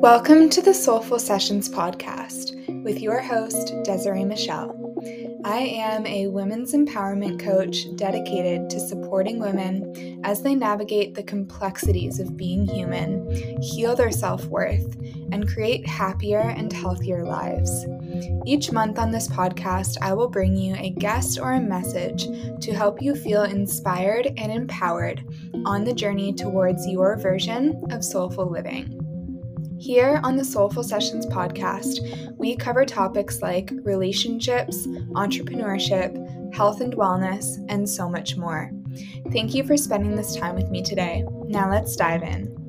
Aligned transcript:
Welcome 0.00 0.48
to 0.50 0.62
the 0.62 0.72
Soulful 0.72 1.18
Sessions 1.18 1.68
podcast 1.68 2.82
with 2.82 3.02
your 3.02 3.20
host, 3.20 3.74
Desiree 3.84 4.24
Michelle. 4.24 4.74
I 5.44 5.58
am 5.58 6.06
a 6.06 6.26
women's 6.28 6.72
empowerment 6.72 7.38
coach 7.38 7.84
dedicated 7.96 8.70
to 8.70 8.80
supporting 8.80 9.38
women 9.40 10.22
as 10.24 10.42
they 10.42 10.54
navigate 10.54 11.14
the 11.14 11.22
complexities 11.22 12.18
of 12.18 12.34
being 12.34 12.66
human, 12.66 13.30
heal 13.60 13.94
their 13.94 14.10
self 14.10 14.46
worth, 14.46 14.96
and 15.32 15.46
create 15.46 15.86
happier 15.86 16.40
and 16.40 16.72
healthier 16.72 17.22
lives. 17.22 17.84
Each 18.46 18.72
month 18.72 18.98
on 18.98 19.10
this 19.10 19.28
podcast, 19.28 19.98
I 20.00 20.14
will 20.14 20.28
bring 20.28 20.56
you 20.56 20.76
a 20.76 20.90
guest 20.90 21.38
or 21.38 21.52
a 21.52 21.60
message 21.60 22.24
to 22.60 22.72
help 22.72 23.02
you 23.02 23.14
feel 23.14 23.42
inspired 23.42 24.32
and 24.38 24.50
empowered 24.50 25.22
on 25.66 25.84
the 25.84 25.92
journey 25.92 26.32
towards 26.32 26.86
your 26.86 27.18
version 27.18 27.84
of 27.90 28.02
soulful 28.02 28.50
living. 28.50 28.99
Here 29.80 30.20
on 30.22 30.36
the 30.36 30.44
Soulful 30.44 30.82
Sessions 30.82 31.24
podcast, 31.24 32.36
we 32.36 32.54
cover 32.54 32.84
topics 32.84 33.40
like 33.40 33.72
relationships, 33.82 34.86
entrepreneurship, 34.86 36.54
health 36.54 36.82
and 36.82 36.94
wellness, 36.94 37.64
and 37.70 37.88
so 37.88 38.06
much 38.06 38.36
more. 38.36 38.70
Thank 39.32 39.54
you 39.54 39.64
for 39.64 39.78
spending 39.78 40.16
this 40.16 40.36
time 40.36 40.54
with 40.54 40.68
me 40.68 40.82
today. 40.82 41.24
Now 41.46 41.70
let's 41.70 41.96
dive 41.96 42.22
in. 42.22 42.60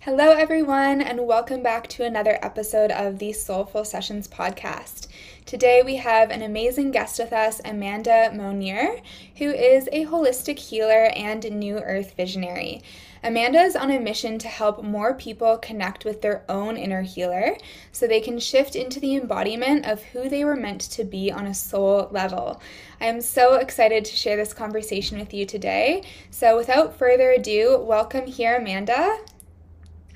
Hello, 0.00 0.32
everyone, 0.32 1.00
and 1.00 1.26
welcome 1.26 1.62
back 1.62 1.86
to 1.88 2.04
another 2.04 2.38
episode 2.42 2.90
of 2.90 3.18
the 3.18 3.32
Soulful 3.32 3.84
Sessions 3.84 4.28
podcast. 4.28 5.06
Today, 5.48 5.80
we 5.82 5.96
have 5.96 6.30
an 6.30 6.42
amazing 6.42 6.90
guest 6.90 7.18
with 7.18 7.32
us, 7.32 7.58
Amanda 7.64 8.30
Monnier, 8.34 9.00
who 9.38 9.48
is 9.48 9.88
a 9.90 10.04
holistic 10.04 10.58
healer 10.58 11.06
and 11.16 11.42
New 11.50 11.78
Earth 11.78 12.12
visionary. 12.18 12.82
Amanda 13.24 13.60
is 13.60 13.74
on 13.74 13.90
a 13.90 13.98
mission 13.98 14.38
to 14.40 14.46
help 14.46 14.84
more 14.84 15.14
people 15.14 15.56
connect 15.56 16.04
with 16.04 16.20
their 16.20 16.44
own 16.50 16.76
inner 16.76 17.00
healer 17.00 17.56
so 17.92 18.06
they 18.06 18.20
can 18.20 18.38
shift 18.38 18.76
into 18.76 19.00
the 19.00 19.16
embodiment 19.16 19.86
of 19.86 20.02
who 20.02 20.28
they 20.28 20.44
were 20.44 20.54
meant 20.54 20.82
to 20.82 21.02
be 21.02 21.32
on 21.32 21.46
a 21.46 21.54
soul 21.54 22.08
level. 22.10 22.60
I 23.00 23.06
am 23.06 23.22
so 23.22 23.54
excited 23.54 24.04
to 24.04 24.16
share 24.16 24.36
this 24.36 24.52
conversation 24.52 25.18
with 25.18 25.32
you 25.32 25.46
today. 25.46 26.02
So, 26.30 26.58
without 26.58 26.98
further 26.98 27.30
ado, 27.30 27.78
welcome 27.80 28.26
here, 28.26 28.56
Amanda. 28.56 29.16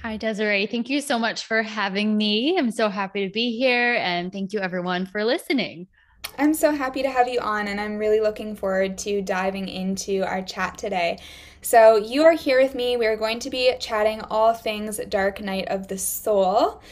Hi, 0.02 0.16
Desiree. 0.16 0.66
Thank 0.66 0.90
you 0.90 1.00
so 1.00 1.16
much 1.16 1.44
for 1.44 1.62
having 1.62 2.16
me. 2.16 2.58
I'm 2.58 2.72
so 2.72 2.88
happy 2.88 3.24
to 3.24 3.32
be 3.32 3.56
here. 3.56 3.94
And 4.00 4.32
thank 4.32 4.52
you, 4.52 4.58
everyone, 4.58 5.06
for 5.06 5.24
listening. 5.24 5.86
I'm 6.36 6.54
so 6.54 6.72
happy 6.72 7.04
to 7.04 7.08
have 7.08 7.28
you 7.28 7.38
on, 7.38 7.68
and 7.68 7.80
I'm 7.80 7.98
really 7.98 8.20
looking 8.20 8.56
forward 8.56 8.98
to 8.98 9.22
diving 9.22 9.68
into 9.68 10.22
our 10.22 10.42
chat 10.42 10.76
today. 10.76 11.20
So, 11.60 11.98
you 11.98 12.24
are 12.24 12.32
here 12.32 12.60
with 12.60 12.74
me. 12.74 12.96
We 12.96 13.06
are 13.06 13.16
going 13.16 13.38
to 13.40 13.50
be 13.50 13.74
chatting 13.78 14.22
all 14.22 14.52
things 14.52 15.00
Dark 15.08 15.40
Night 15.40 15.68
of 15.68 15.86
the 15.86 15.98
Soul. 15.98 16.82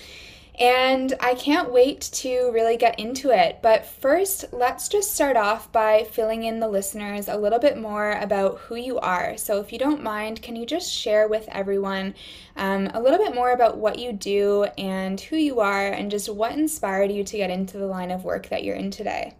And 0.60 1.14
I 1.20 1.36
can't 1.36 1.72
wait 1.72 2.02
to 2.12 2.50
really 2.52 2.76
get 2.76 3.00
into 3.00 3.30
it. 3.30 3.60
But 3.62 3.86
first, 3.86 4.44
let's 4.52 4.90
just 4.90 5.14
start 5.14 5.34
off 5.34 5.72
by 5.72 6.04
filling 6.04 6.44
in 6.44 6.60
the 6.60 6.68
listeners 6.68 7.28
a 7.28 7.36
little 7.38 7.58
bit 7.58 7.78
more 7.78 8.12
about 8.12 8.58
who 8.58 8.74
you 8.74 8.98
are. 8.98 9.38
So, 9.38 9.58
if 9.58 9.72
you 9.72 9.78
don't 9.78 10.02
mind, 10.02 10.42
can 10.42 10.56
you 10.56 10.66
just 10.66 10.92
share 10.92 11.28
with 11.28 11.48
everyone 11.48 12.14
um, 12.56 12.90
a 12.92 13.00
little 13.00 13.18
bit 13.18 13.34
more 13.34 13.52
about 13.52 13.78
what 13.78 13.98
you 13.98 14.12
do 14.12 14.64
and 14.76 15.18
who 15.18 15.36
you 15.36 15.60
are, 15.60 15.88
and 15.88 16.10
just 16.10 16.28
what 16.28 16.52
inspired 16.52 17.10
you 17.10 17.24
to 17.24 17.36
get 17.38 17.48
into 17.48 17.78
the 17.78 17.86
line 17.86 18.10
of 18.10 18.24
work 18.24 18.50
that 18.50 18.62
you're 18.62 18.76
in 18.76 18.90
today? 18.90 19.34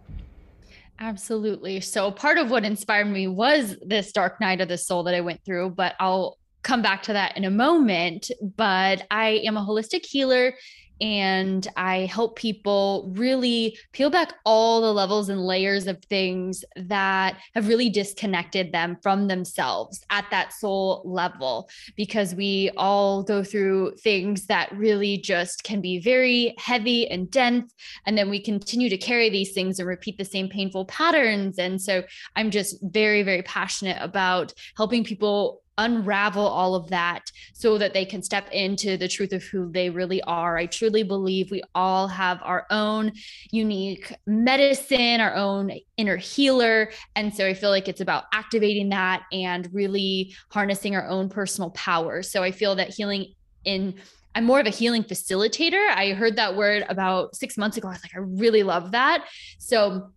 Absolutely. 0.99 1.81
So, 1.81 2.09
part 2.09 2.39
of 2.39 2.49
what 2.49 2.65
inspired 2.65 3.05
me 3.05 3.27
was 3.27 3.77
this 3.85 4.11
dark 4.11 4.41
night 4.41 4.59
of 4.59 4.69
the 4.69 4.77
soul 4.77 5.03
that 5.03 5.13
I 5.13 5.21
went 5.21 5.45
through, 5.45 5.69
but 5.71 5.93
I'll 5.99 6.39
come 6.63 6.81
back 6.81 7.03
to 7.03 7.13
that 7.13 7.37
in 7.37 7.45
a 7.45 7.51
moment. 7.51 8.31
But 8.55 9.05
I 9.11 9.41
am 9.45 9.57
a 9.57 9.65
holistic 9.65 10.05
healer 10.05 10.53
and 11.01 11.67
I 11.75 12.01
help 12.01 12.35
people 12.35 13.11
really 13.15 13.77
peel 13.91 14.11
back 14.11 14.35
all 14.45 14.81
the 14.81 14.93
levels 14.93 15.29
and 15.29 15.41
layers 15.45 15.87
of 15.87 16.03
things 16.05 16.63
that 16.75 17.37
have 17.55 17.67
really 17.67 17.89
disconnected 17.89 18.71
them 18.71 18.97
from 19.01 19.27
themselves 19.27 20.05
at 20.11 20.25
that 20.29 20.53
soul 20.53 21.01
level. 21.03 21.69
Because 21.97 22.35
we 22.35 22.69
all 22.77 23.23
go 23.23 23.43
through 23.43 23.95
things 23.95 24.45
that 24.45 24.71
really 24.77 25.17
just 25.17 25.63
can 25.63 25.81
be 25.81 25.99
very 25.99 26.53
heavy 26.59 27.09
and 27.09 27.29
dense. 27.31 27.73
And 28.05 28.17
then 28.17 28.29
we 28.29 28.39
continue 28.39 28.89
to 28.89 28.97
carry 28.97 29.29
these 29.29 29.53
things 29.53 29.79
and 29.79 29.87
repeat 29.87 30.17
the 30.17 30.25
same 30.25 30.49
painful 30.49 30.85
patterns. 30.85 31.57
And 31.57 31.81
so 31.81 32.03
I'm 32.35 32.51
just 32.51 32.77
very, 32.83 33.23
very 33.23 33.41
passionate 33.41 33.97
about 33.99 34.53
helping 34.77 35.03
people 35.03 35.60
unravel 35.77 36.45
all 36.45 36.75
of 36.75 36.89
that 36.89 37.31
so 37.53 37.77
that 37.77 37.93
they 37.93 38.05
can 38.05 38.21
step 38.21 38.49
into 38.51 38.97
the 38.97 39.07
truth 39.07 39.33
of 39.33 39.43
who 39.43 39.71
they 39.71 39.89
really 39.89 40.21
are. 40.23 40.57
I 40.57 40.65
truly 40.65 41.03
believe 41.03 41.51
we 41.51 41.63
all 41.73 42.07
have 42.07 42.39
our 42.43 42.65
own 42.69 43.13
unique 43.51 44.13
medicine, 44.25 45.21
our 45.21 45.35
own 45.35 45.71
inner 45.97 46.17
healer. 46.17 46.91
And 47.15 47.33
so 47.33 47.45
I 47.45 47.53
feel 47.53 47.69
like 47.69 47.87
it's 47.87 48.01
about 48.01 48.25
activating 48.33 48.89
that 48.89 49.23
and 49.31 49.69
really 49.73 50.35
harnessing 50.49 50.95
our 50.95 51.07
own 51.07 51.29
personal 51.29 51.71
power. 51.71 52.21
So 52.23 52.43
I 52.43 52.51
feel 52.51 52.75
that 52.75 52.89
healing 52.89 53.33
in 53.63 53.95
I'm 54.33 54.45
more 54.45 54.61
of 54.61 54.65
a 54.65 54.69
healing 54.69 55.03
facilitator. 55.03 55.89
I 55.89 56.11
heard 56.11 56.37
that 56.37 56.55
word 56.55 56.85
about 56.87 57.35
six 57.35 57.57
months 57.57 57.75
ago. 57.75 57.89
I 57.89 57.91
was 57.91 58.03
like, 58.03 58.15
I 58.15 58.19
really 58.19 58.63
love 58.63 58.91
that. 58.91 59.25
So 59.59 60.11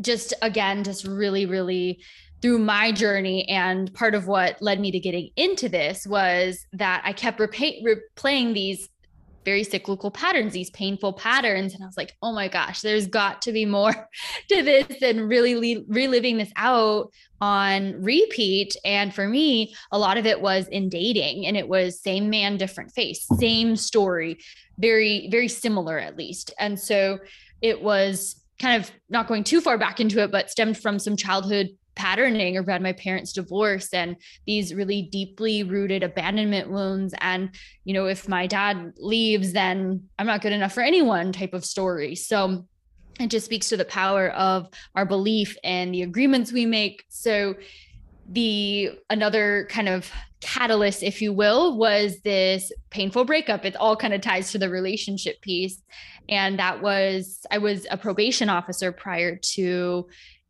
just 0.00 0.34
again, 0.42 0.84
just 0.84 1.04
really, 1.04 1.46
really 1.46 2.00
through 2.42 2.58
my 2.58 2.92
journey 2.92 3.48
and 3.48 3.92
part 3.94 4.14
of 4.14 4.26
what 4.26 4.60
led 4.60 4.80
me 4.80 4.90
to 4.90 5.00
getting 5.00 5.30
into 5.36 5.68
this 5.68 6.06
was 6.06 6.66
that 6.72 7.02
I 7.04 7.12
kept 7.12 7.38
repay- 7.38 7.82
replaying 7.82 8.54
these 8.54 8.88
very 9.46 9.62
cyclical 9.62 10.10
patterns, 10.10 10.52
these 10.52 10.70
painful 10.70 11.12
patterns. 11.12 11.72
And 11.72 11.82
I 11.82 11.86
was 11.86 11.96
like, 11.96 12.14
oh 12.20 12.32
my 12.32 12.48
gosh, 12.48 12.80
there's 12.80 13.06
got 13.06 13.40
to 13.42 13.52
be 13.52 13.64
more 13.64 13.92
to 14.50 14.62
this 14.62 14.86
than 15.00 15.28
really 15.28 15.84
reliving 15.88 16.36
this 16.36 16.52
out 16.56 17.12
on 17.40 18.02
repeat. 18.02 18.76
And 18.84 19.14
for 19.14 19.28
me, 19.28 19.74
a 19.92 19.98
lot 19.98 20.18
of 20.18 20.26
it 20.26 20.40
was 20.40 20.66
in 20.68 20.88
dating 20.88 21.46
and 21.46 21.56
it 21.56 21.68
was 21.68 22.02
same 22.02 22.28
man, 22.28 22.56
different 22.56 22.92
face, 22.92 23.24
same 23.38 23.76
story, 23.76 24.38
very, 24.78 25.28
very 25.30 25.48
similar 25.48 25.98
at 25.98 26.18
least. 26.18 26.52
And 26.58 26.78
so 26.78 27.18
it 27.62 27.80
was 27.80 28.42
kind 28.58 28.82
of 28.82 28.90
not 29.08 29.28
going 29.28 29.44
too 29.44 29.60
far 29.60 29.78
back 29.78 30.00
into 30.00 30.20
it, 30.22 30.32
but 30.32 30.50
stemmed 30.50 30.76
from 30.76 30.98
some 30.98 31.16
childhood 31.16 31.68
patterning 31.96 32.56
around 32.56 32.82
my 32.82 32.92
parents' 32.92 33.32
divorce 33.32 33.92
and 33.92 34.16
these 34.46 34.74
really 34.74 35.02
deeply 35.02 35.64
rooted 35.64 36.02
abandonment 36.02 36.70
wounds. 36.70 37.14
And, 37.20 37.50
you 37.84 37.94
know, 37.94 38.06
if 38.06 38.28
my 38.28 38.46
dad 38.46 38.92
leaves, 38.98 39.52
then 39.52 40.08
I'm 40.18 40.26
not 40.26 40.42
good 40.42 40.52
enough 40.52 40.74
for 40.74 40.82
anyone 40.82 41.32
type 41.32 41.54
of 41.54 41.64
story. 41.64 42.14
So 42.14 42.66
it 43.18 43.28
just 43.28 43.46
speaks 43.46 43.70
to 43.70 43.76
the 43.76 43.84
power 43.84 44.28
of 44.30 44.68
our 44.94 45.06
belief 45.06 45.56
and 45.64 45.92
the 45.92 46.02
agreements 46.02 46.52
we 46.52 46.66
make. 46.66 47.04
So 47.08 47.56
the 48.28 48.90
another 49.08 49.66
kind 49.70 49.88
of 49.88 50.10
catalyst 50.40 51.02
if 51.02 51.22
you 51.22 51.32
will 51.32 51.76
was 51.76 52.20
this 52.20 52.70
painful 52.90 53.24
breakup 53.24 53.64
it 53.64 53.76
all 53.76 53.96
kind 53.96 54.12
of 54.12 54.20
ties 54.20 54.52
to 54.52 54.58
the 54.58 54.68
relationship 54.68 55.40
piece 55.40 55.82
and 56.28 56.58
that 56.58 56.82
was 56.82 57.46
i 57.50 57.58
was 57.58 57.86
a 57.90 57.96
probation 57.96 58.48
officer 58.48 58.92
prior 58.92 59.36
to 59.36 60.06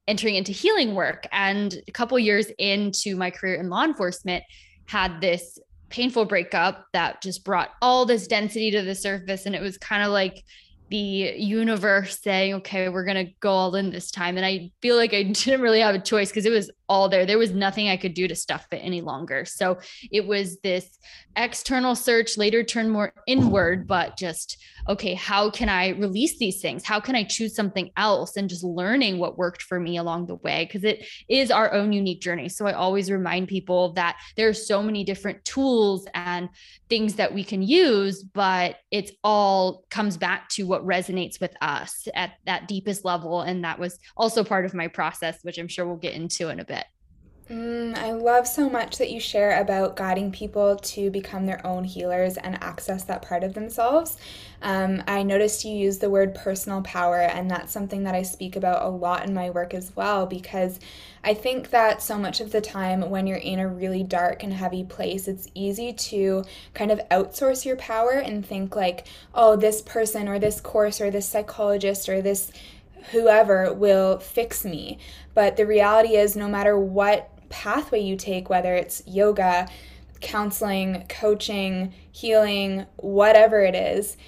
entering 0.09 0.37
into 0.37 0.53
healing 0.53 0.95
work. 0.95 1.27
And 1.33 1.77
a 1.89 1.93
couple 1.93 2.19
years 2.19 2.47
into 2.59 3.17
my 3.17 3.31
career 3.31 3.57
in 3.57 3.69
law 3.69 3.85
enforcement 3.85 4.45
had 4.87 5.21
this 5.21 5.59
painful 5.89 6.25
breakup 6.25 6.87
that 6.93 7.23
just 7.23 7.45
brought 7.45 7.71
all 7.81 8.07
this 8.07 8.27
density 8.27 8.71
to 8.73 8.83
the 8.83 8.95
surface. 8.95 9.47
And 9.47 9.55
it 9.55 9.63
was 9.63 9.79
kind 9.79 10.03
of 10.03 10.11
like 10.11 10.45
the 10.89 11.35
universe 11.37 12.21
saying 12.23 12.55
okay 12.55 12.89
we're 12.89 13.05
going 13.05 13.27
to 13.27 13.33
go 13.41 13.51
all 13.51 13.75
in 13.75 13.91
this 13.91 14.11
time. 14.11 14.37
And 14.37 14.47
i 14.47 14.71
feel 14.81 14.97
like 14.97 15.13
i 15.13 15.23
didn't 15.33 15.61
really 15.61 15.81
have 15.81 15.95
a 15.95 16.01
choice 16.01 16.29
because 16.29 16.47
it 16.47 16.53
was 16.53 16.71
all 16.89 17.09
there. 17.09 17.27
There 17.27 17.39
was 17.39 17.53
nothing 17.53 17.89
I 17.89 17.97
could 17.97 18.15
do 18.15 18.29
to 18.29 18.35
stuff 18.35 18.67
it 18.73 18.77
any 18.77 19.01
longer. 19.01 19.45
So 19.45 19.79
it 20.11 20.27
was 20.27 20.59
this 20.61 20.99
external 21.37 21.95
search, 21.95 22.39
later 22.39 22.63
turned 22.63 22.91
more 22.91 23.13
inward, 23.27 23.87
but 23.87 24.17
just, 24.17 24.59
okay, 24.89 25.15
how 25.15 25.51
can 25.51 25.69
I 25.69 25.91
release 25.91 26.39
these 26.39 26.61
things? 26.61 26.85
How 26.85 27.01
can 27.01 27.17
I 27.17 27.25
choose 27.25 27.55
something 27.55 27.91
else? 27.97 28.37
And 28.37 28.49
just 28.49 28.63
learning 28.63 29.19
what 29.19 29.37
worked 29.37 29.63
for 29.63 29.81
me 29.81 29.97
along 29.97 30.27
the 30.27 30.37
way, 30.37 30.65
because 30.65 30.85
it 30.85 31.07
is 31.29 31.51
our 31.51 31.73
own 31.73 31.93
unique 31.93 32.21
journey. 32.21 32.49
So 32.49 32.67
I 32.67 32.73
always 32.73 33.11
remind 33.11 33.49
people 33.49 33.93
that 33.95 34.17
there 34.37 34.49
are 34.49 34.55
so 34.55 34.83
many 34.83 35.05
different 35.05 35.45
tools 35.45 36.07
and 36.15 36.49
things 36.89 37.15
that 37.15 37.35
we 37.35 37.43
can 37.43 37.63
use, 37.63 38.23
but 38.23 38.77
it's 38.91 39.11
all 39.25 39.85
comes 39.91 40.17
back 40.17 40.49
to 40.51 40.65
what 40.65 40.87
resonates 40.87 41.41
with 41.41 41.57
us 41.61 42.07
at 42.15 42.35
that 42.47 42.69
deepest 42.69 43.05
level. 43.05 43.41
And 43.41 43.65
that 43.65 43.79
was 43.79 43.99
also 44.17 44.45
part 44.45 44.65
of 44.65 44.75
my 44.75 44.89
process, 44.89 45.39
which 45.43 45.59
I'm 45.59 45.69
sure 45.69 45.87
we'll 45.87 45.97
get 45.97 46.15
into 46.15 46.49
in 46.49 46.61
a 46.61 46.65
bit. 46.65 46.76
Mm, 47.49 47.97
I 47.97 48.11
love 48.11 48.45
so 48.49 48.69
much 48.69 48.99
that 48.99 49.13
you 49.13 49.21
share 49.21 49.61
about 49.61 49.95
guiding 49.95 50.33
people 50.33 50.75
to 50.79 51.11
become 51.13 51.47
their 51.47 51.65
own 51.65 51.85
healers 51.85 52.37
and 52.37 52.61
access 52.61 53.05
that 53.05 53.23
part 53.23 53.45
of 53.45 53.55
themselves. 53.55 54.17
Um, 54.63 55.05
I 55.07 55.23
noticed 55.23 55.65
you 55.65 55.73
use 55.73 55.99
the 55.99 56.11
word 56.11 56.35
personal 56.35 56.83
power, 56.83 57.21
and 57.21 57.49
that's 57.49 57.73
something 57.73 58.03
that 58.03 58.17
I 58.17 58.23
speak 58.23 58.57
about 58.57 58.85
a 58.85 58.89
lot 58.89 59.25
in 59.25 59.33
my 59.33 59.51
work 59.51 59.75
as 59.75 59.95
well 59.95 60.27
because 60.27 60.81
I 61.23 61.35
think 61.35 61.71
that 61.71 62.03
so 62.03 62.19
much 62.19 62.41
of 62.41 62.51
the 62.51 62.61
time 62.61 63.11
when 63.11 63.29
you're 63.29 63.37
in 63.37 63.61
a 63.61 63.69
really 63.69 64.03
dark 64.03 64.43
and 64.43 64.53
heavy 64.53 64.83
place, 64.83 65.29
it's 65.29 65.47
easy 65.55 65.93
to 65.93 66.45
kind 66.75 66.91
of 66.91 66.99
outsource 67.11 67.65
your 67.65 67.77
power 67.77 68.15
and 68.15 68.45
think, 68.45 68.75
like, 68.75 69.07
oh, 69.35 69.55
this 69.55 69.83
person 69.83 70.27
or 70.27 70.41
this 70.41 70.61
course 70.61 71.01
or 71.01 71.13
this 71.13 71.29
psychologist 71.29 72.09
or 72.09 72.21
this 72.21 72.51
whoever 73.13 73.73
will 73.73 74.19
fix 74.19 74.65
me. 74.65 74.99
But 75.33 75.57
the 75.57 75.65
reality 75.65 76.17
is, 76.17 76.35
no 76.35 76.49
matter 76.49 76.77
what 76.77 77.31
pathway 77.57 78.01
you 78.01 78.17
take, 78.17 78.51
whether 78.51 78.75
it's 78.75 79.03
yoga, 79.07 79.67
counseling, 80.21 81.07
coaching, 81.09 81.95
healing, 82.13 82.85
whatever 82.97 83.61
it 83.61 83.75
is, 83.75 84.19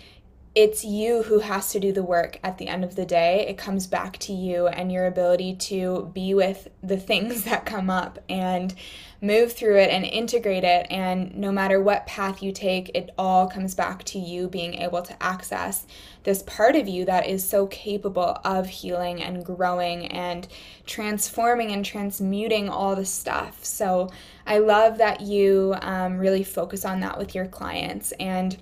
it's 0.55 0.83
you 0.83 1.23
who 1.25 1.41
has 1.41 1.71
to 1.73 1.79
do 1.79 1.93
the 1.93 2.03
work 2.03 2.41
at 2.43 2.57
the 2.57 2.69
end 2.69 2.85
of 2.85 2.97
the 2.97 3.05
day. 3.05 3.47
It 3.47 3.59
comes 3.59 3.87
back 3.87 4.17
to 4.21 4.33
you 4.33 4.67
and 4.67 4.91
your 4.91 5.07
ability 5.07 5.57
to 5.57 6.11
be 6.15 6.33
with 6.33 6.69
the 6.83 6.97
things 6.97 7.45
that 7.45 7.67
come 7.67 7.91
up 7.91 8.19
and 8.31 8.75
move 9.21 9.53
through 9.53 9.77
it 9.79 9.91
and 9.91 10.05
integrate 10.05 10.65
it. 10.65 10.87
And 10.91 11.37
no 11.37 11.51
matter 11.51 11.83
what 11.83 12.07
path 12.07 12.43
you 12.43 12.53
take, 12.53 12.91
it 12.95 13.11
all 13.19 13.49
comes 13.49 13.75
back 13.75 14.05
to 14.05 14.19
you 14.19 14.49
being 14.49 14.75
able 14.75 15.03
to 15.03 15.23
access 15.23 15.87
this 16.23 16.43
part 16.43 16.77
of 16.77 16.87
you 16.87 17.05
that 17.07 17.27
is 17.27 17.49
so 17.49 17.67
capable 17.67 18.39
of 18.45 18.69
healing 18.69 19.23
and 19.23 19.45
growing 19.45 20.07
and 20.07 20.47
transforming 20.87 21.73
and 21.73 21.85
transmuting 21.85 22.69
all 22.69 22.95
the 22.95 23.05
stuff. 23.05 23.65
So 23.65 24.11
I 24.47 24.59
love 24.59 24.99
that 24.99 25.21
you 25.21 25.75
um, 25.81 26.19
really 26.19 26.45
focus 26.45 26.85
on 26.85 27.01
that 27.01 27.19
with 27.19 27.35
your 27.35 27.47
clients. 27.47 28.13
And, 28.13 28.57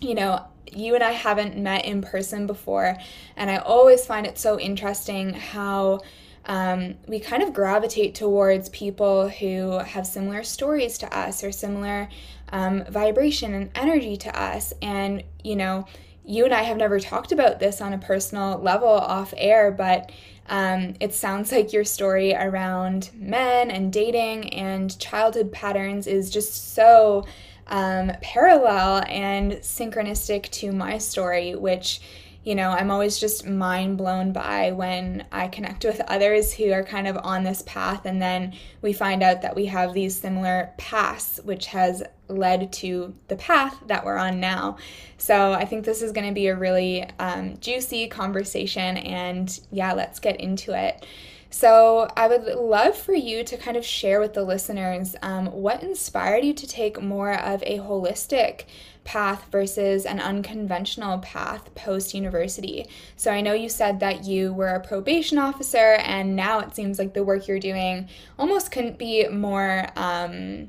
you 0.00 0.14
know, 0.14 0.44
you 0.70 0.94
and 0.94 1.02
I 1.02 1.12
haven't 1.12 1.56
met 1.56 1.86
in 1.86 2.02
person 2.02 2.46
before, 2.46 2.96
and 3.36 3.50
I 3.50 3.56
always 3.56 4.04
find 4.04 4.26
it 4.26 4.38
so 4.38 4.60
interesting 4.60 5.32
how 5.32 6.00
um, 6.48 6.94
we 7.06 7.20
kind 7.20 7.42
of 7.42 7.52
gravitate 7.52 8.14
towards 8.14 8.70
people 8.70 9.28
who 9.28 9.78
have 9.78 10.06
similar 10.06 10.42
stories 10.42 10.96
to 10.98 11.16
us 11.16 11.44
or 11.44 11.52
similar 11.52 12.08
um, 12.50 12.84
vibration 12.88 13.52
and 13.52 13.70
energy 13.74 14.16
to 14.16 14.40
us. 14.40 14.72
And, 14.80 15.22
you 15.44 15.56
know, 15.56 15.86
you 16.24 16.46
and 16.46 16.54
I 16.54 16.62
have 16.62 16.78
never 16.78 16.98
talked 16.98 17.32
about 17.32 17.60
this 17.60 17.82
on 17.82 17.92
a 17.92 17.98
personal 17.98 18.58
level 18.58 18.88
off 18.88 19.34
air, 19.36 19.70
but 19.70 20.10
um, 20.48 20.94
it 21.00 21.14
sounds 21.14 21.52
like 21.52 21.74
your 21.74 21.84
story 21.84 22.34
around 22.34 23.10
men 23.14 23.70
and 23.70 23.92
dating 23.92 24.52
and 24.54 24.98
childhood 24.98 25.52
patterns 25.52 26.06
is 26.06 26.30
just 26.30 26.74
so 26.74 27.26
um, 27.66 28.10
parallel 28.22 29.04
and 29.06 29.52
synchronistic 29.52 30.44
to 30.50 30.72
my 30.72 30.96
story, 30.96 31.54
which 31.54 32.00
you 32.48 32.54
know, 32.54 32.70
I'm 32.70 32.90
always 32.90 33.18
just 33.18 33.46
mind 33.46 33.98
blown 33.98 34.32
by 34.32 34.72
when 34.72 35.26
I 35.30 35.48
connect 35.48 35.84
with 35.84 36.00
others 36.08 36.50
who 36.50 36.72
are 36.72 36.82
kind 36.82 37.06
of 37.06 37.18
on 37.18 37.44
this 37.44 37.60
path, 37.66 38.06
and 38.06 38.22
then 38.22 38.54
we 38.80 38.94
find 38.94 39.22
out 39.22 39.42
that 39.42 39.54
we 39.54 39.66
have 39.66 39.92
these 39.92 40.16
similar 40.16 40.72
paths, 40.78 41.40
which 41.44 41.66
has 41.66 42.02
led 42.28 42.72
to 42.72 43.14
the 43.26 43.36
path 43.36 43.76
that 43.88 44.02
we're 44.02 44.16
on 44.16 44.40
now. 44.40 44.78
So 45.18 45.52
I 45.52 45.66
think 45.66 45.84
this 45.84 46.00
is 46.00 46.12
going 46.12 46.26
to 46.26 46.32
be 46.32 46.46
a 46.46 46.56
really 46.56 47.04
um, 47.18 47.58
juicy 47.58 48.08
conversation, 48.08 48.96
and 48.96 49.60
yeah, 49.70 49.92
let's 49.92 50.18
get 50.18 50.40
into 50.40 50.72
it. 50.72 51.04
So, 51.50 52.08
I 52.14 52.28
would 52.28 52.44
love 52.44 52.94
for 52.94 53.14
you 53.14 53.42
to 53.44 53.56
kind 53.56 53.78
of 53.78 53.84
share 53.84 54.20
with 54.20 54.34
the 54.34 54.42
listeners 54.42 55.16
um, 55.22 55.46
what 55.46 55.82
inspired 55.82 56.44
you 56.44 56.52
to 56.52 56.66
take 56.66 57.00
more 57.00 57.32
of 57.32 57.62
a 57.62 57.78
holistic 57.78 58.64
path 59.08 59.46
versus 59.50 60.04
an 60.04 60.20
unconventional 60.20 61.18
path 61.20 61.74
post 61.74 62.12
university. 62.12 62.86
So 63.16 63.30
I 63.30 63.40
know 63.40 63.54
you 63.54 63.70
said 63.70 64.00
that 64.00 64.24
you 64.24 64.52
were 64.52 64.68
a 64.68 64.80
probation 64.80 65.38
officer, 65.38 65.94
and 66.04 66.36
now 66.36 66.60
it 66.60 66.74
seems 66.74 66.98
like 66.98 67.14
the 67.14 67.24
work 67.24 67.48
you're 67.48 67.58
doing 67.58 68.10
almost 68.38 68.70
couldn't 68.70 68.98
be 68.98 69.26
more. 69.28 69.86
Um, 69.96 70.68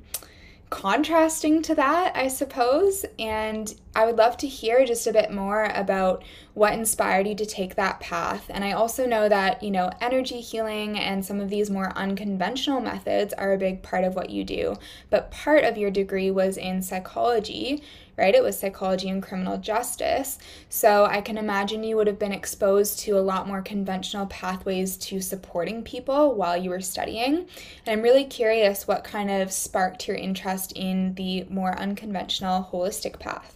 contrasting 0.69 1.63
to 1.63 1.73
that, 1.73 2.15
I 2.15 2.27
suppose. 2.27 3.03
And 3.17 3.73
I 3.95 4.05
would 4.05 4.17
love 4.17 4.37
to 4.37 4.47
hear 4.47 4.85
just 4.85 5.07
a 5.07 5.13
bit 5.13 5.31
more 5.31 5.65
about 5.73 6.23
what 6.53 6.73
inspired 6.73 7.27
you 7.27 7.35
to 7.35 7.45
take 7.45 7.75
that 7.75 7.99
path. 7.99 8.45
And 8.49 8.63
I 8.63 8.73
also 8.73 9.07
know 9.07 9.27
that, 9.29 9.63
you 9.63 9.71
know, 9.71 9.89
energy 9.99 10.41
healing 10.41 10.99
and 10.99 11.25
some 11.25 11.39
of 11.39 11.49
these 11.49 11.71
more 11.71 11.91
unconventional 11.95 12.81
methods 12.81 13.33
are 13.33 13.53
a 13.53 13.57
big 13.57 13.81
part 13.81 14.03
of 14.03 14.15
what 14.15 14.29
you 14.29 14.43
do. 14.43 14.75
But 15.09 15.31
part 15.31 15.63
of 15.63 15.77
your 15.77 15.89
degree 15.89 16.29
was 16.29 16.57
in 16.57 16.83
psychology, 16.83 17.81
right? 18.19 18.35
It 18.35 18.43
was 18.43 18.59
psychology 18.59 19.09
and 19.09 19.23
criminal 19.23 19.57
justice. 19.57 20.37
So 20.69 21.05
I 21.05 21.21
can 21.21 21.37
imagine 21.37 21.83
you 21.83 21.95
would 21.95 22.07
have 22.07 22.19
been 22.19 22.31
exposed 22.31 22.99
to 22.99 23.17
a 23.17 23.21
lot 23.21 23.47
more 23.47 23.61
conventional 23.61 24.27
pathways 24.27 24.97
to 24.97 25.21
supporting 25.21 25.83
people 25.83 26.35
while 26.35 26.57
you 26.57 26.69
were 26.69 26.81
studying. 26.81 27.35
And 27.35 27.47
I'm 27.87 28.01
really 28.01 28.25
curious 28.25 28.87
what 28.87 29.03
kind 29.03 29.31
of 29.31 29.51
sparked 29.51 30.07
your 30.07 30.17
interest 30.17 30.73
in 30.75 31.15
the 31.15 31.45
more 31.49 31.77
unconventional 31.79 32.69
holistic 32.71 33.19
path. 33.19 33.55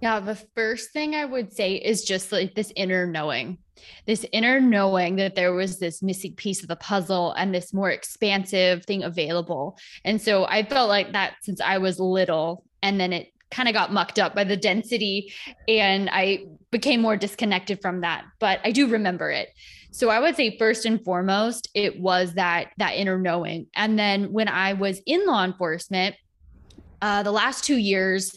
Yeah, 0.00 0.20
the 0.20 0.36
first 0.54 0.92
thing 0.92 1.14
I 1.14 1.24
would 1.24 1.52
say 1.52 1.74
is 1.74 2.04
just 2.04 2.30
like 2.30 2.54
this 2.54 2.72
inner 2.76 3.04
knowing, 3.04 3.58
this 4.06 4.24
inner 4.32 4.60
knowing 4.60 5.16
that 5.16 5.34
there 5.34 5.52
was 5.52 5.80
this 5.80 6.02
missing 6.02 6.34
piece 6.34 6.62
of 6.62 6.68
the 6.68 6.76
puzzle 6.76 7.32
and 7.32 7.52
this 7.52 7.74
more 7.74 7.90
expansive 7.90 8.84
thing 8.84 9.02
available. 9.02 9.76
And 10.04 10.22
so 10.22 10.44
I 10.44 10.62
felt 10.62 10.88
like 10.88 11.12
that 11.12 11.34
since 11.42 11.60
I 11.60 11.78
was 11.78 11.98
little. 11.98 12.64
And 12.80 13.00
then 13.00 13.12
it 13.12 13.32
kind 13.50 13.68
of 13.68 13.74
got 13.74 13.92
mucked 13.92 14.18
up 14.18 14.34
by 14.34 14.44
the 14.44 14.56
density 14.56 15.32
and 15.66 16.08
I 16.10 16.46
became 16.70 17.00
more 17.00 17.16
disconnected 17.16 17.80
from 17.80 18.02
that, 18.02 18.24
but 18.38 18.60
I 18.64 18.72
do 18.72 18.88
remember 18.88 19.30
it. 19.30 19.48
So 19.90 20.10
I 20.10 20.20
would 20.20 20.36
say 20.36 20.56
first 20.58 20.84
and 20.84 21.02
foremost, 21.02 21.68
it 21.74 22.00
was 22.00 22.34
that 22.34 22.72
that 22.76 22.92
inner 22.92 23.18
knowing. 23.18 23.66
And 23.74 23.98
then 23.98 24.32
when 24.32 24.48
I 24.48 24.74
was 24.74 25.00
in 25.06 25.26
law 25.26 25.44
enforcement, 25.44 26.14
uh, 27.00 27.22
the 27.22 27.32
last 27.32 27.64
two 27.64 27.76
years, 27.76 28.36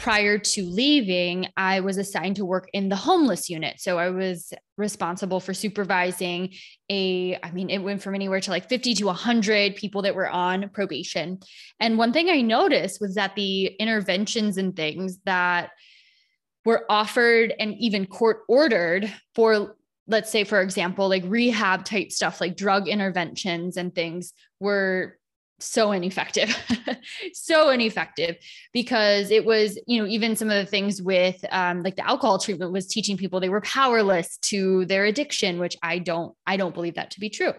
prior 0.00 0.38
to 0.38 0.64
leaving, 0.64 1.46
I 1.58 1.80
was 1.80 1.98
assigned 1.98 2.36
to 2.36 2.44
work 2.46 2.70
in 2.72 2.88
the 2.88 2.96
homeless 2.96 3.50
unit. 3.50 3.80
So 3.80 3.98
I 3.98 4.08
was 4.08 4.50
responsible 4.78 5.40
for 5.40 5.52
supervising 5.52 6.54
a, 6.88 7.38
I 7.42 7.50
mean, 7.50 7.68
it 7.68 7.82
went 7.82 8.02
from 8.02 8.14
anywhere 8.14 8.40
to 8.40 8.50
like 8.50 8.66
50 8.66 8.94
to 8.94 9.04
100 9.04 9.76
people 9.76 10.00
that 10.02 10.14
were 10.14 10.28
on 10.28 10.70
probation. 10.70 11.38
And 11.80 11.98
one 11.98 12.14
thing 12.14 12.30
I 12.30 12.40
noticed 12.40 12.98
was 12.98 13.14
that 13.16 13.34
the 13.34 13.66
interventions 13.66 14.56
and 14.56 14.74
things 14.74 15.18
that 15.26 15.72
were 16.64 16.86
offered 16.88 17.52
and 17.60 17.74
even 17.78 18.06
court 18.06 18.40
ordered 18.48 19.12
for 19.34 19.76
let's 20.06 20.30
say 20.30 20.44
for 20.44 20.60
example 20.60 21.08
like 21.08 21.22
rehab 21.26 21.84
type 21.84 22.10
stuff 22.10 22.40
like 22.40 22.56
drug 22.56 22.88
interventions 22.88 23.76
and 23.76 23.94
things 23.94 24.32
were 24.58 25.16
so 25.62 25.92
ineffective 25.92 26.56
so 27.32 27.70
ineffective 27.70 28.36
because 28.72 29.30
it 29.30 29.44
was 29.44 29.78
you 29.86 30.00
know 30.00 30.08
even 30.08 30.36
some 30.36 30.48
of 30.48 30.56
the 30.56 30.70
things 30.70 31.00
with 31.02 31.44
um, 31.50 31.82
like 31.82 31.96
the 31.96 32.06
alcohol 32.06 32.38
treatment 32.38 32.72
was 32.72 32.86
teaching 32.86 33.16
people 33.16 33.40
they 33.40 33.48
were 33.48 33.60
powerless 33.60 34.38
to 34.38 34.84
their 34.86 35.04
addiction 35.04 35.58
which 35.58 35.76
i 35.82 35.98
don't 35.98 36.34
i 36.46 36.56
don't 36.56 36.74
believe 36.74 36.94
that 36.94 37.10
to 37.10 37.20
be 37.20 37.30
true. 37.30 37.52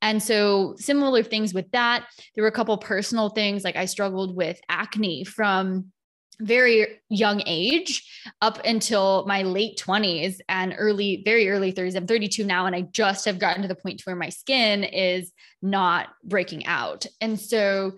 And 0.00 0.22
so 0.22 0.76
similar 0.78 1.24
things 1.24 1.52
with 1.52 1.68
that. 1.72 2.06
There 2.34 2.42
were 2.42 2.48
a 2.48 2.52
couple 2.52 2.76
personal 2.78 3.30
things 3.30 3.64
like 3.64 3.76
i 3.76 3.84
struggled 3.84 4.36
with 4.36 4.60
acne 4.68 5.24
from 5.24 5.92
very 6.40 7.00
young 7.08 7.42
age 7.46 8.08
up 8.40 8.64
until 8.64 9.24
my 9.26 9.42
late 9.42 9.76
20s 9.76 10.38
and 10.48 10.74
early 10.78 11.22
very 11.24 11.48
early 11.50 11.72
30s 11.72 11.96
i'm 11.96 12.06
32 12.06 12.44
now 12.44 12.66
and 12.66 12.76
i 12.76 12.82
just 12.82 13.24
have 13.24 13.40
gotten 13.40 13.62
to 13.62 13.68
the 13.68 13.74
point 13.74 13.98
to 13.98 14.04
where 14.04 14.14
my 14.14 14.28
skin 14.28 14.84
is 14.84 15.32
not 15.62 16.08
breaking 16.24 16.66
out. 16.66 17.06
And 17.20 17.38
so 17.38 17.96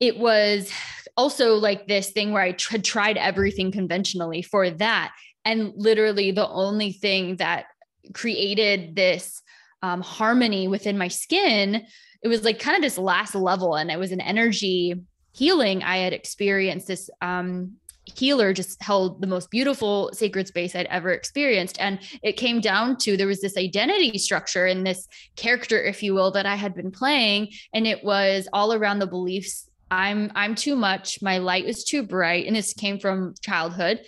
it 0.00 0.18
was 0.18 0.70
also 1.16 1.54
like 1.54 1.86
this 1.86 2.10
thing 2.10 2.32
where 2.32 2.42
i 2.42 2.54
had 2.70 2.84
tried 2.84 3.16
everything 3.16 3.72
conventionally 3.72 4.42
for 4.42 4.70
that. 4.70 5.12
And 5.44 5.72
literally 5.76 6.30
the 6.30 6.48
only 6.48 6.92
thing 6.92 7.36
that 7.36 7.66
created 8.14 8.94
this 8.94 9.42
um, 9.82 10.00
harmony 10.00 10.68
within 10.68 10.98
my 10.98 11.08
skin 11.08 11.86
it 12.20 12.26
was 12.26 12.42
like 12.42 12.58
kind 12.58 12.76
of 12.76 12.82
this 12.82 12.98
last 12.98 13.36
level 13.36 13.76
and 13.76 13.92
it 13.92 13.98
was 13.98 14.10
an 14.10 14.20
energy 14.20 14.94
healing, 15.32 15.82
I 15.82 15.98
had 15.98 16.12
experienced 16.12 16.86
this 16.88 17.10
um, 17.20 17.76
healer 18.16 18.52
just 18.52 18.82
held 18.82 19.20
the 19.20 19.26
most 19.26 19.50
beautiful 19.50 20.10
sacred 20.12 20.48
space 20.48 20.74
I'd 20.74 20.86
ever 20.86 21.10
experienced. 21.10 21.78
And 21.80 21.98
it 22.22 22.32
came 22.32 22.60
down 22.60 22.96
to 22.98 23.16
there 23.16 23.26
was 23.26 23.40
this 23.40 23.56
identity 23.56 24.16
structure 24.18 24.66
and 24.66 24.86
this 24.86 25.06
character, 25.36 25.82
if 25.82 26.02
you 26.02 26.14
will, 26.14 26.30
that 26.32 26.46
I 26.46 26.54
had 26.54 26.74
been 26.74 26.90
playing. 26.90 27.48
And 27.72 27.86
it 27.86 28.02
was 28.02 28.48
all 28.52 28.72
around 28.72 28.98
the 28.98 29.06
beliefs 29.06 29.68
I'm 29.90 30.30
I'm 30.34 30.54
too 30.54 30.76
much, 30.76 31.22
my 31.22 31.38
light 31.38 31.64
is 31.64 31.84
too 31.84 32.02
bright. 32.02 32.46
And 32.46 32.54
this 32.54 32.74
came 32.74 32.98
from 32.98 33.34
childhood. 33.40 34.00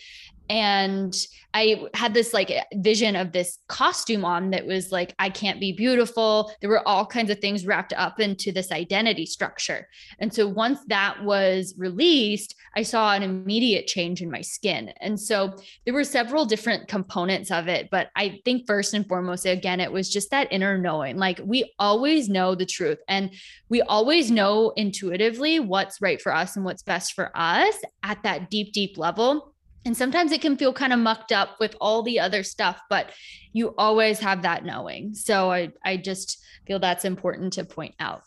And 0.51 1.17
I 1.55 1.87
had 1.95 2.13
this 2.13 2.35
like 2.35 2.53
vision 2.75 3.15
of 3.15 3.31
this 3.31 3.59
costume 3.69 4.25
on 4.25 4.51
that 4.51 4.67
was 4.67 4.91
like, 4.91 5.15
I 5.21 5.31
can't 5.31 5.61
be 5.61 5.73
beautiful. 5.73 6.53
There 6.61 6.69
were 6.69 6.87
all 6.87 7.07
kinds 7.07 7.31
of 7.31 7.39
things 7.39 7.65
wrapped 7.65 7.93
up 7.93 8.19
into 8.19 8.51
this 8.51 8.73
identity 8.73 9.27
structure. 9.27 9.87
And 10.19 10.35
so 10.35 10.49
once 10.49 10.81
that 10.89 11.23
was 11.23 11.75
released, 11.79 12.57
I 12.75 12.83
saw 12.83 13.13
an 13.13 13.23
immediate 13.23 13.87
change 13.87 14.23
in 14.23 14.31
my 14.31 14.41
skin. 14.41 14.93
And 15.01 15.21
so 15.21 15.55
there 15.85 15.95
were 15.95 16.03
several 16.03 16.45
different 16.45 16.89
components 16.89 17.53
of 17.53 17.69
it. 17.69 17.89
But 17.89 18.09
I 18.17 18.41
think 18.45 18.67
first 18.67 18.93
and 18.93 19.07
foremost, 19.07 19.47
again, 19.47 19.79
it 19.79 19.93
was 19.93 20.11
just 20.11 20.33
that 20.33 20.53
inner 20.53 20.79
knowing. 20.79 21.17
Like 21.17 21.41
we 21.45 21.73
always 21.79 22.29
know 22.29 22.57
the 22.57 22.67
truth 22.67 22.99
and 23.07 23.31
we 23.69 23.83
always 23.83 24.33
know 24.33 24.71
intuitively 24.71 25.61
what's 25.61 26.03
right 26.03 26.21
for 26.21 26.35
us 26.35 26.57
and 26.57 26.65
what's 26.65 26.83
best 26.83 27.13
for 27.13 27.31
us 27.37 27.77
at 28.03 28.21
that 28.25 28.51
deep, 28.51 28.73
deep 28.73 28.99
level 28.99 29.55
and 29.85 29.97
sometimes 29.97 30.33
it 30.33 30.43
can 30.43 30.57
feel 30.57 30.73
kind 30.73 30.93
of 30.93 30.99
mucked 30.99 31.33
up 31.33 31.59
with 31.59 31.75
all 31.81 32.03
the 32.03 32.21
other 32.21 32.43
stuff, 32.43 32.81
but 32.91 33.11
you 33.53 33.75
always 33.79 34.19
have 34.21 34.43
that 34.43 34.65
knowing. 34.65 35.15
So 35.15 35.51
I, 35.51 35.73
I 35.85 35.97
just 35.97 36.43
feel 36.67 36.79
that's 36.79 37.05
important 37.05 37.55
to 37.55 37.65
point 37.65 37.95
out. 37.99 38.23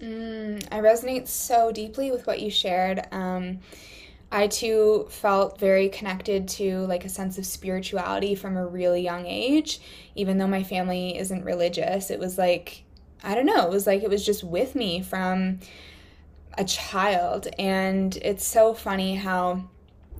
Mm, 0.00 0.66
I 0.72 0.80
resonate 0.80 1.28
so 1.28 1.70
deeply 1.70 2.10
with 2.10 2.26
what 2.26 2.40
you 2.40 2.50
shared. 2.50 3.02
Um, 3.12 3.60
I 4.32 4.48
too 4.48 5.06
felt 5.10 5.60
very 5.60 5.88
connected 5.88 6.48
to 6.48 6.80
like 6.86 7.04
a 7.04 7.08
sense 7.08 7.38
of 7.38 7.46
spirituality 7.46 8.34
from 8.34 8.56
a 8.56 8.66
really 8.66 9.02
young 9.02 9.26
age. 9.26 9.80
Even 10.14 10.38
though 10.38 10.48
my 10.48 10.62
family 10.62 11.16
isn't 11.18 11.44
religious, 11.44 12.10
it 12.10 12.18
was 12.18 12.36
like, 12.38 12.82
I 13.22 13.34
don't 13.34 13.46
know, 13.46 13.64
it 13.64 13.70
was 13.70 13.86
like 13.86 14.02
it 14.02 14.10
was 14.10 14.24
just 14.24 14.42
with 14.42 14.74
me 14.74 15.02
from 15.02 15.60
a 16.58 16.64
child. 16.64 17.46
And 17.58 18.16
it's 18.16 18.46
so 18.46 18.74
funny 18.74 19.14
how 19.14 19.68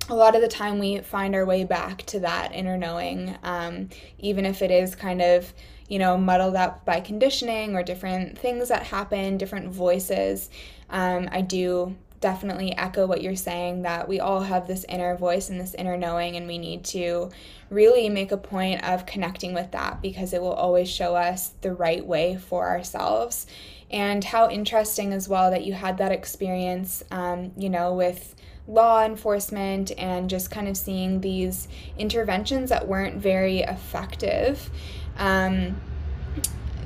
a 0.09 0.15
lot 0.15 0.35
of 0.35 0.43
the 0.43 0.49
time 0.49 0.79
we 0.79 0.99
find 0.99 1.35
our 1.35 1.47
way 1.47 1.65
back 1.65 2.03
to 2.07 2.21
that 2.21 2.53
inner 2.55 2.77
knowing, 2.77 3.37
um, 3.43 3.89
even 4.19 4.45
if 4.45 4.63
it 4.63 4.71
is 4.71 4.95
kind 4.95 5.23
of, 5.23 5.53
you 5.89 5.99
know, 5.99 6.17
muddled 6.17 6.57
up 6.57 6.85
by 6.85 7.01
conditioning 7.01 7.75
or 7.75 7.83
different 7.83 8.39
things 8.39 8.69
that 8.69 8.83
happen, 8.83 9.37
different 9.37 9.73
voices. 9.73 10.51
Um, 10.91 11.29
I 11.33 11.41
do 11.41 11.97
definitely 12.21 12.75
echo 12.77 13.07
what 13.07 13.23
you're 13.23 13.37
saying 13.37 13.83
that 13.83 14.09
we 14.09 14.19
all 14.19 14.41
have 14.41 14.67
this 14.67 14.85
inner 14.89 15.15
voice 15.15 15.51
and 15.51 15.61
this 15.61 15.75
inner 15.75 15.97
knowing, 15.97 16.37
and 16.37 16.47
we 16.47 16.57
need 16.57 16.85
to 16.85 17.31
really 17.69 18.09
make 18.09 18.33
a 18.33 18.37
point 18.37 18.83
of 18.83 19.05
connecting 19.05 19.53
with 19.53 19.71
that 19.73 20.01
because 20.01 20.33
it 20.33 20.41
will 20.41 20.53
always 20.53 20.89
show 20.89 21.15
us 21.15 21.51
the 21.61 21.75
right 21.75 22.05
way 22.05 22.37
for 22.37 22.67
ourselves. 22.67 23.47
And 23.91 24.25
how 24.25 24.49
interesting 24.51 25.13
as 25.13 25.29
well 25.29 25.51
that 25.51 25.65
you 25.65 25.75
had 25.75 25.99
that 25.99 26.13
experience, 26.13 27.05
um, 27.11 27.53
you 27.57 27.69
know, 27.69 27.93
with 27.93 28.35
law 28.67 29.05
enforcement 29.05 29.93
and 29.99 30.31
just 30.31 30.51
kind 30.51 30.69
of 30.69 30.77
seeing 30.77 31.21
these 31.21 31.69
interventions 31.99 32.71
that 32.71 32.89
weren't 32.89 33.17
very 33.17 33.61
effective. 33.61 34.71
Um, 35.19 35.81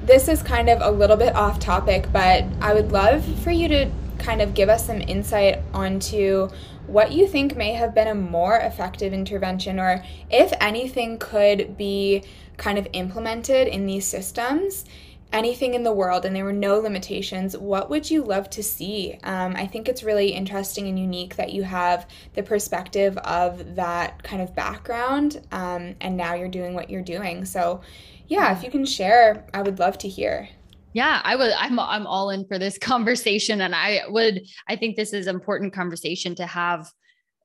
this 0.05 0.29
is 0.29 0.43
kind 0.43 0.69
of 0.69 0.81
a 0.81 0.91
little 0.91 1.17
bit 1.17 1.35
off 1.35 1.59
topic, 1.59 2.11
but 2.13 2.45
I 2.61 2.75
would 2.75 2.93
love 2.93 3.25
for 3.43 3.51
you 3.51 3.69
to 3.69 3.91
kind 4.19 4.43
of 4.43 4.55
give 4.55 4.69
us 4.69 4.87
some 4.87 5.01
insight 5.01 5.61
onto 5.73 6.49
what 6.87 7.13
you 7.13 7.29
think 7.29 7.57
may 7.57 7.75
have 7.75 7.95
been 7.95 8.09
a 8.09 8.15
more 8.15 8.57
effective 8.57 9.13
intervention, 9.13 9.79
or 9.79 10.03
if 10.31 10.53
anything 10.61 11.19
could 11.19 11.77
be 11.77 12.23
kind 12.57 12.79
of 12.79 12.89
implemented 12.93 13.69
in 13.69 13.87
these 13.87 14.07
systems 14.07 14.85
anything 15.33 15.75
in 15.75 15.83
the 15.83 15.93
world 15.93 16.25
and 16.25 16.35
there 16.35 16.45
were 16.45 16.53
no 16.53 16.79
limitations, 16.79 17.57
what 17.57 17.91
would 17.91 18.11
you 18.11 18.23
love 18.23 18.49
to 18.51 18.63
see? 18.63 19.19
Um, 19.25 19.55
I 19.57 19.67
think 19.67 19.89
it's 19.89 20.03
really 20.03 20.29
interesting 20.29 20.89
and 20.89 20.99
unique 20.99 21.37
that 21.37 21.53
you 21.53 21.63
have 21.63 22.07
the 22.35 22.43
perspective 22.43 23.17
of 23.19 23.75
that 23.75 24.23
kind 24.23 24.41
of 24.41 24.55
background 24.55 25.43
um, 25.53 25.95
and 26.01 26.17
now 26.17 26.35
you're 26.35 26.49
doing 26.49 26.75
what 26.75 26.89
you're 26.91 27.03
doing. 27.03 27.45
So, 27.45 27.83
yeah, 28.27 28.57
if 28.57 28.63
you 28.63 28.71
can 28.71 28.85
share, 28.85 29.47
I 29.53 29.63
would 29.63 29.79
love 29.79 29.99
to 29.99 30.09
hear. 30.09 30.49
Yeah, 30.95 31.21
I 31.23 31.37
would 31.37 31.53
I'm 31.53 31.79
I'm 31.79 32.07
all 32.07 32.31
in 32.31 32.47
for 32.47 32.59
this 32.59 32.79
conversation 32.81 33.61
and 33.61 33.75
I 33.75 34.03
would 34.09 34.43
I 34.67 34.77
think 34.77 34.97
this 34.97 35.13
is 35.13 35.27
important 35.27 35.73
conversation 35.73 36.35
to 36.37 36.47
have 36.47 36.91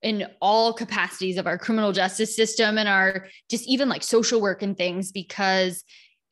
in 0.02 0.28
all 0.42 0.74
capacities 0.74 1.38
of 1.38 1.48
our 1.48 1.58
criminal 1.58 1.94
justice 1.94 2.36
system 2.36 2.78
and 2.78 2.90
our 2.90 3.28
just 3.50 3.68
even 3.68 3.88
like 3.88 4.04
social 4.04 4.42
work 4.42 4.62
and 4.62 4.78
things 4.78 5.12
because 5.12 5.84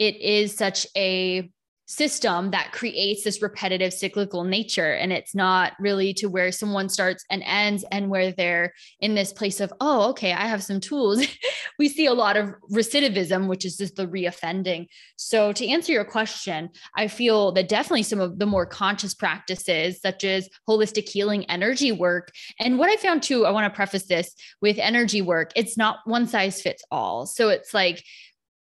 it 0.01 0.20
is 0.20 0.55
such 0.55 0.88
a 0.98 1.48
system 1.86 2.51
that 2.51 2.72
creates 2.72 3.24
this 3.24 3.41
repetitive 3.41 3.93
cyclical 3.93 4.46
nature. 4.46 4.93
And 4.93 5.12
it's 5.12 5.36
not 5.36 5.74
really 5.77 6.13
to 6.15 6.27
where 6.27 6.51
someone 6.51 6.88
starts 6.88 7.25
and 7.29 7.43
ends 7.46 7.84
and 7.91 8.10
where 8.10 8.31
they're 8.31 8.74
in 9.01 9.13
this 9.13 9.34
place 9.34 9.60
of 9.60 9.74
oh 9.81 10.10
okay 10.12 10.31
i 10.31 10.48
have 10.48 10.63
some 10.63 10.79
tools. 10.79 11.24
We 11.79 11.89
see 11.89 12.05
a 12.05 12.13
lot 12.13 12.38
of 12.38 12.53
recidivism 12.72 13.48
which 13.48 13.65
is 13.65 13.75
just 13.75 13.96
the 13.96 14.05
reoffending. 14.08 14.88
So 15.15 15.51
to 15.53 15.67
answer 15.67 15.91
your 15.91 16.05
question 16.05 16.70
i 16.96 17.08
feel 17.08 17.51
that 17.51 17.70
definitely 17.70 18.03
some 18.03 18.22
of 18.22 18.39
the 18.39 18.46
more 18.46 18.65
conscious 18.65 19.13
practices 19.13 20.00
such 20.00 20.24
as 20.24 20.50
holistic 20.70 21.10
healing 21.10 21.43
energy 21.46 21.91
work. 21.91 22.31
And 22.60 22.79
what 22.79 22.89
i 22.89 22.96
found 22.96 23.22
too 23.22 23.46
i 23.46 23.51
want 23.51 23.72
to 23.72 23.75
preface 23.75 24.05
this 24.05 24.34
with 24.62 24.77
energy 24.79 25.22
work 25.22 25.51
it's 25.55 25.77
not 25.77 25.98
one 26.05 26.25
size 26.27 26.62
fits 26.62 26.84
all. 26.89 27.25
So 27.25 27.50
it's 27.50 27.74
like 27.74 28.01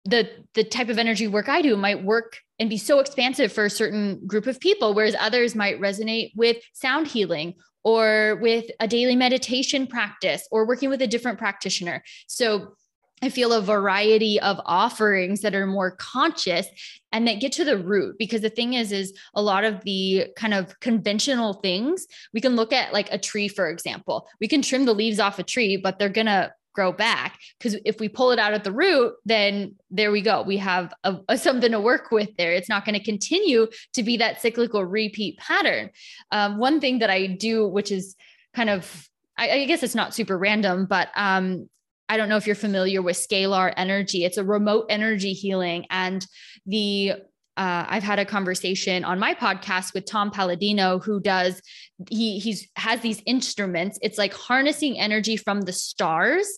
the 0.04 0.28
the 0.54 0.64
type 0.64 0.88
of 0.88 0.98
energy 0.98 1.28
work 1.28 1.48
I 1.48 1.62
do 1.62 1.76
might 1.76 2.02
work 2.02 2.38
and 2.58 2.68
be 2.68 2.78
so 2.78 2.98
expansive 2.98 3.52
for 3.52 3.64
a 3.64 3.70
certain 3.70 4.26
group 4.26 4.46
of 4.46 4.58
people 4.58 4.94
whereas 4.94 5.14
others 5.18 5.54
might 5.54 5.80
resonate 5.80 6.32
with 6.34 6.56
sound 6.72 7.06
healing 7.06 7.54
or 7.84 8.38
with 8.40 8.66
a 8.80 8.88
daily 8.88 9.16
meditation 9.16 9.86
practice 9.86 10.46
or 10.50 10.66
working 10.66 10.88
with 10.88 11.02
a 11.02 11.06
different 11.06 11.38
practitioner. 11.38 12.02
So 12.28 12.74
I 13.24 13.28
feel 13.28 13.52
a 13.52 13.62
variety 13.62 14.40
of 14.40 14.60
offerings 14.66 15.42
that 15.42 15.54
are 15.54 15.66
more 15.66 15.92
conscious 15.92 16.66
and 17.12 17.28
that 17.28 17.40
get 17.40 17.52
to 17.52 17.64
the 17.64 17.78
root 17.78 18.16
because 18.18 18.40
the 18.40 18.50
thing 18.50 18.74
is 18.74 18.90
is 18.90 19.16
a 19.34 19.42
lot 19.42 19.62
of 19.62 19.84
the 19.84 20.26
kind 20.34 20.52
of 20.52 20.78
conventional 20.80 21.54
things 21.54 22.06
we 22.34 22.40
can 22.40 22.56
look 22.56 22.72
at 22.72 22.92
like 22.92 23.08
a 23.12 23.18
tree 23.18 23.46
for 23.46 23.68
example. 23.68 24.26
We 24.40 24.48
can 24.48 24.62
trim 24.62 24.84
the 24.84 24.94
leaves 24.94 25.20
off 25.20 25.38
a 25.38 25.44
tree 25.44 25.76
but 25.76 25.98
they're 25.98 26.08
going 26.08 26.26
to 26.26 26.52
grow 26.72 26.92
back 26.92 27.38
because 27.58 27.78
if 27.84 28.00
we 28.00 28.08
pull 28.08 28.30
it 28.30 28.38
out 28.38 28.54
at 28.54 28.64
the 28.64 28.72
root 28.72 29.14
then 29.24 29.74
there 29.90 30.10
we 30.10 30.20
go 30.20 30.42
we 30.42 30.56
have 30.56 30.92
a, 31.04 31.16
a 31.28 31.38
something 31.38 31.72
to 31.72 31.80
work 31.80 32.10
with 32.10 32.30
there 32.36 32.52
it's 32.52 32.68
not 32.68 32.84
going 32.84 32.98
to 32.98 33.04
continue 33.04 33.66
to 33.92 34.02
be 34.02 34.16
that 34.16 34.40
cyclical 34.40 34.84
repeat 34.84 35.38
pattern 35.38 35.90
um, 36.30 36.58
one 36.58 36.80
thing 36.80 36.98
that 36.98 37.10
i 37.10 37.26
do 37.26 37.66
which 37.66 37.92
is 37.92 38.16
kind 38.54 38.70
of 38.70 39.08
I, 39.36 39.50
I 39.50 39.64
guess 39.64 39.82
it's 39.82 39.94
not 39.94 40.14
super 40.14 40.36
random 40.36 40.86
but 40.86 41.08
um, 41.14 41.68
I 42.08 42.18
don't 42.18 42.28
know 42.28 42.36
if 42.36 42.46
you're 42.46 42.56
familiar 42.56 43.00
with 43.00 43.16
scalar 43.16 43.72
energy. 43.74 44.26
It's 44.26 44.36
a 44.36 44.44
remote 44.44 44.84
energy 44.90 45.32
healing. 45.32 45.86
And 45.88 46.26
the 46.66 47.14
uh, 47.56 47.84
I've 47.88 48.02
had 48.02 48.18
a 48.18 48.24
conversation 48.24 49.04
on 49.04 49.18
my 49.18 49.34
podcast 49.34 49.92
with 49.92 50.06
Tom 50.06 50.30
Paladino, 50.30 50.98
who 50.98 51.20
does 51.20 51.60
he 52.08 52.38
he's 52.38 52.68
has 52.76 53.00
these 53.00 53.22
instruments. 53.26 53.98
It's 54.00 54.18
like 54.18 54.32
harnessing 54.32 54.98
energy 54.98 55.36
from 55.36 55.60
the 55.62 55.72
stars 55.72 56.48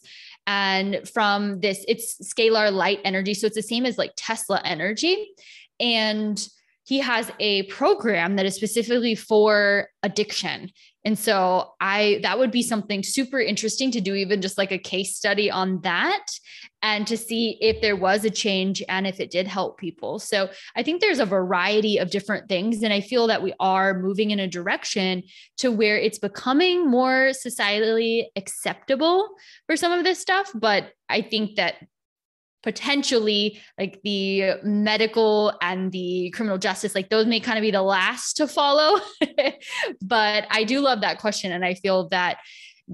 and 0.47 1.09
from 1.13 1.61
this. 1.61 1.85
It's 1.89 2.17
scalar 2.33 2.73
light 2.73 3.01
energy, 3.05 3.35
so 3.35 3.47
it's 3.47 3.57
the 3.57 3.63
same 3.63 3.87
as 3.87 3.99
like 3.99 4.13
Tesla 4.17 4.61
energy, 4.65 5.31
and 5.81 6.47
he 6.85 7.01
has 7.01 7.31
a 7.41 7.65
program 7.65 8.37
that 8.37 8.47
is 8.47 8.55
specifically 8.55 9.15
for 9.15 9.89
addiction 10.03 10.71
and 11.05 11.19
so 11.19 11.73
I 11.81 12.21
that 12.23 12.39
would 12.39 12.51
be 12.51 12.63
something 12.63 13.03
super 13.03 13.39
interesting 13.39 13.91
to 13.93 14.01
do 14.01 14.15
even 14.15 14.41
just 14.41 14.57
like 14.57 14.73
a 14.73 14.79
case 14.79 15.17
study 15.17 15.51
on 15.51 15.81
that 15.83 16.25
and 16.85 17.07
to 17.07 17.17
see 17.17 17.57
if 17.63 17.81
there 17.81 17.97
was 17.97 18.27
a 18.27 18.31
change 18.31 18.83
and 18.91 19.07
if 19.07 19.19
it 19.19 19.31
did 19.31 19.49
help 19.49 19.79
people. 19.79 20.19
So 20.19 20.51
I 20.77 20.83
think 20.83 21.01
there's 21.01 21.19
a 21.19 21.25
variety 21.25 21.97
of 21.97 22.11
different 22.11 22.47
things 22.47 22.83
and 22.83 22.93
I 22.93 23.01
feel 23.01 23.27
that 23.29 23.43
we 23.43 23.55
are 23.59 23.99
moving 23.99 24.33
in 24.33 24.39
a 24.39 24.47
direction 24.47 25.23
to 25.57 25.73
where 25.73 25.97
it's 25.97 26.19
becoming 26.19 26.87
more 26.87 27.31
societally 27.31 28.27
acceptable 28.37 29.31
for 29.67 29.77
some 29.77 29.93
of 29.93 30.05
this 30.05 30.21
stuff, 30.21 30.51
but 30.55 30.91
I 31.09 31.23
think 31.23 31.57
that 31.57 31.77
potentially 32.63 33.63
like 33.79 34.01
the 34.05 34.55
medical 34.63 35.55
and 35.63 35.91
the 35.91 36.31
criminal 36.35 36.59
justice 36.59 36.95
like 36.95 37.09
those 37.09 37.27
may 37.27 37.41
kind 37.41 37.59
of 37.59 37.63
be 37.63 37.71
the 37.71 37.83
last 37.83 38.39
to 38.39 38.49
follow 38.49 38.99
but 40.01 40.47
i 40.49 40.65
do 40.65 40.81
love 40.81 41.03
that 41.03 41.19
question 41.19 41.53
and 41.53 41.63
i 41.63 41.75
feel 41.75 42.09
that 42.09 42.39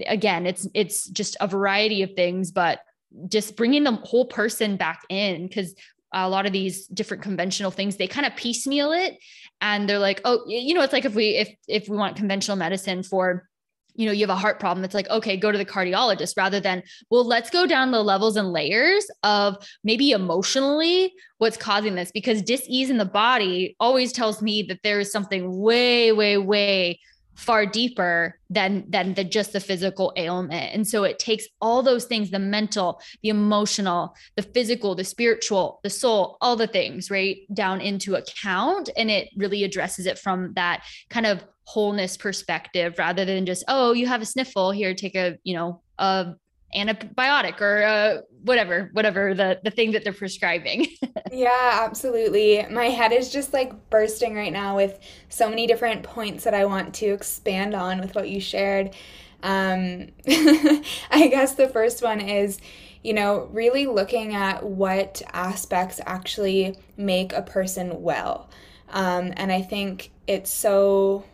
again 0.08 0.44
it's 0.44 0.66
it's 0.74 1.08
just 1.10 1.36
a 1.40 1.46
variety 1.46 2.02
of 2.02 2.10
things 2.14 2.50
but 2.50 2.80
just 3.28 3.56
bringing 3.56 3.84
the 3.84 3.92
whole 3.92 4.26
person 4.26 4.76
back 4.76 5.02
in 5.08 5.46
because 5.46 5.74
a 6.12 6.28
lot 6.28 6.46
of 6.46 6.52
these 6.52 6.86
different 6.88 7.22
conventional 7.22 7.70
things 7.70 7.96
they 7.96 8.06
kind 8.06 8.26
of 8.26 8.34
piecemeal 8.34 8.92
it 8.92 9.16
and 9.60 9.88
they're 9.88 9.98
like 9.98 10.20
oh 10.24 10.44
you 10.48 10.74
know 10.74 10.82
it's 10.82 10.92
like 10.92 11.04
if 11.04 11.14
we 11.14 11.36
if 11.36 11.48
if 11.68 11.88
we 11.88 11.96
want 11.96 12.16
conventional 12.16 12.56
medicine 12.56 13.02
for 13.02 13.48
you 13.94 14.06
know, 14.06 14.12
you 14.12 14.22
have 14.22 14.30
a 14.30 14.40
heart 14.40 14.60
problem, 14.60 14.84
it's 14.84 14.94
like, 14.94 15.08
okay, 15.10 15.36
go 15.36 15.52
to 15.52 15.58
the 15.58 15.64
cardiologist 15.64 16.36
rather 16.36 16.60
than, 16.60 16.82
well, 17.10 17.24
let's 17.24 17.50
go 17.50 17.66
down 17.66 17.90
the 17.90 18.02
levels 18.02 18.36
and 18.36 18.52
layers 18.52 19.06
of 19.22 19.56
maybe 19.84 20.12
emotionally 20.12 21.12
what's 21.38 21.56
causing 21.56 21.94
this 21.94 22.10
because 22.10 22.40
dis-ease 22.40 22.88
in 22.90 22.96
the 22.96 23.04
body 23.04 23.76
always 23.80 24.12
tells 24.12 24.40
me 24.40 24.62
that 24.62 24.80
there 24.82 25.00
is 25.00 25.12
something 25.12 25.58
way, 25.58 26.12
way, 26.12 26.38
way 26.38 26.98
far 27.40 27.64
deeper 27.64 28.38
than 28.50 28.84
than 28.90 29.14
the 29.14 29.24
just 29.24 29.54
the 29.54 29.60
physical 29.60 30.12
ailment. 30.16 30.74
And 30.74 30.86
so 30.86 31.04
it 31.04 31.18
takes 31.18 31.46
all 31.60 31.82
those 31.82 32.04
things 32.04 32.30
the 32.30 32.38
mental 32.38 33.00
the 33.22 33.30
emotional 33.30 34.14
the 34.36 34.42
physical 34.42 34.94
the 34.94 35.04
spiritual 35.04 35.80
the 35.82 35.88
soul 35.88 36.36
all 36.42 36.54
the 36.54 36.66
things 36.66 37.10
right 37.10 37.38
down 37.54 37.80
into 37.80 38.14
account. 38.14 38.90
And 38.94 39.10
it 39.10 39.30
really 39.36 39.64
addresses 39.64 40.04
it 40.04 40.18
from 40.18 40.52
that 40.54 40.84
kind 41.08 41.24
of 41.24 41.42
wholeness 41.64 42.18
perspective 42.18 42.96
rather 42.98 43.24
than 43.24 43.46
just 43.46 43.64
oh 43.68 43.92
you 43.92 44.06
have 44.06 44.20
a 44.20 44.26
sniffle 44.26 44.72
here 44.72 44.92
take 44.92 45.14
a 45.14 45.38
you 45.44 45.54
know 45.54 45.80
a 45.98 46.34
antibiotic 46.74 47.60
or 47.60 47.82
uh, 47.82 48.20
whatever 48.42 48.90
whatever 48.92 49.34
the 49.34 49.60
the 49.64 49.70
thing 49.70 49.92
that 49.92 50.04
they're 50.04 50.12
prescribing. 50.12 50.86
Yeah 51.32 51.80
absolutely. 51.84 52.66
My 52.70 52.86
head 52.86 53.12
is 53.12 53.30
just 53.30 53.52
like 53.52 53.88
bursting 53.88 54.34
right 54.34 54.52
now 54.52 54.74
with 54.74 54.98
so 55.28 55.48
many 55.48 55.68
different 55.68 56.02
points 56.02 56.42
that 56.42 56.54
i 56.54 56.64
want 56.64 56.92
to 56.96 57.06
expand 57.06 57.72
on 57.74 58.00
with 58.00 58.14
what 58.16 58.28
you 58.28 58.40
shared. 58.40 58.94
Um, 59.42 60.08
i 60.28 61.28
guess 61.30 61.54
the 61.54 61.68
first 61.68 62.02
one 62.02 62.20
is 62.20 62.58
you 63.02 63.12
know 63.12 63.48
really 63.52 63.86
looking 63.86 64.34
at 64.34 64.64
what 64.64 65.22
aspects 65.32 66.00
actually 66.04 66.76
make 66.96 67.32
a 67.32 67.42
person 67.42 68.02
well. 68.02 68.50
Um, 68.88 69.32
and 69.36 69.52
i 69.52 69.62
think 69.62 70.10
it's 70.26 70.50
so 70.50 71.24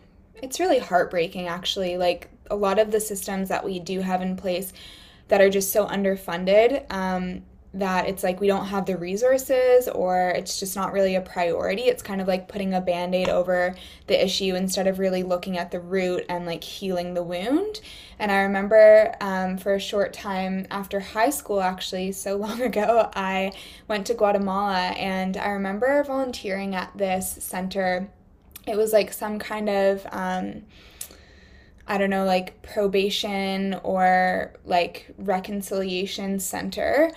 it's 0.41 0.59
really 0.59 0.79
heartbreaking 0.79 1.47
actually. 1.47 1.97
Like 1.97 2.29
a 2.49 2.55
lot 2.55 2.79
of 2.79 2.91
the 2.91 2.99
systems 2.99 3.49
that 3.49 3.63
we 3.63 3.79
do 3.79 4.01
have 4.01 4.21
in 4.21 4.35
place 4.35 4.73
that 5.27 5.41
are 5.41 5.49
just 5.49 5.71
so 5.71 5.85
underfunded 5.85 6.91
um, 6.91 7.43
that 7.73 8.07
it's 8.07 8.23
like 8.23 8.39
we 8.39 8.47
don't 8.47 8.67
have 8.67 8.85
the 8.85 8.97
resources 8.97 9.87
or 9.89 10.29
it's 10.29 10.59
just 10.59 10.75
not 10.75 10.93
really 10.93 11.15
a 11.15 11.21
priority. 11.21 11.83
It's 11.83 12.01
kind 12.01 12.21
of 12.21 12.27
like 12.27 12.47
putting 12.47 12.73
a 12.73 12.81
band 12.81 13.13
aid 13.13 13.29
over 13.29 13.75
the 14.07 14.23
issue 14.23 14.55
instead 14.55 14.87
of 14.87 14.99
really 14.99 15.23
looking 15.23 15.57
at 15.57 15.71
the 15.71 15.79
root 15.79 16.25
and 16.29 16.45
like 16.45 16.63
healing 16.63 17.13
the 17.13 17.23
wound. 17.23 17.81
And 18.19 18.31
I 18.31 18.39
remember 18.41 19.15
um, 19.21 19.57
for 19.57 19.75
a 19.75 19.79
short 19.79 20.13
time 20.13 20.65
after 20.71 20.99
high 20.99 21.29
school, 21.29 21.61
actually, 21.61 22.13
so 22.13 22.35
long 22.37 22.61
ago, 22.61 23.11
I 23.15 23.51
went 23.87 24.07
to 24.07 24.13
Guatemala 24.13 24.89
and 24.97 25.37
I 25.37 25.49
remember 25.49 26.03
volunteering 26.03 26.73
at 26.73 26.97
this 26.97 27.31
center. 27.31 28.09
It 28.65 28.75
was 28.75 28.91
like 28.93 29.13
some 29.13 29.39
kind 29.39 29.69
of. 29.69 30.07
Um, 30.11 30.63
I 31.87 31.97
don't 31.97 32.09
know, 32.09 32.25
like 32.25 32.61
probation 32.63 33.79
or 33.83 34.53
like 34.65 35.13
reconciliation 35.17 36.39
center 36.39 37.11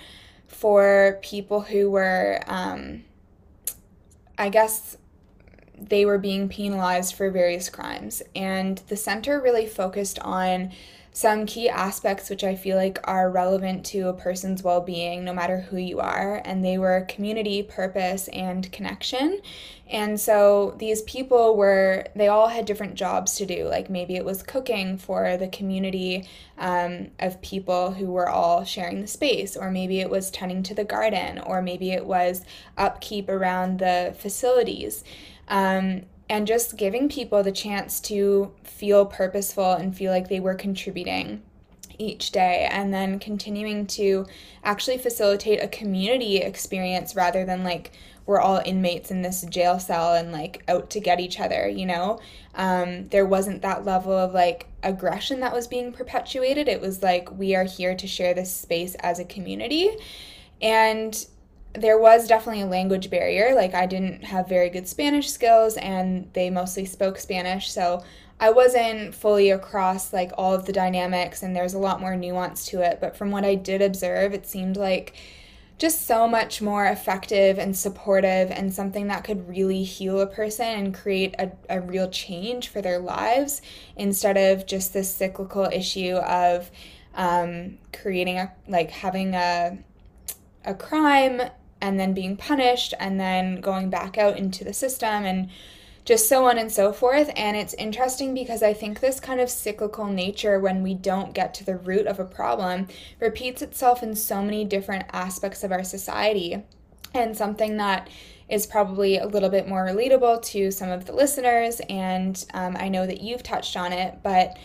for 0.47 1.19
people 1.23 1.61
who 1.61 1.91
were, 1.91 2.41
um, 2.47 3.05
I 4.39 4.49
guess, 4.49 4.97
they 5.77 6.05
were 6.05 6.19
being 6.19 6.49
penalized 6.49 7.15
for 7.15 7.31
various 7.31 7.69
crimes. 7.69 8.23
And 8.37 8.79
the 8.89 8.97
center 8.97 9.41
really 9.41 9.67
focused 9.67 10.19
on 10.21 10.73
some 11.13 11.45
key 11.45 11.69
aspects 11.69 12.31
which 12.31 12.45
I 12.45 12.55
feel 12.55 12.77
like 12.77 12.99
are 13.05 13.31
relevant 13.31 13.85
to 13.87 14.09
a 14.09 14.15
person's 14.15 14.63
well 14.63 14.81
being, 14.81 15.25
no 15.25 15.35
matter 15.35 15.59
who 15.59 15.77
you 15.77 15.99
are. 15.99 16.41
And 16.45 16.65
they 16.65 16.79
were 16.79 17.07
community, 17.09 17.63
purpose, 17.63 18.29
and 18.29 18.71
connection. 18.71 19.41
And 19.89 20.21
so 20.21 20.77
these 20.79 21.03
people 21.03 21.57
were, 21.57 22.07
they 22.15 22.29
all 22.29 22.47
had 22.47 22.65
different 22.65 22.95
jobs 22.95 23.35
to 23.37 23.47
do. 23.47 23.65
Like 23.65 23.91
maybe 23.91 24.15
it 24.15 24.25
was 24.25 24.45
cooking 24.45 24.99
for 24.99 25.37
the 25.37 25.49
community 25.49 26.29
um, 26.59 27.09
of 27.19 27.43
people 27.43 27.91
who 27.93 28.07
were 28.07 28.29
all 28.29 28.65
sharing 28.65 29.01
the 29.01 29.09
space, 29.09 29.57
or 29.57 29.71
maybe 29.71 30.01
it 30.01 30.11
was 30.11 30.31
tending 30.31 30.63
to 30.65 30.75
the 30.75 30.85
garden, 30.85 31.41
or 31.41 31.61
maybe 31.61 31.91
it 31.91 32.07
was 32.07 32.45
upkeep 32.79 33.29
around 33.29 33.81
the 33.81 34.15
facilities. 34.17 35.03
Um, 35.49 36.03
and 36.31 36.47
just 36.47 36.77
giving 36.77 37.09
people 37.09 37.43
the 37.43 37.51
chance 37.51 37.99
to 37.99 38.53
feel 38.63 39.05
purposeful 39.05 39.73
and 39.73 39.97
feel 39.97 40.13
like 40.13 40.29
they 40.29 40.39
were 40.39 40.55
contributing 40.55 41.43
each 41.99 42.31
day 42.31 42.69
and 42.71 42.95
then 42.95 43.19
continuing 43.19 43.85
to 43.85 44.25
actually 44.63 44.97
facilitate 44.97 45.61
a 45.61 45.67
community 45.69 46.37
experience 46.37 47.17
rather 47.17 47.45
than 47.45 47.65
like 47.65 47.91
we're 48.27 48.39
all 48.39 48.63
inmates 48.65 49.11
in 49.11 49.23
this 49.23 49.43
jail 49.51 49.81
cell 49.81 50.15
and 50.15 50.31
like 50.31 50.63
out 50.69 50.89
to 50.89 51.01
get 51.01 51.19
each 51.19 51.41
other 51.41 51.69
you 51.69 51.85
know? 51.85 52.21
Um, 52.55 53.09
there 53.09 53.27
wasn't 53.27 53.63
that 53.63 53.85
level 53.85 54.13
of 54.13 54.33
like 54.33 54.69
aggression 54.85 55.41
that 55.41 55.53
was 55.53 55.67
being 55.67 55.93
perpetuated. 55.93 56.69
It 56.69 56.81
was 56.81 57.03
like 57.03 57.31
we 57.37 57.57
are 57.57 57.65
here 57.65 57.97
to 57.97 58.07
share 58.07 58.35
this 58.35 58.55
space 58.55 58.95
as 59.01 59.19
a 59.19 59.25
community. 59.25 59.91
And 60.63 61.27
there 61.75 61.99
was 61.99 62.27
definitely 62.27 62.63
a 62.63 62.67
language 62.67 63.11
barrier. 63.11 63.55
Like, 63.55 63.75
I 63.75 63.87
didn't 63.87 64.25
have 64.25 64.49
very 64.49 64.71
good 64.71 64.89
Spanish 64.89 65.31
skills, 65.31 65.77
and 65.77 66.29
they 66.33 66.51
mostly 66.51 66.85
spoke 66.85 67.19
Spanish. 67.19 67.71
So, 67.71 68.03
I 68.41 68.51
wasn't 68.51 69.15
fully 69.15 69.51
across 69.51 70.15
like 70.15 70.33
all 70.39 70.55
of 70.55 70.65
the 70.65 70.73
dynamics, 70.73 71.43
and 71.43 71.55
there's 71.55 71.75
a 71.75 71.79
lot 71.79 72.01
more 72.01 72.17
nuance 72.17 72.65
to 72.67 72.81
it. 72.81 72.99
But 73.01 73.15
from 73.15 73.31
what 73.31 73.45
I 73.45 73.55
did 73.55 73.83
observe, 73.83 74.33
it 74.33 74.47
seemed 74.47 74.79
like 74.79 75.15
just 75.79 76.07
so 76.07 76.27
much 76.27 76.61
more 76.61 76.87
effective 76.87 77.59
and 77.59 77.77
supportive, 77.77 78.51
and 78.51 78.73
something 78.73 79.09
that 79.09 79.25
could 79.25 79.47
really 79.49 79.83
heal 79.83 80.21
a 80.21 80.27
person 80.27 80.67
and 80.67 80.95
create 80.95 81.35
a, 81.39 81.53
a 81.69 81.81
real 81.81 82.09
change 82.09 82.69
for 82.69 82.81
their 82.81 82.99
lives 82.99 83.61
instead 83.97 84.39
of 84.39 84.67
just 84.67 84.95
this 84.95 85.15
cyclical 85.15 85.65
issue 85.71 86.17
of 86.17 86.71
um, 87.15 87.79
creating 87.93 88.39
a 88.39 88.53
like 88.69 88.91
having 88.91 89.35
a 89.35 89.79
a 90.65 90.75
crime 90.75 91.43
and 91.81 91.99
then 91.99 92.13
being 92.13 92.37
punished 92.37 92.95
and 92.99 93.19
then 93.19 93.61
going 93.61 93.91
back 93.91 94.19
out 94.19 94.39
into 94.39 94.65
the 94.65 94.73
system 94.73 95.25
and 95.25 95.49
just 96.05 96.29
so 96.29 96.47
on 96.47 96.59
and 96.59 96.73
so 96.73 96.93
forth. 96.93 97.31
And 97.37 97.57
it's 97.57 97.75
interesting 97.75 98.35
because 98.35 98.63
I 98.63 98.73
think 98.73 99.01
this 99.01 99.21
kind 99.21 99.41
of 99.41 99.51
cyclical 99.51 100.07
nature, 100.07 100.59
when 100.59 100.83
we 100.83 100.95
don't 100.95 101.35
get 101.35 101.55
to 101.55 101.65
the 101.65 101.77
root 101.77 102.07
of 102.07 102.19
a 102.19 102.25
problem, 102.25 102.89
repeats 103.21 103.63
itself 103.63 104.03
in 104.03 104.17
so 104.17 104.43
many 104.43 104.65
different 104.65 105.05
aspects 105.13 105.63
of 105.63 105.73
our 105.73 105.85
society. 105.85 106.63
And 107.13 107.37
something 107.37 107.77
that 107.77 108.09
is 108.49 108.67
probably 108.67 109.19
a 109.19 109.27
little 109.27 109.49
bit 109.49 109.69
more 109.69 109.87
relatable 109.87 110.43
to 110.43 110.71
some 110.71 110.91
of 110.91 111.07
the 111.07 111.13
listeners, 111.13 111.81
and 111.89 112.45
um, 112.53 112.77
I 112.79 112.89
know 112.89 113.07
that 113.07 113.21
you've 113.21 113.45
touched 113.45 113.77
on 113.77 113.93
it, 113.93 114.19
but 114.25 114.59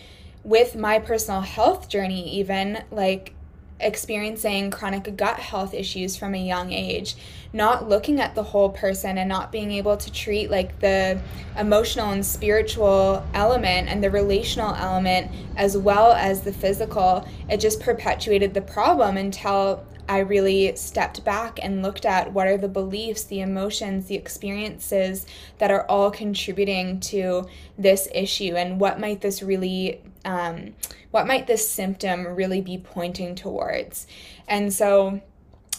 with 0.44 0.76
my 0.76 1.00
personal 1.00 1.42
health 1.42 1.88
journey, 1.88 2.40
even 2.40 2.84
like 2.90 3.35
experiencing 3.80 4.72
chronic 4.72 5.16
gut 5.18 5.38
health 5.38 5.74
issues 5.74 6.16
from 6.16 6.34
a 6.34 6.46
young 6.46 6.72
age 6.72 7.16
not 7.52 7.88
looking 7.88 8.20
at 8.20 8.36
the 8.36 8.44
whole 8.44 8.70
person 8.70 9.18
and 9.18 9.30
not 9.30 9.52
being 9.52 9.72
able 9.72 9.96
to 9.98 10.12
treat 10.12 10.50
like 10.50 10.80
the 10.80 11.20
emotional 11.58 12.12
and 12.12 12.26
spiritual 12.26 13.26
element 13.34 13.88
and 13.90 14.04
the 14.04 14.10
relational 14.10 14.74
element 14.76 15.30
as 15.58 15.78
well 15.78 16.14
as 16.14 16.42
the 16.42 16.54
physical 16.54 17.28
it 17.50 17.60
just 17.60 17.80
perpetuated 17.80 18.54
the 18.54 18.62
problem 18.62 19.18
until 19.18 19.86
I 20.08 20.20
really 20.20 20.76
stepped 20.76 21.24
back 21.24 21.60
and 21.62 21.82
looked 21.82 22.06
at 22.06 22.32
what 22.32 22.48
are 22.48 22.58
the 22.58 22.68
beliefs, 22.68 23.24
the 23.24 23.42
emotions, 23.42 24.06
the 24.06 24.16
experiences 24.16 25.26
that 25.58 25.72
are 25.72 25.86
all 25.88 26.12
contributing 26.12 27.00
to 27.02 27.48
this 27.78 28.08
issue, 28.14 28.56
and 28.56 28.80
what 28.80 29.00
might 29.00 29.22
this 29.22 29.42
really 29.42 30.02
um, 30.26 30.74
what 31.12 31.28
might 31.28 31.48
this 31.48 31.70
symptom 31.70 32.28
really 32.28 32.62
be 32.62 32.78
pointing 32.78 33.36
towards? 33.36 34.08
And 34.48 34.74
so 34.74 35.22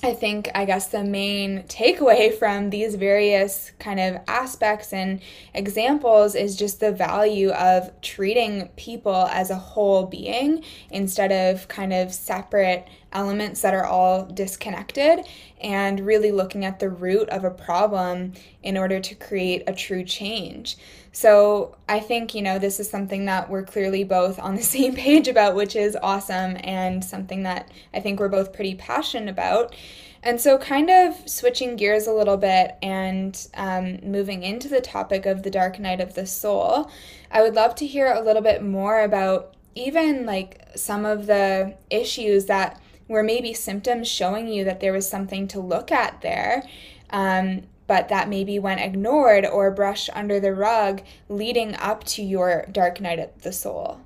I 0.03 0.13
think, 0.13 0.51
I 0.55 0.67
guess, 0.67 0.89
the 0.89 1.03
main 1.03 1.65
takeaway 1.65 2.33
from 2.39 2.71
these 2.71 2.95
various 2.95 3.73
kind 3.79 3.99
of 3.99 4.21
aspects 4.29 4.93
and 4.93 5.21
examples 5.55 6.35
is 6.35 6.55
just 6.55 6.81
the 6.81 6.93
value 6.93 7.51
of 7.51 7.91
treating 8.03 8.69
people 8.77 9.27
as 9.31 9.51
a 9.51 9.57
whole 9.57 10.07
being 10.07 10.63
instead 10.91 11.33
of 11.33 11.67
kind 11.69 11.93
of 11.93 12.13
separate 12.13 12.87
elements 13.13 13.63
that 13.63 13.73
are 13.73 13.87
all 13.87 14.27
disconnected 14.27 15.21
and 15.63 16.01
really 16.01 16.31
looking 16.31 16.65
at 16.65 16.79
the 16.79 16.91
root 16.91 17.29
of 17.31 17.45
a 17.45 17.51
problem 17.51 18.33
in 18.63 18.77
order 18.77 19.01
to 19.01 19.15
create 19.15 19.63
a 19.67 19.73
true 19.73 20.05
change. 20.05 20.77
So 21.17 21.75
I 21.89 22.01
think, 22.01 22.35
you 22.35 22.43
know, 22.43 22.59
this 22.59 22.79
is 22.79 22.91
something 22.91 23.25
that 23.25 23.49
we're 23.49 23.63
clearly 23.63 24.05
both 24.05 24.39
on 24.39 24.55
the 24.55 24.63
same 24.77 24.95
page 24.95 25.29
about, 25.29 25.55
which 25.55 25.75
is 25.75 25.97
awesome 26.03 26.59
and 26.63 27.03
something 27.03 27.45
that 27.45 27.71
I 27.95 28.01
think 28.01 28.21
we're 28.21 28.29
both 28.29 28.53
pretty 28.53 28.75
passionate 28.75 29.31
about. 29.31 29.75
And 30.23 30.39
so, 30.39 30.59
kind 30.59 30.91
of 30.91 31.17
switching 31.27 31.77
gears 31.77 32.07
a 32.07 32.13
little 32.13 32.37
bit 32.37 32.77
and 32.83 33.49
um, 33.55 33.99
moving 34.03 34.43
into 34.43 34.69
the 34.69 34.83
topic 34.83 35.25
of 35.25 35.43
the 35.43 35.51
dark 35.51 35.79
night 35.79 36.03
of 36.03 36.15
the 36.15 36.27
soul, 36.27 36.91
I 37.31 37.41
would 37.41 37.55
love 37.55 37.77
to 37.77 37.87
hear 37.87 38.13
a 38.13 38.21
little 38.21 38.43
bit 38.43 38.63
more 38.63 39.01
about 39.01 39.55
even 39.75 40.27
like 40.27 40.69
some 40.75 41.07
of 41.07 41.25
the 41.25 41.77
issues 41.89 42.45
that 42.45 42.79
were 43.09 43.23
maybe 43.23 43.55
symptoms 43.55 44.07
showing 44.07 44.49
you 44.49 44.65
that 44.65 44.81
there 44.81 44.93
was 44.93 45.09
something 45.09 45.49
to 45.49 45.61
look 45.61 45.91
at 45.91 46.21
there. 46.21 46.63
Um, 47.09 47.63
but 47.87 48.09
that 48.09 48.29
maybe 48.29 48.59
went 48.59 48.81
ignored 48.81 49.47
or 49.47 49.71
brushed 49.71 50.11
under 50.13 50.41
the 50.41 50.55
rug 50.55 51.03
leading 51.29 51.75
up 51.77 52.05
to 52.05 52.23
your 52.23 52.67
dark 52.73 53.01
night 53.01 53.19
of 53.19 53.43
the 53.43 53.53
soul? 53.53 54.01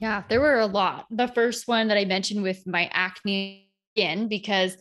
Yeah, 0.00 0.22
there 0.28 0.40
were 0.40 0.60
a 0.60 0.66
lot. 0.66 1.06
The 1.10 1.28
first 1.28 1.66
one 1.66 1.88
that 1.88 1.98
I 1.98 2.04
mentioned 2.04 2.42
with 2.42 2.66
my 2.66 2.88
acne 2.92 3.68
skin, 3.92 4.28
because 4.28 4.76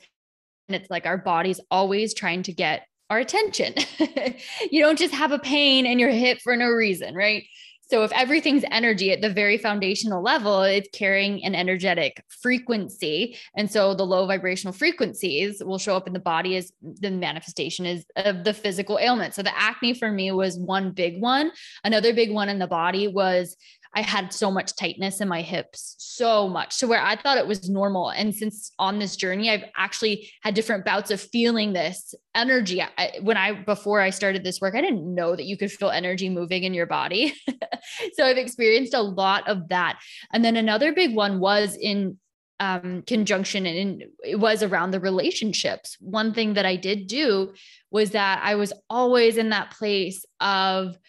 it's 0.70 0.89
like 0.89 1.06
our 1.06 1.17
body's 1.17 1.60
always 1.72 2.13
trying 2.13 2.43
to 2.43 2.54
get 2.54 2.86
our 3.10 3.20
attention. 3.20 3.74
you 4.72 4.82
don't 4.82 5.00
just 5.00 5.13
have 5.13 5.32
a 5.32 5.39
pain 5.39 5.86
in 5.86 5.98
your 5.98 6.10
hip 6.10 6.39
for 6.43 6.56
no 6.56 6.67
reason, 6.67 7.15
right? 7.15 7.43
So 7.89 8.04
if 8.04 8.12
everything's 8.12 8.65
energy 8.69 9.12
at 9.12 9.21
the 9.21 9.30
very 9.30 9.58
foundational 9.58 10.21
level, 10.21 10.62
it's 10.62 10.89
carrying 10.93 11.43
an 11.43 11.56
energetic 11.56 12.21
frequency. 12.28 13.38
And 13.56 13.71
so 13.71 13.93
the 13.93 14.06
low 14.06 14.28
vibrational 14.28 14.73
frequencies 14.73 15.63
will 15.63 15.78
show 15.78 15.95
up 15.95 16.06
in 16.08 16.13
the 16.13 16.19
body 16.19 16.58
as 16.58 16.71
the 16.82 17.12
manifestation 17.12 17.86
is 17.86 18.06
of 18.17 18.43
the 18.43 18.54
physical 18.54 19.00
ailment. 19.00 19.34
So 19.34 19.41
the 19.41 19.58
acne 19.58 19.93
for 19.93 20.12
me 20.12 20.32
was 20.32 20.58
one 20.58 20.91
big 20.91 21.21
one. 21.21 21.52
Another 21.84 22.13
big 22.13 22.32
one 22.32 22.50
in 22.50 22.60
the 22.60 22.67
body 22.67 23.08
was 23.08 23.56
I 23.98 24.02
had 24.02 24.32
so 24.32 24.52
much 24.52 24.76
tightness 24.76 25.22
in 25.22 25.28
my 25.28 25.42
hips, 25.42 25.96
so 25.98 26.48
much 26.48 26.78
to 26.78 26.88
where 26.88 27.02
I 27.02 27.16
thought 27.16 27.40
it 27.40 27.48
was 27.48 27.68
normal. 27.68 28.12
And 28.12 28.34
since 28.34 28.72
on 28.78 29.00
this 29.00 29.16
journey, 29.16 29.50
I've 29.50 29.64
actually 29.76 30.30
had 30.44 30.54
different 30.54 30.86
bouts 30.86 31.10
of 31.10 31.20
feeling 31.20 31.74
this 31.74 32.14
energy. 32.36 32.80
I, 32.80 33.14
when 33.24 33.38
I, 33.38 33.54
before 33.54 34.00
I 34.00 34.12
started 34.12 34.44
this 34.44 34.62
work, 34.62 34.76
I 34.76 34.82
didn't 34.82 35.16
know 35.16 35.36
that 35.36 35.46
you 35.46 35.58
could 35.58 35.72
feel 35.72 35.90
energy 35.90 36.30
moving 36.30 36.64
in 36.64 36.76
your 36.76 36.86
body. 36.86 37.34
so 38.14 38.24
I've 38.24 38.38
experienced 38.38 38.94
a 38.94 39.02
lot 39.02 39.48
of 39.48 39.68
that. 39.70 39.98
And 40.32 40.46
then 40.46 40.58
another 40.58 40.94
big 40.94 41.16
one 41.16 41.40
was 41.40 41.76
in 41.76 42.20
um, 42.60 43.02
conjunction 43.02 43.66
and 43.66 44.04
it 44.24 44.40
was 44.40 44.62
around 44.62 44.92
the 44.92 45.00
relationships. 45.00 45.98
One 46.00 46.36
thing 46.36 46.54
that 46.54 46.68
I 46.68 46.76
did 46.76 47.08
do 47.08 47.56
was 47.90 48.12
that 48.12 48.42
I 48.44 48.54
was 48.54 48.74
always 48.92 49.38
in 49.38 49.50
that 49.50 49.72
place 49.72 50.24
of 50.40 51.00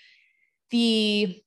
the 0.71 1.39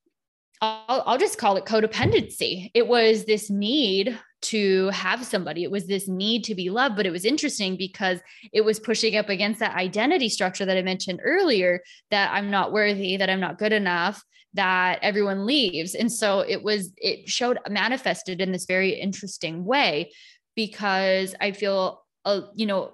I'll, 0.61 1.03
I'll 1.05 1.17
just 1.17 1.39
call 1.39 1.57
it 1.57 1.65
codependency. 1.65 2.69
It 2.73 2.87
was 2.87 3.25
this 3.25 3.49
need 3.49 4.19
to 4.43 4.89
have 4.89 5.25
somebody. 5.25 5.63
It 5.63 5.71
was 5.71 5.87
this 5.87 6.07
need 6.07 6.43
to 6.45 6.55
be 6.55 6.69
loved. 6.69 6.95
But 6.95 7.05
it 7.05 7.11
was 7.11 7.25
interesting 7.25 7.77
because 7.77 8.19
it 8.53 8.61
was 8.61 8.79
pushing 8.79 9.15
up 9.17 9.29
against 9.29 9.59
that 9.59 9.75
identity 9.75 10.29
structure 10.29 10.65
that 10.65 10.77
I 10.77 10.81
mentioned 10.81 11.19
earlier 11.23 11.81
that 12.11 12.31
I'm 12.31 12.51
not 12.51 12.71
worthy, 12.71 13.17
that 13.17 13.29
I'm 13.29 13.39
not 13.39 13.57
good 13.57 13.73
enough, 13.73 14.23
that 14.53 14.99
everyone 15.01 15.45
leaves. 15.45 15.95
And 15.95 16.11
so 16.11 16.41
it 16.41 16.63
was, 16.63 16.91
it 16.97 17.27
showed 17.27 17.59
manifested 17.69 18.41
in 18.41 18.51
this 18.51 18.65
very 18.65 18.91
interesting 18.91 19.65
way 19.65 20.11
because 20.55 21.33
I 21.39 21.51
feel, 21.53 22.03
uh, 22.25 22.41
you 22.55 22.65
know, 22.65 22.93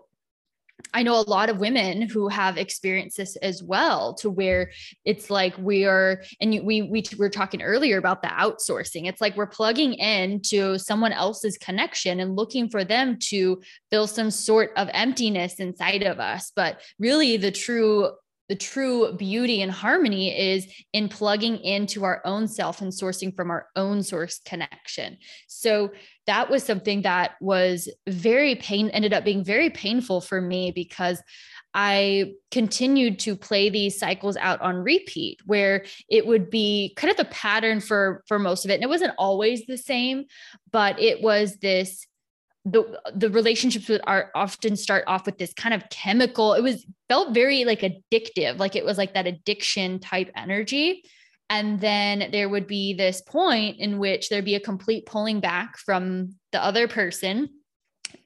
I 0.93 1.03
know 1.03 1.19
a 1.19 1.29
lot 1.29 1.49
of 1.49 1.59
women 1.59 2.01
who 2.01 2.27
have 2.27 2.57
experienced 2.57 3.17
this 3.17 3.35
as 3.37 3.63
well, 3.63 4.13
to 4.15 4.29
where 4.29 4.71
it's 5.05 5.29
like 5.29 5.57
we 5.57 5.85
are, 5.85 6.23
and 6.41 6.51
we 6.63 6.81
we 6.81 7.03
were 7.17 7.29
talking 7.29 7.61
earlier 7.61 7.97
about 7.97 8.21
the 8.21 8.29
outsourcing. 8.29 9.07
It's 9.07 9.21
like 9.21 9.35
we're 9.35 9.47
plugging 9.47 9.93
in 9.93 10.41
to 10.47 10.77
someone 10.77 11.11
else's 11.11 11.57
connection 11.57 12.19
and 12.19 12.35
looking 12.35 12.69
for 12.69 12.83
them 12.83 13.17
to 13.29 13.61
fill 13.91 14.07
some 14.07 14.31
sort 14.31 14.71
of 14.77 14.89
emptiness 14.93 15.55
inside 15.59 16.03
of 16.03 16.19
us. 16.19 16.51
But 16.55 16.81
really, 16.99 17.37
the 17.37 17.51
true 17.51 18.11
the 18.49 18.55
true 18.55 19.13
beauty 19.13 19.61
and 19.61 19.71
harmony 19.71 20.37
is 20.37 20.67
in 20.93 21.09
plugging 21.09 21.57
into 21.57 22.05
our 22.05 22.21
own 22.25 22.47
self 22.47 22.81
and 22.81 22.91
sourcing 22.91 23.35
from 23.35 23.51
our 23.51 23.67
own 23.75 24.01
source 24.03 24.39
connection. 24.45 25.17
So 25.47 25.91
that 26.27 26.49
was 26.49 26.63
something 26.63 27.01
that 27.01 27.31
was 27.41 27.89
very 28.07 28.55
pain 28.55 28.89
ended 28.89 29.13
up 29.13 29.23
being 29.23 29.43
very 29.43 29.69
painful 29.69 30.21
for 30.21 30.39
me 30.39 30.71
because 30.71 31.21
I 31.73 32.33
continued 32.51 33.19
to 33.19 33.35
play 33.35 33.69
these 33.69 33.99
cycles 33.99 34.37
out 34.37 34.61
on 34.61 34.77
repeat 34.77 35.39
where 35.45 35.85
it 36.09 36.25
would 36.25 36.49
be 36.49 36.93
kind 36.95 37.11
of 37.11 37.17
the 37.17 37.25
pattern 37.25 37.79
for 37.79 38.23
for 38.27 38.39
most 38.39 38.65
of 38.65 38.71
it. 38.71 38.75
And 38.75 38.83
it 38.83 38.89
wasn't 38.89 39.13
always 39.17 39.65
the 39.65 39.77
same 39.77 40.25
but 40.71 40.99
it 40.99 41.21
was 41.21 41.57
this 41.57 42.05
the 42.65 42.99
the 43.15 43.29
relationships 43.29 43.87
would 43.87 44.01
are 44.05 44.29
often 44.35 44.75
start 44.75 45.03
off 45.07 45.25
with 45.25 45.37
this 45.37 45.53
kind 45.53 45.73
of 45.73 45.89
chemical 45.89 46.53
it 46.53 46.61
was 46.61 46.85
felt 47.07 47.33
very 47.33 47.63
like 47.63 47.81
addictive 47.81 48.59
like 48.59 48.75
it 48.75 48.83
was 48.83 48.97
like 48.97 49.13
that 49.13 49.27
addiction 49.27 49.99
type 49.99 50.29
energy 50.35 51.03
and 51.49 51.79
then 51.79 52.29
there 52.31 52.49
would 52.49 52.67
be 52.67 52.93
this 52.93 53.21
point 53.21 53.79
in 53.79 53.99
which 53.99 54.29
there'd 54.29 54.45
be 54.45 54.55
a 54.55 54.59
complete 54.59 55.05
pulling 55.05 55.39
back 55.39 55.77
from 55.77 56.35
the 56.51 56.63
other 56.63 56.87
person 56.87 57.49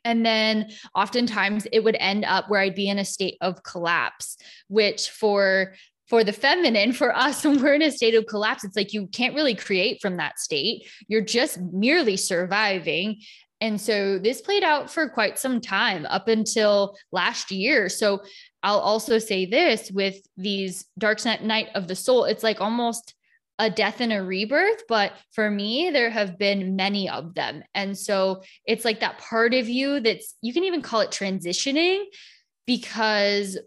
and 0.03 0.25
then 0.25 0.71
oftentimes 0.95 1.67
it 1.71 1.83
would 1.83 1.97
end 1.99 2.25
up 2.25 2.49
where 2.49 2.61
I'd 2.61 2.75
be 2.75 2.89
in 2.89 2.99
a 2.99 3.05
state 3.05 3.37
of 3.41 3.63
collapse, 3.63 4.37
which 4.67 5.09
for 5.09 5.75
for 6.07 6.25
the 6.25 6.33
feminine, 6.33 6.91
for 6.91 7.15
us, 7.15 7.45
when 7.45 7.61
we're 7.61 7.73
in 7.73 7.81
a 7.81 7.91
state 7.91 8.15
of 8.15 8.27
collapse, 8.27 8.63
it's 8.63 8.75
like 8.75 8.93
you 8.93 9.07
can't 9.07 9.35
really 9.35 9.55
create 9.55 10.01
from 10.01 10.17
that 10.17 10.39
state. 10.39 10.87
You're 11.07 11.21
just 11.21 11.59
merely 11.71 12.17
surviving. 12.17 13.21
And 13.61 13.79
so 13.79 14.17
this 14.17 14.41
played 14.41 14.63
out 14.63 14.89
for 14.89 15.07
quite 15.07 15.37
some 15.37 15.61
time 15.61 16.05
up 16.07 16.27
until 16.27 16.97
last 17.11 17.51
year. 17.51 17.89
So 17.89 18.23
I'll 18.63 18.79
also 18.79 19.17
say 19.19 19.45
this 19.45 19.91
with 19.91 20.17
these 20.37 20.85
dark 20.97 21.23
night 21.25 21.69
of 21.75 21.87
the 21.87 21.95
soul, 21.95 22.25
it's 22.25 22.43
like 22.43 22.61
almost 22.61 23.13
a 23.59 23.69
death 23.69 24.01
and 24.01 24.11
a 24.11 24.23
rebirth, 24.23 24.83
but 24.87 25.13
for 25.33 25.49
me, 25.49 25.91
there 25.91 26.09
have 26.09 26.39
been 26.39 26.75
many 26.75 27.09
of 27.09 27.35
them. 27.35 27.63
And 27.75 27.97
so 27.97 28.41
it's 28.65 28.85
like 28.85 29.01
that 29.01 29.19
part 29.19 29.53
of 29.53 29.69
you 29.69 29.99
that's, 29.99 30.35
you 30.41 30.51
can 30.51 30.63
even 30.63 30.81
call 30.81 31.01
it 31.01 31.11
transitioning 31.11 32.05
because 32.65 33.57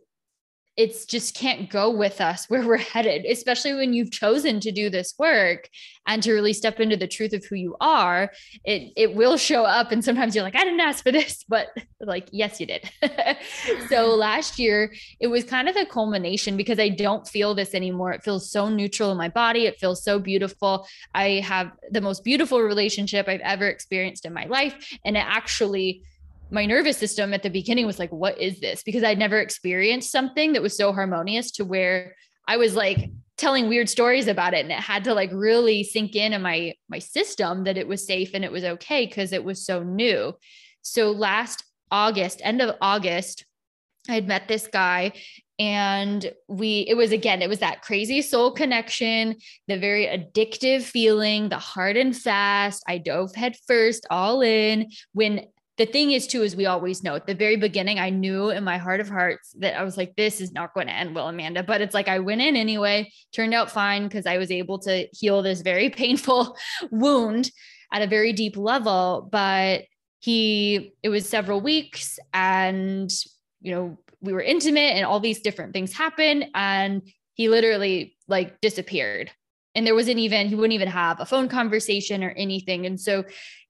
it's 0.76 1.06
just 1.06 1.36
can't 1.36 1.70
go 1.70 1.90
with 1.90 2.20
us 2.20 2.46
where 2.48 2.66
we're 2.66 2.76
headed, 2.76 3.24
especially 3.24 3.74
when 3.74 3.92
you've 3.92 4.10
chosen 4.10 4.60
to 4.60 4.72
do 4.72 4.90
this 4.90 5.14
work 5.18 5.68
and 6.06 6.22
to 6.22 6.32
really 6.32 6.52
step 6.52 6.80
into 6.80 6.96
the 6.96 7.06
truth 7.06 7.32
of 7.32 7.44
who 7.44 7.56
you 7.56 7.76
are. 7.80 8.30
It 8.64 8.92
it 8.96 9.14
will 9.14 9.36
show 9.36 9.64
up, 9.64 9.92
and 9.92 10.04
sometimes 10.04 10.34
you're 10.34 10.44
like, 10.44 10.56
I 10.56 10.64
didn't 10.64 10.80
ask 10.80 11.02
for 11.02 11.12
this, 11.12 11.44
but 11.48 11.68
like, 12.00 12.28
yes, 12.32 12.60
you 12.60 12.66
did. 12.66 12.90
so 13.88 14.14
last 14.14 14.58
year, 14.58 14.92
it 15.20 15.28
was 15.28 15.44
kind 15.44 15.68
of 15.68 15.74
the 15.74 15.86
culmination 15.86 16.56
because 16.56 16.78
I 16.78 16.88
don't 16.88 17.26
feel 17.26 17.54
this 17.54 17.74
anymore. 17.74 18.12
It 18.12 18.22
feels 18.22 18.50
so 18.50 18.68
neutral 18.68 19.10
in 19.10 19.18
my 19.18 19.28
body. 19.28 19.66
It 19.66 19.78
feels 19.78 20.02
so 20.02 20.18
beautiful. 20.18 20.86
I 21.14 21.40
have 21.44 21.72
the 21.90 22.00
most 22.00 22.24
beautiful 22.24 22.60
relationship 22.60 23.28
I've 23.28 23.40
ever 23.40 23.66
experienced 23.68 24.26
in 24.26 24.32
my 24.32 24.46
life, 24.46 24.98
and 25.04 25.16
it 25.16 25.24
actually 25.26 26.02
my 26.50 26.66
nervous 26.66 26.96
system 26.96 27.34
at 27.34 27.42
the 27.42 27.50
beginning 27.50 27.86
was 27.86 27.98
like, 27.98 28.10
what 28.10 28.40
is 28.40 28.60
this? 28.60 28.82
Because 28.82 29.02
I'd 29.02 29.18
never 29.18 29.38
experienced 29.38 30.12
something 30.12 30.52
that 30.52 30.62
was 30.62 30.76
so 30.76 30.92
harmonious 30.92 31.50
to 31.52 31.64
where 31.64 32.14
I 32.46 32.56
was 32.56 32.74
like 32.74 33.10
telling 33.36 33.68
weird 33.68 33.88
stories 33.88 34.28
about 34.28 34.54
it. 34.54 34.60
And 34.60 34.70
it 34.70 34.78
had 34.78 35.04
to 35.04 35.14
like 35.14 35.30
really 35.32 35.82
sink 35.82 36.14
in 36.14 36.32
in 36.32 36.42
my 36.42 36.74
my 36.88 36.98
system 36.98 37.64
that 37.64 37.76
it 37.76 37.88
was 37.88 38.06
safe 38.06 38.30
and 38.34 38.44
it 38.44 38.52
was 38.52 38.64
okay 38.64 39.06
because 39.06 39.32
it 39.32 39.44
was 39.44 39.64
so 39.64 39.82
new. 39.82 40.34
So 40.82 41.10
last 41.10 41.64
August, 41.90 42.40
end 42.44 42.60
of 42.60 42.76
August, 42.80 43.44
I 44.08 44.14
had 44.14 44.28
met 44.28 44.48
this 44.48 44.66
guy 44.66 45.12
and 45.58 46.32
we 46.48 46.80
it 46.88 46.96
was 46.96 47.12
again 47.12 47.40
it 47.40 47.48
was 47.48 47.60
that 47.60 47.82
crazy 47.82 48.20
soul 48.20 48.50
connection 48.50 49.36
the 49.68 49.78
very 49.78 50.06
addictive 50.06 50.82
feeling 50.82 51.48
the 51.48 51.58
hard 51.58 51.96
and 51.96 52.16
fast 52.16 52.82
i 52.88 52.98
dove 52.98 53.32
head 53.36 53.56
first 53.68 54.04
all 54.10 54.42
in 54.42 54.90
when 55.12 55.46
the 55.76 55.86
thing 55.86 56.12
is 56.12 56.26
too 56.26 56.42
is 56.42 56.54
we 56.54 56.66
always 56.66 57.02
know 57.02 57.14
at 57.16 57.26
the 57.26 57.34
very 57.34 57.56
beginning 57.56 57.98
i 57.98 58.10
knew 58.10 58.50
in 58.50 58.62
my 58.62 58.78
heart 58.78 59.00
of 59.00 59.08
hearts 59.08 59.54
that 59.58 59.78
i 59.78 59.82
was 59.82 59.96
like 59.96 60.14
this 60.16 60.40
is 60.40 60.52
not 60.52 60.72
going 60.74 60.86
to 60.86 60.92
end 60.92 61.14
well 61.14 61.28
amanda. 61.28 61.62
But 61.62 61.80
it's 61.80 61.94
like 61.94 62.08
i 62.08 62.18
went 62.18 62.40
in 62.40 62.56
anyway 62.56 63.10
turned 63.32 63.54
out 63.54 63.70
fine 63.70 64.04
because 64.04 64.26
i 64.26 64.38
was 64.38 64.50
able 64.50 64.78
to 64.80 65.06
heal 65.12 65.42
this 65.42 65.62
very 65.62 65.90
painful 66.02 66.56
wound 66.90 67.50
at 67.92 68.02
a 68.02 68.06
very 68.06 68.32
deep 68.32 68.56
level. 68.56 69.28
But 69.30 69.84
he 70.20 70.94
it 71.02 71.10
was 71.10 71.28
several 71.28 71.60
weeks 71.60 72.18
and 72.32 73.10
you 73.60 73.74
know 73.74 73.98
we 74.22 74.32
were 74.32 74.40
intimate 74.40 74.94
and 74.96 75.04
all 75.04 75.20
these 75.20 75.40
different 75.40 75.74
things 75.74 75.92
happened 75.92 76.46
and 76.54 77.02
he 77.34 77.50
literally 77.50 78.16
like 78.26 78.58
disappeared 78.62 79.30
and 79.74 79.86
there 79.86 79.94
wasn't 79.94 80.18
even 80.18 80.48
he 80.48 80.54
wouldn't 80.54 80.72
even 80.72 80.88
have 80.88 81.20
a 81.20 81.26
phone 81.26 81.48
conversation 81.48 82.22
or 82.22 82.30
anything 82.30 82.86
and 82.86 83.00
so 83.00 83.24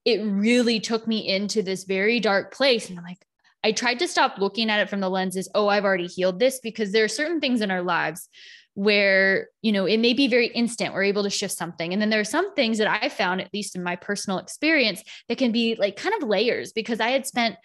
it 0.05 0.23
really 0.23 0.81
took 0.81 1.07
me 1.07 1.27
into 1.27 1.63
this 1.63 1.85
very 1.85 2.21
dark 2.21 2.53
place. 2.53 2.89
And 2.89 2.99
I'm 2.99 3.05
like, 3.05 3.25
I 3.63 3.73
tried 3.73 3.99
to 4.01 4.09
stop 4.09 4.39
looking 4.39 4.69
at 4.69 4.81
it 4.81 4.91
from 4.91 5.01
the 5.01 5.09
lenses, 5.09 5.49
oh, 5.55 5.69
I've 5.69 5.85
already 5.85 6.07
healed 6.07 6.39
this, 6.39 6.61
because 6.61 6.93
there 6.93 7.05
are 7.05 7.09
certain 7.09 7.41
things 7.41 7.63
in 7.63 7.71
our 7.71 7.83
lives 7.83 8.29
where, 8.75 9.49
you 9.63 9.73
know, 9.73 9.87
it 9.87 9.99
may 9.99 10.13
be 10.13 10.29
very 10.29 10.49
instant. 10.49 10.93
We're 10.93 11.05
able 11.05 11.23
to 11.23 11.31
shift 11.31 11.57
something. 11.57 11.93
And 11.93 12.03
then 12.03 12.11
there 12.11 12.21
are 12.21 12.25
some 12.25 12.55
things 12.55 12.79
that 12.79 12.89
I 12.89 13.09
found, 13.09 13.41
at 13.41 13.55
least 13.55 13.77
in 13.77 13.83
my 13.83 13.97
personal 13.97 14.39
experience, 14.39 15.03
that 15.29 15.39
can 15.39 15.53
be 15.53 15.77
like 15.77 15.97
kind 15.97 16.15
of 16.21 16.29
layers 16.29 16.73
because 16.73 17.01
I 17.01 17.11
had 17.11 17.25
spent 17.25 17.57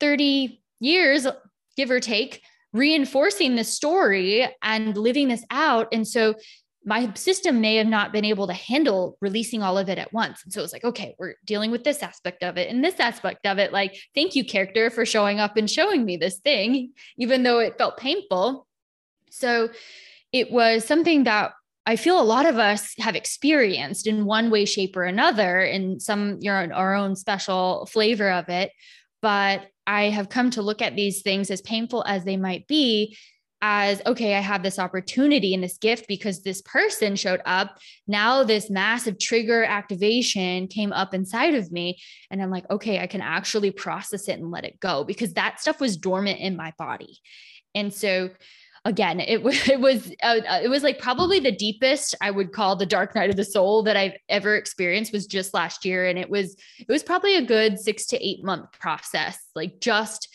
30 0.00 0.60
years, 0.80 1.26
give 1.76 1.90
or 1.90 2.00
take, 2.00 2.42
reinforcing 2.72 3.54
this 3.54 3.72
story 3.72 4.46
and 4.60 4.96
living 4.96 5.28
this 5.28 5.44
out. 5.50 5.88
And 5.92 6.06
so 6.06 6.34
my 6.86 7.12
system 7.14 7.60
may 7.60 7.74
have 7.76 7.88
not 7.88 8.12
been 8.12 8.24
able 8.24 8.46
to 8.46 8.52
handle 8.52 9.18
releasing 9.20 9.60
all 9.60 9.76
of 9.76 9.88
it 9.88 9.98
at 9.98 10.12
once. 10.12 10.44
And 10.44 10.52
so 10.52 10.60
it 10.60 10.62
was 10.62 10.72
like, 10.72 10.84
okay, 10.84 11.16
we're 11.18 11.34
dealing 11.44 11.72
with 11.72 11.82
this 11.82 12.00
aspect 12.00 12.44
of 12.44 12.56
it 12.56 12.70
and 12.70 12.82
this 12.82 13.00
aspect 13.00 13.44
of 13.44 13.58
it. 13.58 13.72
Like, 13.72 13.98
thank 14.14 14.36
you, 14.36 14.44
character, 14.44 14.88
for 14.88 15.04
showing 15.04 15.40
up 15.40 15.56
and 15.56 15.68
showing 15.68 16.04
me 16.04 16.16
this 16.16 16.38
thing, 16.38 16.92
even 17.18 17.42
though 17.42 17.58
it 17.58 17.76
felt 17.76 17.96
painful. 17.96 18.68
So 19.30 19.68
it 20.30 20.52
was 20.52 20.84
something 20.84 21.24
that 21.24 21.54
I 21.86 21.96
feel 21.96 22.20
a 22.20 22.22
lot 22.22 22.46
of 22.46 22.56
us 22.56 22.94
have 23.00 23.16
experienced 23.16 24.06
in 24.06 24.24
one 24.24 24.48
way, 24.50 24.64
shape, 24.64 24.96
or 24.96 25.04
another, 25.04 25.62
in 25.62 25.98
some 25.98 26.38
your 26.40 26.72
our 26.72 26.94
own 26.94 27.16
special 27.16 27.86
flavor 27.86 28.30
of 28.30 28.48
it. 28.48 28.70
But 29.22 29.66
I 29.88 30.04
have 30.04 30.28
come 30.28 30.50
to 30.50 30.62
look 30.62 30.82
at 30.82 30.94
these 30.94 31.22
things 31.22 31.50
as 31.50 31.60
painful 31.62 32.04
as 32.06 32.24
they 32.24 32.36
might 32.36 32.68
be 32.68 33.16
as 33.62 34.02
okay, 34.06 34.34
I 34.34 34.40
have 34.40 34.62
this 34.62 34.78
opportunity 34.78 35.54
and 35.54 35.62
this 35.62 35.78
gift 35.78 36.06
because 36.08 36.42
this 36.42 36.62
person 36.62 37.16
showed 37.16 37.40
up. 37.46 37.78
Now, 38.06 38.44
this 38.44 38.70
massive 38.70 39.18
trigger 39.18 39.64
activation 39.64 40.68
came 40.68 40.92
up 40.92 41.14
inside 41.14 41.54
of 41.54 41.72
me. 41.72 41.98
And 42.30 42.42
I'm 42.42 42.50
like, 42.50 42.68
okay, 42.70 43.00
I 43.00 43.06
can 43.06 43.22
actually 43.22 43.70
process 43.70 44.28
it 44.28 44.38
and 44.38 44.50
let 44.50 44.64
it 44.64 44.80
go 44.80 45.04
because 45.04 45.32
that 45.34 45.60
stuff 45.60 45.80
was 45.80 45.96
dormant 45.96 46.40
in 46.40 46.56
my 46.56 46.72
body. 46.78 47.18
And 47.74 47.92
so, 47.92 48.30
again 48.86 49.18
it, 49.18 49.42
was 49.42 49.68
it 49.68 49.80
was 49.80 50.12
uh, 50.22 50.40
uh, 50.48 50.60
it 50.62 50.68
was 50.68 50.82
like 50.82 50.98
probably 50.98 51.40
the 51.40 51.50
deepest 51.50 52.14
i 52.20 52.30
would 52.30 52.52
call 52.52 52.76
the 52.76 52.86
dark 52.86 53.14
night 53.14 53.28
of 53.28 53.36
the 53.36 53.44
soul 53.44 53.82
that 53.82 53.96
i've 53.96 54.16
ever 54.28 54.56
experienced 54.56 55.12
was 55.12 55.26
just 55.26 55.52
last 55.52 55.84
year 55.84 56.06
and 56.06 56.18
it 56.18 56.30
was 56.30 56.56
it 56.78 56.88
was 56.88 57.02
probably 57.02 57.36
a 57.36 57.44
good 57.44 57.78
six 57.78 58.06
to 58.06 58.24
eight 58.24 58.44
month 58.44 58.70
process 58.78 59.38
like 59.54 59.80
just 59.80 60.28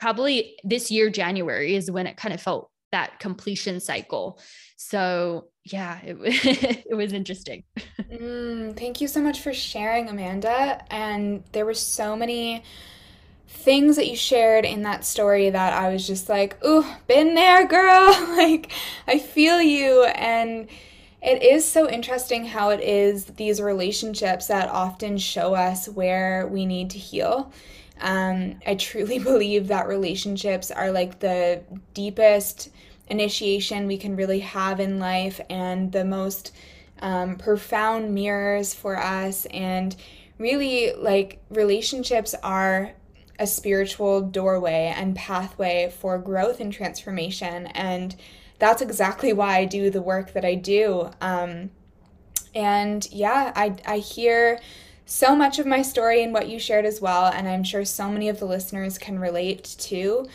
probably 0.00 0.56
this 0.64 0.90
year 0.90 1.10
january 1.10 1.74
is 1.74 1.90
when 1.90 2.06
it 2.06 2.16
kind 2.16 2.34
of 2.34 2.40
felt 2.40 2.70
that 2.92 3.18
completion 3.18 3.80
cycle 3.80 4.38
so 4.76 5.48
yeah 5.64 5.98
it, 6.02 6.16
it 6.90 6.94
was 6.94 7.12
interesting 7.12 7.62
mm, 7.98 8.76
thank 8.76 9.00
you 9.00 9.08
so 9.08 9.20
much 9.20 9.40
for 9.40 9.52
sharing 9.52 10.08
amanda 10.08 10.84
and 10.90 11.42
there 11.52 11.66
were 11.66 11.74
so 11.74 12.16
many 12.16 12.62
things 13.48 13.96
that 13.96 14.08
you 14.08 14.16
shared 14.16 14.64
in 14.64 14.82
that 14.82 15.04
story 15.04 15.50
that 15.50 15.72
I 15.72 15.92
was 15.92 16.06
just 16.06 16.28
like, 16.28 16.62
ooh, 16.64 16.84
been 17.06 17.34
there, 17.34 17.66
girl. 17.66 18.10
like, 18.36 18.72
I 19.06 19.18
feel 19.18 19.60
you. 19.60 20.04
And 20.04 20.68
it 21.22 21.42
is 21.42 21.68
so 21.68 21.88
interesting 21.88 22.44
how 22.44 22.70
it 22.70 22.80
is 22.80 23.24
these 23.24 23.60
relationships 23.60 24.46
that 24.46 24.68
often 24.68 25.18
show 25.18 25.54
us 25.54 25.88
where 25.88 26.46
we 26.46 26.66
need 26.66 26.90
to 26.90 26.98
heal. 26.98 27.52
Um, 28.00 28.60
I 28.66 28.74
truly 28.74 29.18
believe 29.32 29.68
that 29.68 29.88
relationships 29.88 30.70
are 30.70 30.90
like 30.90 31.20
the 31.20 31.62
deepest 31.94 32.70
initiation 33.08 33.86
we 33.86 33.96
can 33.96 34.16
really 34.16 34.40
have 34.40 34.80
in 34.80 34.98
life 34.98 35.40
and 35.48 35.92
the 35.92 36.04
most 36.04 36.52
um, 37.00 37.36
profound 37.36 38.14
mirrors 38.14 38.74
for 38.74 38.98
us. 38.98 39.46
And 39.46 39.94
really, 40.38 40.92
like, 40.92 41.40
relationships 41.50 42.34
are 42.42 42.92
a 43.38 43.46
spiritual 43.46 44.22
doorway 44.22 44.92
and 44.96 45.14
pathway 45.14 45.92
for 45.98 46.18
growth 46.18 46.60
and 46.60 46.72
transformation. 46.72 47.66
And 47.68 48.16
that's 48.58 48.80
exactly 48.80 49.32
why 49.32 49.58
I 49.58 49.64
do 49.66 49.90
the 49.90 50.02
work 50.02 50.32
that 50.32 50.44
I 50.44 50.54
do. 50.54 51.10
Um, 51.20 51.70
and 52.54 53.06
yeah, 53.12 53.52
I, 53.54 53.76
I 53.86 53.98
hear 53.98 54.58
so 55.06 55.34
much 55.34 55.58
of 55.58 55.66
my 55.66 55.82
story 55.82 56.22
and 56.22 56.32
what 56.32 56.48
you 56.48 56.58
shared 56.58 56.84
as 56.84 57.00
well. 57.00 57.26
And 57.26 57.48
I'm 57.48 57.64
sure 57.64 57.84
so 57.84 58.10
many 58.10 58.28
of 58.28 58.40
the 58.40 58.44
listeners 58.44 58.98
can 58.98 59.18
relate 59.18 59.76
to 59.78 60.26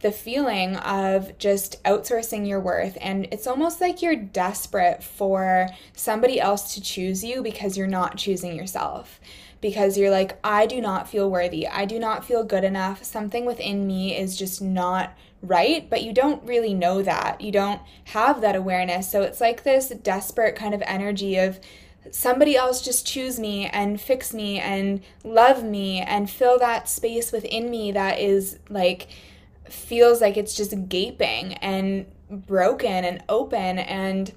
the 0.00 0.12
feeling 0.12 0.76
of 0.76 1.36
just 1.36 1.82
outsourcing 1.82 2.48
your 2.48 2.60
worth. 2.60 2.96
And 3.00 3.28
it's 3.32 3.46
almost 3.46 3.80
like 3.80 4.00
you're 4.00 4.16
desperate 4.16 5.02
for 5.02 5.68
somebody 5.94 6.40
else 6.40 6.74
to 6.74 6.80
choose 6.80 7.22
you 7.22 7.42
because 7.42 7.76
you're 7.76 7.86
not 7.86 8.16
choosing 8.16 8.54
yourself 8.56 9.20
because 9.60 9.98
you're 9.98 10.10
like, 10.10 10.38
I 10.42 10.66
do 10.66 10.80
not 10.80 11.08
feel 11.08 11.30
worthy. 11.30 11.66
I 11.68 11.84
do 11.84 11.98
not 11.98 12.24
feel 12.24 12.44
good 12.44 12.64
enough. 12.64 13.04
Something 13.04 13.44
within 13.44 13.86
me 13.86 14.16
is 14.16 14.36
just 14.36 14.62
not 14.62 15.12
right, 15.42 15.88
but 15.88 16.02
you 16.02 16.12
don't 16.12 16.42
really 16.44 16.72
know 16.72 17.02
that. 17.02 17.40
You 17.40 17.52
don't 17.52 17.80
have 18.04 18.40
that 18.40 18.56
awareness. 18.56 19.10
So 19.10 19.22
it's 19.22 19.40
like 19.40 19.62
this 19.62 19.88
desperate 19.88 20.56
kind 20.56 20.74
of 20.74 20.82
energy 20.86 21.36
of, 21.36 21.60
somebody 22.10 22.56
else 22.56 22.82
just 22.82 23.06
choose 23.06 23.38
me 23.38 23.66
and 23.66 24.00
fix 24.00 24.32
me 24.32 24.58
and 24.58 25.02
love 25.22 25.62
me 25.62 26.00
and 26.00 26.30
fill 26.30 26.58
that 26.58 26.88
space 26.88 27.30
within 27.32 27.70
me 27.70 27.92
that 27.92 28.18
is 28.18 28.58
like 28.68 29.08
feels 29.68 30.20
like 30.20 30.36
it's 30.36 30.54
just 30.54 30.88
gaping 30.88 31.54
and 31.54 32.06
broken 32.30 33.04
and 33.04 33.22
open. 33.28 33.78
And 33.78 34.32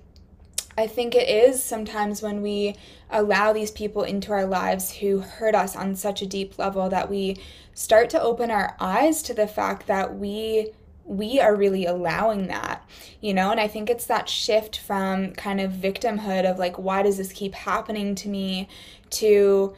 I 0.78 0.88
think 0.88 1.16
it 1.16 1.30
is 1.30 1.62
sometimes 1.62 2.22
when 2.22 2.42
we 2.42 2.76
allow 3.10 3.54
these 3.54 3.72
people 3.72 4.04
into 4.04 4.32
our 4.32 4.46
lives 4.46 4.92
who 4.92 5.20
hurt 5.20 5.56
us 5.56 5.76
on 5.76 5.96
such 5.96 6.22
a 6.22 6.28
deep 6.28 6.58
level 6.58 6.90
that 6.90 7.10
we 7.10 7.38
start 7.74 8.10
to 8.12 8.22
open 8.22 8.52
our 8.52 8.76
eyes 8.80 9.22
to 9.24 9.34
the 9.34 9.48
fact 9.48 9.88
that 9.88 10.16
we 10.18 10.72
we 11.06 11.40
are 11.40 11.56
really 11.56 11.86
allowing 11.86 12.48
that 12.48 12.88
you 13.20 13.34
know 13.34 13.52
and 13.52 13.60
i 13.60 13.68
think 13.68 13.90
it's 13.90 14.06
that 14.06 14.30
shift 14.30 14.80
from 14.80 15.32
kind 15.34 15.60
of 15.60 15.72
victimhood 15.72 16.50
of 16.50 16.58
like 16.58 16.78
why 16.78 17.02
does 17.04 17.18
this 17.18 17.34
keep 17.34 17.54
happening 17.54 18.16
to 18.16 18.30
me 18.30 18.68
to 19.10 19.74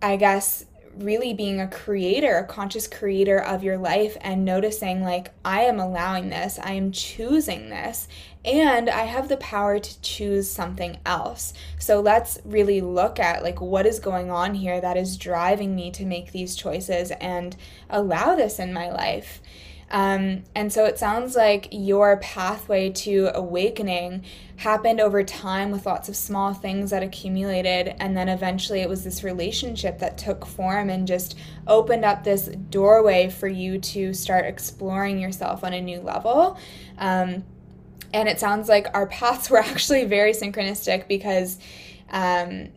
i 0.00 0.14
guess 0.16 0.64
really 0.98 1.32
being 1.32 1.60
a 1.60 1.68
creator, 1.68 2.38
a 2.38 2.44
conscious 2.44 2.86
creator 2.86 3.38
of 3.38 3.62
your 3.62 3.78
life 3.78 4.16
and 4.20 4.44
noticing, 4.44 5.02
like, 5.02 5.30
I 5.44 5.62
am 5.62 5.78
allowing 5.78 6.28
this, 6.28 6.58
I 6.62 6.72
am 6.72 6.92
choosing 6.92 7.70
this, 7.70 8.08
and 8.44 8.88
I 8.90 9.02
have 9.02 9.28
the 9.28 9.36
power 9.36 9.78
to 9.78 10.00
choose 10.00 10.50
something 10.50 10.98
else. 11.06 11.52
So 11.78 12.00
let's 12.00 12.38
really 12.44 12.80
look 12.80 13.18
at, 13.18 13.42
like, 13.42 13.60
what 13.60 13.86
is 13.86 14.00
going 14.00 14.30
on 14.30 14.54
here 14.54 14.80
that 14.80 14.96
is 14.96 15.16
driving 15.16 15.74
me 15.74 15.90
to 15.92 16.04
make 16.04 16.32
these 16.32 16.56
choices 16.56 17.10
and 17.12 17.56
allow 17.88 18.34
this 18.34 18.58
in 18.58 18.72
my 18.72 18.90
life. 18.90 19.40
Um, 19.90 20.44
and 20.54 20.72
so 20.72 20.84
it 20.84 20.98
sounds 20.98 21.34
like 21.34 21.68
your 21.70 22.18
pathway 22.18 22.90
to 22.90 23.30
awakening 23.34 24.24
happened 24.56 25.00
over 25.00 25.22
time 25.22 25.70
with 25.70 25.86
lots 25.86 26.08
of 26.08 26.16
small 26.16 26.52
things 26.52 26.90
that 26.90 27.02
accumulated. 27.02 27.94
And 27.98 28.16
then 28.16 28.28
eventually 28.28 28.80
it 28.80 28.88
was 28.88 29.04
this 29.04 29.24
relationship 29.24 29.98
that 30.00 30.18
took 30.18 30.44
form 30.44 30.90
and 30.90 31.06
just 31.06 31.38
opened 31.66 32.04
up 32.04 32.24
this 32.24 32.46
doorway 32.46 33.30
for 33.30 33.48
you 33.48 33.78
to 33.78 34.12
start 34.12 34.44
exploring 34.44 35.18
yourself 35.18 35.64
on 35.64 35.72
a 35.72 35.80
new 35.80 36.00
level. 36.00 36.58
Um, 36.98 37.44
and 38.12 38.28
it 38.28 38.40
sounds 38.40 38.68
like 38.68 38.88
our 38.94 39.06
paths 39.08 39.48
were 39.48 39.58
actually 39.58 40.04
very 40.04 40.32
synchronistic 40.32 41.08
because 41.08 41.58
um, 42.10 42.68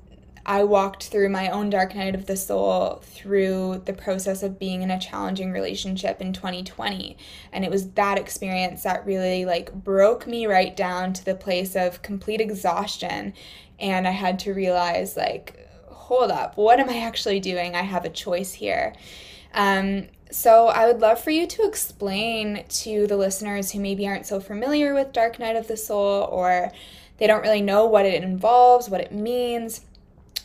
I 0.45 0.63
walked 0.63 1.05
through 1.05 1.29
my 1.29 1.49
own 1.49 1.69
dark 1.69 1.95
night 1.95 2.15
of 2.15 2.25
the 2.25 2.37
soul 2.37 3.01
through 3.03 3.83
the 3.85 3.93
process 3.93 4.43
of 4.43 4.59
being 4.59 4.81
in 4.81 4.91
a 4.91 4.99
challenging 4.99 5.51
relationship 5.51 6.21
in 6.21 6.33
2020 6.33 7.17
and 7.51 7.63
it 7.63 7.71
was 7.71 7.91
that 7.91 8.17
experience 8.17 8.83
that 8.83 9.05
really 9.05 9.45
like 9.45 9.73
broke 9.73 10.25
me 10.25 10.47
right 10.47 10.75
down 10.75 11.13
to 11.13 11.25
the 11.25 11.35
place 11.35 11.75
of 11.75 12.01
complete 12.01 12.41
exhaustion. 12.41 13.33
And 13.79 14.07
I 14.07 14.11
had 14.11 14.39
to 14.39 14.53
realize 14.53 15.15
like 15.15 15.67
hold 15.87 16.31
up 16.31 16.57
what 16.57 16.79
am 16.79 16.89
I 16.89 16.99
actually 16.99 17.39
doing? 17.39 17.75
I 17.75 17.83
have 17.83 18.05
a 18.05 18.09
choice 18.09 18.53
here. 18.53 18.93
Um, 19.53 20.07
so 20.31 20.67
I 20.67 20.87
would 20.87 21.01
love 21.01 21.21
for 21.21 21.29
you 21.29 21.45
to 21.45 21.67
explain 21.67 22.63
to 22.67 23.05
the 23.05 23.17
listeners 23.17 23.71
who 23.71 23.79
maybe 23.79 24.07
aren't 24.07 24.25
so 24.25 24.39
familiar 24.39 24.93
with 24.93 25.11
dark 25.11 25.39
night 25.39 25.57
of 25.57 25.67
the 25.67 25.75
soul 25.75 26.23
or 26.31 26.71
they 27.17 27.27
don't 27.27 27.41
really 27.43 27.61
know 27.61 27.85
what 27.85 28.05
it 28.05 28.23
involves 28.23 28.89
what 28.89 29.01
it 29.01 29.11
means 29.11 29.81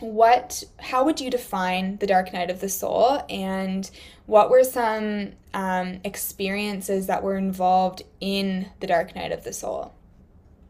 what 0.00 0.62
how 0.78 1.04
would 1.04 1.20
you 1.20 1.30
define 1.30 1.96
the 1.98 2.06
dark 2.06 2.32
night 2.32 2.50
of 2.50 2.60
the 2.60 2.68
soul 2.68 3.24
and 3.28 3.90
what 4.26 4.50
were 4.50 4.64
some 4.64 5.32
um, 5.54 6.00
experiences 6.04 7.06
that 7.06 7.22
were 7.22 7.36
involved 7.36 8.02
in 8.20 8.68
the 8.80 8.86
dark 8.86 9.14
night 9.14 9.32
of 9.32 9.44
the 9.44 9.52
soul 9.52 9.92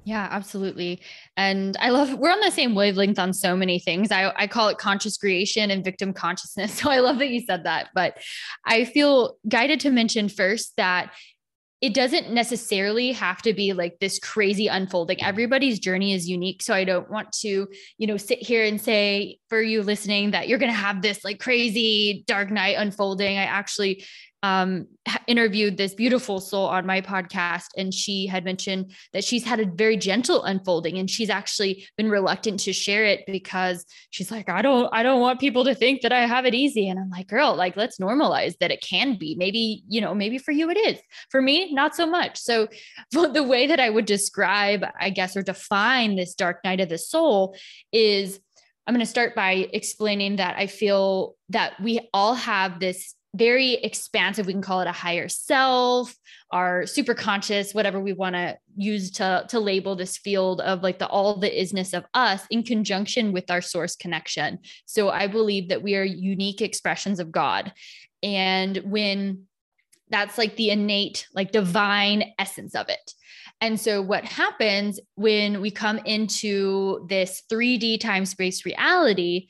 yeah, 0.07 0.29
absolutely. 0.31 1.01
And 1.37 1.77
I 1.81 1.91
love 1.91 2.15
we're 2.15 2.31
on 2.31 2.39
the 2.39 2.53
same 2.53 2.77
wavelength 2.77 3.19
on 3.19 3.33
so 3.33 3.57
many 3.57 3.81
things. 3.81 4.13
I, 4.13 4.33
I 4.37 4.47
call 4.47 4.69
it 4.69 4.79
conscious 4.79 5.17
creation 5.17 5.69
and 5.69 5.85
victim 5.85 6.13
consciousness. 6.13 6.81
So 6.87 6.91
I 6.91 7.01
love 7.01 7.19
that 7.19 7.29
you 7.29 7.41
said 7.41 7.65
that. 7.65 7.89
But 7.93 8.19
I 8.65 8.85
feel 8.85 9.37
guided 9.49 9.81
to 9.81 9.91
mention 9.91 10.29
first 10.29 10.75
that 10.77 11.11
it 11.81 11.93
doesn't 11.93 12.31
necessarily 12.31 13.13
have 13.13 13.43
to 13.43 13.53
be 13.53 13.73
like 13.75 13.99
this 14.01 14.19
crazy 14.19 14.67
unfolding. 14.67 15.23
Everybody's 15.23 15.79
journey 15.79 16.15
is 16.15 16.29
unique 16.29 16.63
so 16.63 16.75
i 16.75 16.85
don't 16.85 17.11
want 17.11 17.33
to 17.33 17.67
you 17.99 18.07
know 18.07 18.17
sit 18.17 18.39
here 18.39 18.65
and 18.65 18.81
say 18.81 19.39
for 19.49 19.61
you 19.61 19.83
listening 19.83 20.31
that 20.31 20.49
you're 20.49 20.59
going 20.59 20.73
to 20.73 20.77
have 20.77 21.03
this 21.03 21.25
like 21.25 21.39
crazy 21.39 22.25
dark 22.27 22.51
night 22.51 22.77
unfolding. 22.79 23.37
I 23.39 23.45
actually 23.45 24.05
um, 24.47 24.87
interviewed 25.27 25.77
this 25.77 25.95
beautiful 25.95 26.41
soul 26.41 26.67
on 26.67 26.87
my 26.87 27.01
podcast, 27.01 27.67
and 27.77 27.93
she 27.93 28.27
had 28.27 28.45
mentioned 28.45 28.93
that 29.13 29.25
she's 29.25 29.45
had 29.45 29.61
a 29.61 29.67
very 29.67 29.97
gentle 29.97 30.45
unfolding, 30.45 30.99
and 30.99 31.11
she's 31.11 31.31
actually 31.31 31.87
been 31.97 32.09
reluctant 32.09 32.61
to 32.61 32.73
share 32.73 33.05
it 33.05 33.25
because 33.27 33.85
she's 34.11 34.31
like, 34.31 34.49
I 34.49 34.63
don't, 34.63 34.89
I 34.93 35.03
don't 35.03 35.21
want 35.21 35.41
people 35.41 35.65
to 35.65 35.75
think 35.75 36.03
that 36.03 36.13
I 36.13 36.27
have 36.27 36.47
it 36.47 36.55
easy. 36.55 36.89
And 36.89 36.99
I'm 36.99 37.11
like, 37.11 37.27
girl, 37.27 37.57
like 37.57 37.77
let's 37.77 37.99
normalize 37.99 38.57
that 38.61 38.71
it 38.71 38.83
can 38.83 39.19
be. 39.19 39.35
Maybe 39.37 39.83
you 39.89 40.01
know, 40.01 40.15
maybe 40.15 40.39
for 40.39 40.53
you 40.53 40.71
it 40.71 40.79
is. 40.79 41.01
For 41.31 41.43
me, 41.43 41.73
not 41.73 41.97
so 41.97 42.07
much. 42.07 42.39
So, 42.39 42.69
the 43.11 43.43
way 43.43 43.67
that 43.67 43.81
I 43.81 43.91
would 43.91 44.07
describe, 44.07 44.85
I 45.01 45.11
guess, 45.11 45.37
or 45.37 45.43
define 45.43 46.17
this 46.17 46.35
dark 46.35 46.61
night 46.65 46.81
of 46.81 46.89
the 46.89 46.99
soul 46.99 47.57
is. 47.93 48.39
I'm 48.89 48.95
going 48.95 49.05
to 49.05 49.11
start 49.11 49.35
by 49.35 49.69
explaining 49.73 50.37
that 50.37 50.55
I 50.57 50.69
feel 50.69 51.35
that 51.49 51.73
we 51.81 52.09
all 52.15 52.35
have 52.35 52.79
this 52.79 53.16
very 53.37 53.75
expansive. 53.75 54.47
We 54.47 54.53
can 54.53 54.63
call 54.63 54.81
it 54.81 54.89
a 54.89 54.93
higher 54.93 55.29
self, 55.29 56.15
our 56.51 56.87
super 56.87 57.15
conscious, 57.15 57.75
whatever 57.75 58.01
we 58.01 58.13
want 58.13 58.35
to 58.35 58.59
use 58.77 59.11
to, 59.13 59.45
to 59.49 59.61
label 59.61 59.97
this 59.97 60.17
field 60.17 60.61
of 60.61 60.83
like 60.83 60.99
the 60.99 61.07
all 61.07 61.37
the 61.37 61.51
isness 61.51 61.93
of 61.93 62.05
us 62.15 62.43
in 62.51 62.63
conjunction 62.63 63.33
with 63.33 63.51
our 63.51 63.61
source 63.61 63.97
connection. 63.97 64.59
So 64.87 65.11
I 65.11 65.27
believe 65.27 65.69
that 65.69 65.83
we 65.83 65.97
are 65.97 66.05
unique 66.05 66.63
expressions 66.63 67.21
of 67.21 67.33
God. 67.33 67.73
And 68.23 68.79
when 68.79 69.47
that's 70.09 70.39
like 70.39 70.57
the 70.57 70.71
innate 70.71 71.27
like 71.35 71.51
divine 71.51 72.33
essence 72.39 72.75
of 72.75 72.89
it 72.89 73.13
and 73.61 73.81
so 73.81 74.03
what 74.03 74.25
happens 74.25 75.01
when 75.15 75.61
we 75.61 75.71
come 75.71 75.99
into 75.99 77.07
this 77.09 77.43
3d 77.51 78.01
time 78.01 78.27
space 78.27 78.65
reality 78.65 79.49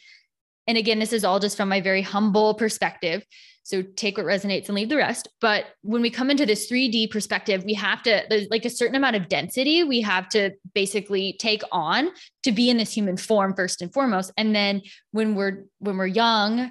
and 0.66 0.79
again 0.79 0.98
this 0.98 1.12
is 1.12 1.24
all 1.24 1.38
just 1.38 1.57
from 1.57 1.68
my 1.68 1.81
very 1.81 2.02
humble 2.02 2.55
perspective 2.55 3.24
so 3.66 3.83
take 3.83 4.16
what 4.16 4.26
resonates 4.26 4.68
and 4.68 4.76
leave 4.76 4.90
the 4.90 4.96
rest. 4.96 5.26
But 5.40 5.64
when 5.83 6.00
we 6.00 6.09
come 6.09 6.31
into 6.31 6.46
this 6.46 6.70
3D 6.70 7.11
perspective, 7.11 7.64
we 7.64 7.74
have 7.74 8.00
to, 8.05 8.22
there's 8.31 8.46
like 8.48 8.64
a 8.64 8.70
certain 8.70 8.94
amount 8.94 9.16
of 9.16 9.29
density 9.29 9.83
we 9.83 10.00
have 10.02 10.29
to 10.29 10.52
basically 10.72 11.35
take 11.40 11.64
on 11.72 12.11
to 12.44 12.52
be 12.52 12.70
in 12.70 12.76
this 12.76 12.92
human 12.92 13.16
form 13.16 13.57
first 13.57 13.83
and 13.83 13.92
foremost. 13.92 14.31
And 14.37 14.55
then 14.55 14.83
when 15.11 15.35
we're, 15.35 15.64
when 15.81 15.96
we're 15.96 16.07
young, 16.07 16.70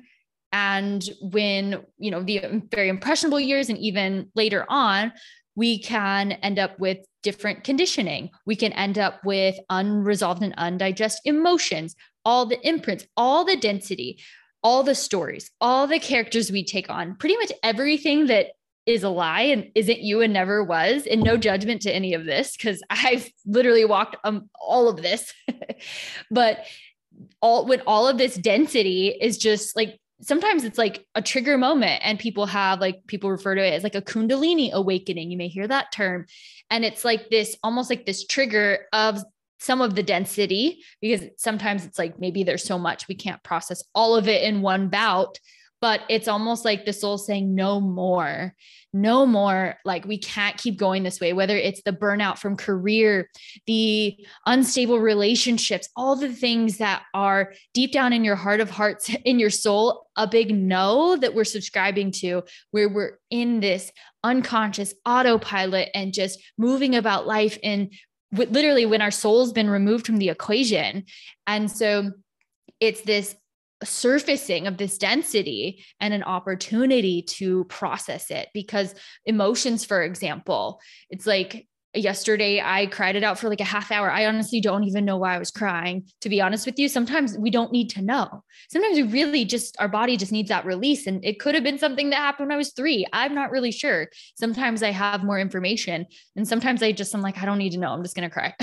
and 0.53 1.09
when 1.21 1.83
you 1.97 2.11
know 2.11 2.23
the 2.23 2.63
very 2.71 2.87
impressionable 2.87 3.41
years 3.41 3.67
and 3.67 3.77
even 3.77 4.29
later 4.35 4.65
on 4.69 5.11
we 5.55 5.81
can 5.81 6.31
end 6.31 6.59
up 6.59 6.79
with 6.79 6.99
different 7.23 7.65
conditioning 7.65 8.29
we 8.45 8.55
can 8.55 8.71
end 8.71 8.97
up 8.97 9.19
with 9.25 9.55
unresolved 9.69 10.41
and 10.41 10.53
undigested 10.57 11.19
emotions 11.25 11.95
all 12.25 12.45
the 12.45 12.67
imprints 12.67 13.05
all 13.15 13.45
the 13.45 13.55
density 13.55 14.19
all 14.65 14.81
the 14.81 14.95
stories, 14.95 15.51
all 15.61 15.85
the 15.85 15.99
characters 15.99 16.51
we 16.51 16.65
take 16.65 16.89
on, 16.89 17.15
pretty 17.17 17.37
much 17.37 17.51
everything 17.61 18.25
that 18.25 18.47
is 18.87 19.03
a 19.03 19.09
lie 19.09 19.41
and 19.41 19.69
isn't 19.75 19.99
you 19.99 20.21
and 20.21 20.33
never 20.33 20.63
was 20.63 21.05
and 21.05 21.21
no 21.21 21.37
judgment 21.37 21.83
to 21.83 21.93
any 21.93 22.15
of 22.15 22.25
this 22.25 22.57
because 22.57 22.81
i've 22.89 23.29
literally 23.45 23.85
walked 23.85 24.15
um, 24.23 24.49
all 24.59 24.89
of 24.89 25.01
this. 25.01 25.31
But 26.31 26.65
all 27.41 27.65
when 27.67 27.81
all 27.85 28.07
of 28.07 28.17
this 28.17 28.35
density 28.35 29.07
is 29.09 29.37
just 29.37 29.75
like 29.75 29.99
sometimes 30.21 30.63
it's 30.63 30.77
like 30.77 31.05
a 31.13 31.21
trigger 31.21 31.57
moment 31.57 32.01
and 32.03 32.17
people 32.17 32.45
have 32.45 32.81
like 32.81 33.05
people 33.07 33.29
refer 33.29 33.55
to 33.55 33.65
it 33.65 33.73
as 33.73 33.83
like 33.83 33.95
a 33.95 34.01
kundalini 34.01 34.71
awakening. 34.71 35.29
You 35.29 35.37
may 35.37 35.47
hear 35.47 35.67
that 35.67 35.91
term. 35.91 36.25
And 36.69 36.83
it's 36.83 37.05
like 37.05 37.29
this 37.29 37.55
almost 37.63 37.89
like 37.89 38.05
this 38.05 38.25
trigger 38.25 38.85
of 38.91 39.23
some 39.59 39.81
of 39.81 39.95
the 39.95 40.03
density 40.03 40.83
because 41.01 41.23
sometimes 41.37 41.85
it's 41.85 41.99
like 41.99 42.19
maybe 42.19 42.43
there's 42.43 42.63
so 42.63 42.77
much 42.77 43.07
we 43.07 43.15
can't 43.15 43.43
process 43.43 43.83
all 43.93 44.15
of 44.15 44.27
it 44.27 44.43
in 44.43 44.61
one 44.61 44.89
bout 44.89 45.39
but 45.81 46.01
it's 46.09 46.27
almost 46.27 46.65
like 46.65 46.85
the 46.85 46.93
soul 46.93 47.17
saying 47.17 47.53
no 47.53 47.79
more 47.79 48.55
no 48.93 49.25
more 49.25 49.75
like 49.83 50.05
we 50.05 50.17
can't 50.17 50.57
keep 50.57 50.77
going 50.77 51.03
this 51.03 51.19
way 51.19 51.33
whether 51.33 51.55
it's 51.55 51.81
the 51.83 51.91
burnout 51.91 52.37
from 52.37 52.55
career 52.55 53.29
the 53.67 54.17
unstable 54.45 54.99
relationships 54.99 55.89
all 55.95 56.15
the 56.15 56.31
things 56.31 56.77
that 56.77 57.03
are 57.13 57.53
deep 57.73 57.91
down 57.91 58.13
in 58.13 58.23
your 58.23 58.35
heart 58.35 58.61
of 58.61 58.69
hearts 58.69 59.13
in 59.25 59.37
your 59.37 59.49
soul 59.49 60.07
a 60.15 60.25
big 60.25 60.55
no 60.55 61.17
that 61.17 61.35
we're 61.35 61.43
subscribing 61.43 62.09
to 62.09 62.41
where 62.71 62.89
we're 62.89 63.19
in 63.29 63.59
this 63.59 63.91
unconscious 64.23 64.93
autopilot 65.05 65.89
and 65.93 66.13
just 66.13 66.41
moving 66.57 66.95
about 66.95 67.27
life 67.27 67.59
in 67.61 67.91
literally 68.31 68.85
when 68.85 69.01
our 69.01 69.11
soul's 69.11 69.51
been 69.51 69.69
removed 69.69 70.05
from 70.05 70.17
the 70.17 70.29
equation. 70.29 71.05
And 71.47 71.71
so 71.71 72.11
it's 72.79 73.01
this 73.01 73.35
surfacing 73.83 74.67
of 74.67 74.77
this 74.77 74.97
density 74.97 75.83
and 75.99 76.13
an 76.13 76.23
opportunity 76.23 77.21
to 77.21 77.65
process 77.65 78.31
it 78.31 78.49
because 78.53 78.95
emotions 79.25 79.83
for 79.83 80.01
example 80.01 80.79
it's 81.09 81.27
like 81.27 81.67
yesterday 81.95 82.61
I 82.61 82.87
cried 82.87 83.15
it 83.15 83.23
out 83.23 83.39
for 83.39 83.49
like 83.49 83.61
a 83.61 83.65
half 83.65 83.91
hour. 83.91 84.11
I 84.11 84.25
honestly 84.25 84.61
don't 84.61 84.83
even 84.83 85.05
know 85.05 85.17
why 85.17 85.35
I 85.35 85.39
was 85.39 85.51
crying. 85.51 86.05
To 86.21 86.29
be 86.29 86.41
honest 86.41 86.65
with 86.65 86.77
you, 86.77 86.89
sometimes 86.89 87.37
we 87.37 87.49
don't 87.49 87.71
need 87.71 87.89
to 87.91 88.01
know. 88.01 88.43
Sometimes 88.69 88.97
we 88.97 89.03
really 89.03 89.45
just, 89.45 89.75
our 89.79 89.87
body 89.87 90.17
just 90.17 90.31
needs 90.31 90.49
that 90.49 90.65
release. 90.65 91.07
And 91.07 91.23
it 91.23 91.39
could 91.39 91.55
have 91.55 91.63
been 91.63 91.79
something 91.79 92.09
that 92.09 92.17
happened 92.17 92.47
when 92.47 92.55
I 92.55 92.57
was 92.57 92.73
three. 92.73 93.05
I'm 93.13 93.33
not 93.33 93.51
really 93.51 93.71
sure. 93.71 94.07
Sometimes 94.35 94.83
I 94.83 94.91
have 94.91 95.23
more 95.23 95.39
information. 95.39 96.05
And 96.35 96.47
sometimes 96.47 96.83
I 96.83 96.91
just, 96.91 97.13
I'm 97.13 97.21
like, 97.21 97.37
I 97.37 97.45
don't 97.45 97.57
need 97.57 97.71
to 97.71 97.79
know. 97.79 97.91
I'm 97.91 98.03
just 98.03 98.15
going 98.15 98.29
to 98.29 98.33
cry. 98.33 98.53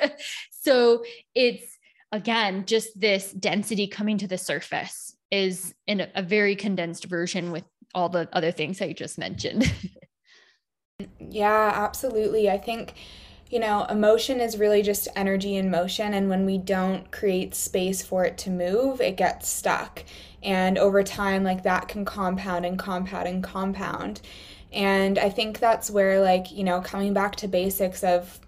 so 0.50 1.04
it's, 1.34 1.78
again, 2.12 2.64
just 2.66 2.98
this 2.98 3.32
density 3.32 3.86
coming 3.86 4.18
to 4.18 4.26
the 4.26 4.38
surface 4.38 5.16
is 5.30 5.74
in 5.86 6.00
a, 6.00 6.08
a 6.14 6.22
very 6.22 6.56
condensed 6.56 7.04
version 7.04 7.52
with 7.52 7.64
all 7.94 8.08
the 8.08 8.28
other 8.32 8.50
things 8.50 8.80
I 8.80 8.92
just 8.92 9.18
mentioned. 9.18 9.72
Yeah, 11.18 11.72
absolutely. 11.74 12.50
I 12.50 12.58
think, 12.58 12.94
you 13.50 13.58
know, 13.58 13.84
emotion 13.84 14.40
is 14.40 14.58
really 14.58 14.82
just 14.82 15.08
energy 15.16 15.56
in 15.56 15.70
motion. 15.70 16.14
And 16.14 16.28
when 16.28 16.46
we 16.46 16.58
don't 16.58 17.10
create 17.10 17.54
space 17.54 18.02
for 18.02 18.24
it 18.24 18.38
to 18.38 18.50
move, 18.50 19.00
it 19.00 19.16
gets 19.16 19.48
stuck. 19.48 20.04
And 20.42 20.78
over 20.78 21.02
time, 21.02 21.44
like 21.44 21.62
that 21.64 21.88
can 21.88 22.04
compound 22.04 22.64
and 22.64 22.78
compound 22.78 23.28
and 23.28 23.42
compound. 23.42 24.20
And 24.72 25.18
I 25.18 25.30
think 25.30 25.58
that's 25.58 25.90
where, 25.90 26.20
like, 26.20 26.52
you 26.52 26.64
know, 26.64 26.80
coming 26.80 27.12
back 27.12 27.36
to 27.36 27.48
basics 27.48 28.04
of 28.04 28.38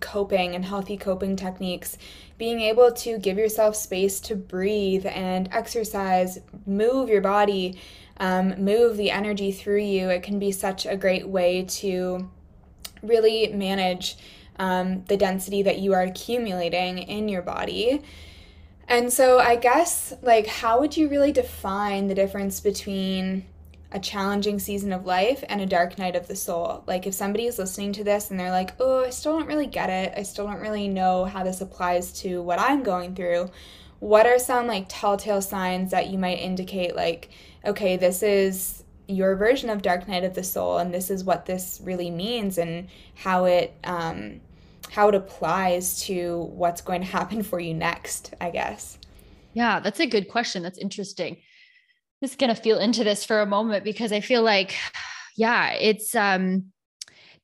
coping 0.00 0.54
and 0.54 0.64
healthy 0.64 0.96
coping 0.96 1.34
techniques, 1.34 1.96
being 2.38 2.60
able 2.60 2.92
to 2.92 3.18
give 3.18 3.38
yourself 3.38 3.74
space 3.74 4.20
to 4.20 4.36
breathe 4.36 5.06
and 5.06 5.48
exercise, 5.52 6.38
move 6.66 7.08
your 7.08 7.20
body 7.20 7.78
um, 8.18 8.62
move 8.62 8.96
the 8.96 9.10
energy 9.10 9.52
through 9.52 9.82
you, 9.82 10.08
it 10.08 10.22
can 10.22 10.38
be 10.38 10.52
such 10.52 10.86
a 10.86 10.96
great 10.96 11.26
way 11.28 11.64
to 11.64 12.30
really 13.02 13.48
manage 13.48 14.16
um, 14.58 15.04
the 15.08 15.16
density 15.16 15.62
that 15.62 15.78
you 15.78 15.92
are 15.92 16.02
accumulating 16.02 16.98
in 16.98 17.28
your 17.28 17.42
body. 17.42 18.02
And 18.86 19.12
so, 19.12 19.38
I 19.38 19.56
guess, 19.56 20.12
like, 20.22 20.46
how 20.46 20.78
would 20.80 20.96
you 20.96 21.08
really 21.08 21.32
define 21.32 22.06
the 22.06 22.14
difference 22.14 22.60
between 22.60 23.46
a 23.90 23.98
challenging 23.98 24.58
season 24.58 24.92
of 24.92 25.06
life 25.06 25.42
and 25.48 25.60
a 25.60 25.66
dark 25.66 25.98
night 25.98 26.14
of 26.14 26.28
the 26.28 26.36
soul? 26.36 26.84
Like, 26.86 27.06
if 27.06 27.14
somebody 27.14 27.46
is 27.46 27.58
listening 27.58 27.92
to 27.94 28.04
this 28.04 28.30
and 28.30 28.38
they're 28.38 28.50
like, 28.50 28.74
oh, 28.78 29.04
I 29.04 29.10
still 29.10 29.38
don't 29.38 29.48
really 29.48 29.66
get 29.66 29.88
it, 29.88 30.12
I 30.16 30.22
still 30.22 30.46
don't 30.46 30.60
really 30.60 30.88
know 30.88 31.24
how 31.24 31.42
this 31.42 31.62
applies 31.62 32.12
to 32.20 32.42
what 32.42 32.60
I'm 32.60 32.82
going 32.82 33.14
through, 33.14 33.50
what 34.00 34.26
are 34.26 34.38
some 34.38 34.66
like 34.66 34.84
telltale 34.88 35.40
signs 35.40 35.90
that 35.92 36.10
you 36.10 36.18
might 36.18 36.38
indicate, 36.38 36.94
like, 36.94 37.30
okay, 37.66 37.96
this 37.96 38.22
is 38.22 38.84
your 39.08 39.36
version 39.36 39.70
of 39.70 39.82
Dark 39.82 40.08
Night 40.08 40.24
of 40.24 40.34
the 40.34 40.42
Soul, 40.42 40.78
and 40.78 40.92
this 40.92 41.10
is 41.10 41.24
what 41.24 41.46
this 41.46 41.80
really 41.82 42.10
means 42.10 42.58
and 42.58 42.88
how 43.14 43.44
it 43.44 43.74
um, 43.84 44.40
how 44.90 45.08
it 45.08 45.14
applies 45.14 46.00
to 46.02 46.50
what's 46.52 46.80
going 46.80 47.00
to 47.00 47.06
happen 47.06 47.42
for 47.42 47.58
you 47.58 47.74
next, 47.74 48.34
I 48.40 48.50
guess. 48.50 48.98
Yeah, 49.52 49.80
that's 49.80 50.00
a 50.00 50.06
good 50.06 50.28
question. 50.28 50.62
That's 50.62 50.78
interesting. 50.78 51.34
I'm 51.34 52.28
just 52.28 52.38
gonna 52.38 52.54
feel 52.54 52.78
into 52.78 53.04
this 53.04 53.24
for 53.24 53.40
a 53.40 53.46
moment 53.46 53.84
because 53.84 54.12
I 54.12 54.20
feel 54.20 54.42
like, 54.42 54.74
yeah, 55.36 55.72
it's 55.72 56.14
um 56.14 56.66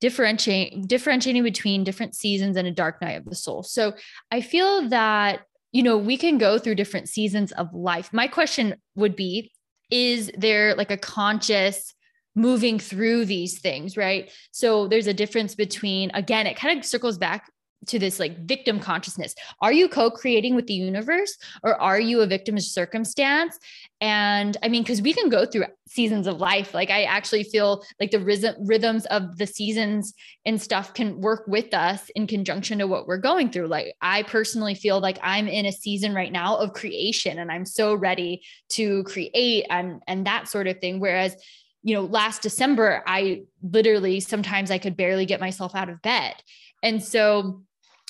differentiating 0.00 0.86
differentiating 0.86 1.42
between 1.42 1.84
different 1.84 2.14
seasons 2.14 2.56
and 2.56 2.66
a 2.66 2.72
dark 2.72 3.00
night 3.02 3.18
of 3.18 3.26
the 3.26 3.34
soul. 3.34 3.62
So 3.62 3.92
I 4.30 4.40
feel 4.40 4.88
that 4.88 5.42
you 5.72 5.82
know 5.82 5.98
we 5.98 6.16
can 6.16 6.38
go 6.38 6.58
through 6.58 6.76
different 6.76 7.08
seasons 7.08 7.52
of 7.52 7.72
life. 7.74 8.12
My 8.12 8.26
question 8.26 8.76
would 8.96 9.14
be 9.14 9.52
is 9.90 10.30
there 10.36 10.74
like 10.74 10.90
a 10.90 10.96
conscious 10.96 11.94
moving 12.34 12.78
through 12.78 13.24
these 13.24 13.58
things, 13.58 13.96
right? 13.96 14.30
So 14.52 14.88
there's 14.88 15.06
a 15.06 15.14
difference 15.14 15.54
between, 15.54 16.10
again, 16.14 16.46
it 16.46 16.56
kind 16.56 16.78
of 16.78 16.84
circles 16.84 17.18
back 17.18 17.50
to 17.86 17.98
this 17.98 18.20
like 18.20 18.46
victim 18.46 18.78
consciousness. 18.78 19.34
Are 19.60 19.72
you 19.72 19.88
co 19.88 20.10
creating 20.10 20.54
with 20.54 20.66
the 20.66 20.74
universe 20.74 21.36
or 21.62 21.80
are 21.80 22.00
you 22.00 22.20
a 22.20 22.26
victim 22.26 22.56
of 22.56 22.62
circumstance? 22.62 23.58
And 24.00 24.56
I 24.62 24.68
mean, 24.68 24.82
because 24.82 25.02
we 25.02 25.12
can 25.12 25.28
go 25.28 25.44
through 25.46 25.64
seasons 25.86 26.26
of 26.26 26.40
life. 26.40 26.72
Like, 26.72 26.90
I 26.90 27.02
actually 27.04 27.42
feel 27.44 27.82
like 27.98 28.10
the 28.10 28.20
rhythm, 28.20 28.54
rhythms 28.60 29.06
of 29.06 29.36
the 29.36 29.46
seasons 29.46 30.14
and 30.46 30.60
stuff 30.60 30.94
can 30.94 31.20
work 31.20 31.44
with 31.46 31.74
us 31.74 32.10
in 32.14 32.26
conjunction 32.26 32.78
to 32.78 32.86
what 32.86 33.06
we're 33.06 33.18
going 33.18 33.50
through. 33.50 33.66
Like, 33.66 33.94
I 34.00 34.22
personally 34.22 34.74
feel 34.74 35.00
like 35.00 35.18
I'm 35.22 35.48
in 35.48 35.66
a 35.66 35.72
season 35.72 36.14
right 36.14 36.32
now 36.32 36.56
of 36.56 36.72
creation 36.72 37.38
and 37.38 37.50
I'm 37.50 37.66
so 37.66 37.94
ready 37.94 38.42
to 38.70 39.02
create 39.04 39.66
and, 39.68 40.02
and 40.06 40.26
that 40.26 40.48
sort 40.48 40.66
of 40.66 40.78
thing. 40.78 41.00
Whereas, 41.00 41.34
you 41.82 41.94
know, 41.94 42.02
last 42.02 42.42
December, 42.42 43.02
I 43.06 43.42
literally 43.62 44.20
sometimes 44.20 44.70
I 44.70 44.78
could 44.78 44.96
barely 44.96 45.26
get 45.26 45.40
myself 45.40 45.74
out 45.74 45.88
of 45.88 46.00
bed. 46.02 46.34
And 46.82 47.02
so 47.02 47.62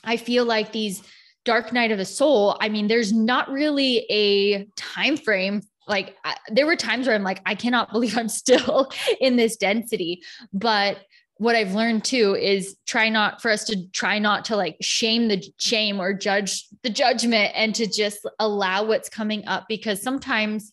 I 0.04 0.16
feel 0.16 0.44
like 0.44 0.72
these 0.72 1.02
dark 1.44 1.72
night 1.72 1.90
of 1.90 1.98
the 1.98 2.04
soul, 2.04 2.56
I 2.60 2.68
mean, 2.68 2.88
there's 2.88 3.12
not 3.12 3.50
really 3.50 4.06
a 4.10 4.66
time 4.76 5.16
frame 5.16 5.62
like 5.90 6.16
I, 6.24 6.36
there 6.48 6.66
were 6.66 6.76
times 6.76 7.06
where 7.06 7.16
I'm 7.16 7.24
like, 7.24 7.42
I 7.44 7.54
cannot 7.54 7.92
believe 7.92 8.16
I'm 8.16 8.28
still 8.28 8.90
in 9.20 9.36
this 9.36 9.56
density. 9.56 10.22
But 10.52 10.98
what 11.36 11.56
I've 11.56 11.74
learned 11.74 12.04
too 12.04 12.36
is 12.36 12.76
try 12.86 13.08
not 13.08 13.42
for 13.42 13.50
us 13.50 13.64
to 13.64 13.88
try 13.92 14.18
not 14.18 14.44
to 14.46 14.56
like 14.56 14.76
shame 14.82 15.28
the 15.28 15.42
shame 15.58 15.98
or 15.98 16.12
judge 16.12 16.66
the 16.82 16.90
judgment 16.90 17.52
and 17.54 17.74
to 17.74 17.86
just 17.86 18.28
allow 18.38 18.84
what's 18.84 19.08
coming 19.08 19.46
up 19.48 19.64
because 19.66 20.02
sometimes 20.02 20.70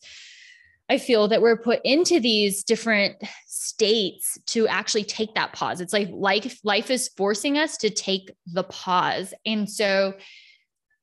I 0.90 0.98
feel 0.98 1.28
that 1.28 1.42
we're 1.42 1.58
put 1.58 1.82
into 1.84 2.20
these 2.20 2.64
different 2.64 3.18
states 3.46 4.38
to 4.48 4.68
actually 4.68 5.04
take 5.04 5.36
that 5.36 5.54
pause. 5.54 5.82
It's 5.82 5.94
like 5.94 6.10
life 6.12 6.60
life 6.64 6.90
is 6.90 7.10
forcing 7.18 7.58
us 7.58 7.78
to 7.78 7.90
take 7.90 8.32
the 8.46 8.64
pause. 8.64 9.34
And 9.46 9.70
so 9.70 10.14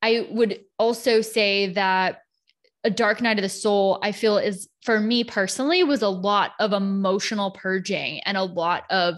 I 0.03 0.26
would 0.30 0.61
also 0.78 1.20
say 1.20 1.72
that 1.74 2.20
a 2.85 2.91
dark 2.91 3.22
night 3.22 3.39
of 3.39 3.43
the 3.43 3.49
soul, 3.49 3.99
I 4.03 4.12
feel 4.12 4.39
is 4.39 4.68
for 4.82 5.01
me 5.01 5.24
personally 5.24 5.82
was 5.82 6.03
a 6.03 6.09
lot 6.09 6.53
of 6.61 6.72
emotional 6.72 7.51
purging 7.51 8.20
and 8.20 8.37
a 8.37 8.45
lot 8.45 8.85
of 8.91 9.16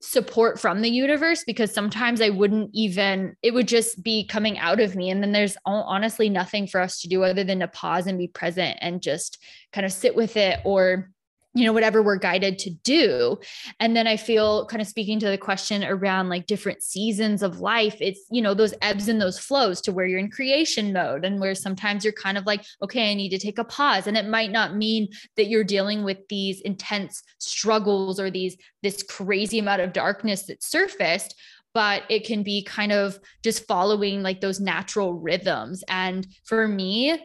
support 0.00 0.60
from 0.60 0.80
the 0.80 0.90
universe 0.90 1.42
because 1.44 1.72
sometimes 1.72 2.20
I 2.20 2.28
wouldn't 2.28 2.70
even, 2.72 3.36
it 3.42 3.52
would 3.52 3.66
just 3.66 4.02
be 4.02 4.26
coming 4.26 4.58
out 4.58 4.80
of 4.80 4.94
me. 4.94 5.10
And 5.10 5.22
then 5.22 5.32
there's 5.32 5.56
honestly 5.66 6.28
nothing 6.28 6.66
for 6.66 6.80
us 6.80 7.00
to 7.00 7.08
do 7.08 7.24
other 7.24 7.44
than 7.44 7.60
to 7.60 7.68
pause 7.68 8.06
and 8.06 8.18
be 8.18 8.28
present 8.28 8.78
and 8.80 9.02
just 9.02 9.42
kind 9.72 9.84
of 9.84 9.92
sit 9.92 10.14
with 10.14 10.36
it 10.36 10.60
or 10.64 11.10
you 11.58 11.64
know 11.64 11.72
whatever 11.72 12.02
we're 12.02 12.16
guided 12.16 12.58
to 12.60 12.70
do. 12.70 13.38
And 13.80 13.96
then 13.96 14.06
i 14.06 14.16
feel 14.16 14.66
kind 14.66 14.80
of 14.80 14.86
speaking 14.86 15.18
to 15.20 15.28
the 15.28 15.38
question 15.38 15.82
around 15.82 16.28
like 16.28 16.46
different 16.46 16.82
seasons 16.82 17.42
of 17.42 17.60
life 17.60 17.96
it's 18.00 18.20
you 18.30 18.40
know 18.40 18.54
those 18.54 18.74
ebbs 18.82 19.08
and 19.08 19.20
those 19.20 19.38
flows 19.38 19.80
to 19.82 19.92
where 19.92 20.06
you're 20.06 20.18
in 20.18 20.30
creation 20.30 20.92
mode 20.92 21.24
and 21.24 21.40
where 21.40 21.54
sometimes 21.54 22.04
you're 22.04 22.12
kind 22.12 22.38
of 22.38 22.46
like 22.46 22.64
okay 22.82 23.10
i 23.10 23.14
need 23.14 23.30
to 23.30 23.38
take 23.38 23.58
a 23.58 23.64
pause. 23.64 24.06
And 24.06 24.16
it 24.16 24.26
might 24.26 24.52
not 24.52 24.76
mean 24.76 25.08
that 25.36 25.48
you're 25.48 25.64
dealing 25.64 26.04
with 26.04 26.18
these 26.28 26.60
intense 26.60 27.22
struggles 27.38 28.20
or 28.20 28.30
these 28.30 28.56
this 28.82 29.02
crazy 29.02 29.58
amount 29.58 29.82
of 29.82 29.92
darkness 29.92 30.44
that 30.44 30.62
surfaced 30.62 31.34
but 31.74 32.02
it 32.08 32.24
can 32.24 32.42
be 32.42 32.62
kind 32.62 32.92
of 32.92 33.20
just 33.44 33.66
following 33.66 34.22
like 34.22 34.40
those 34.40 34.58
natural 34.58 35.14
rhythms. 35.14 35.84
And 35.88 36.26
for 36.44 36.66
me 36.66 37.20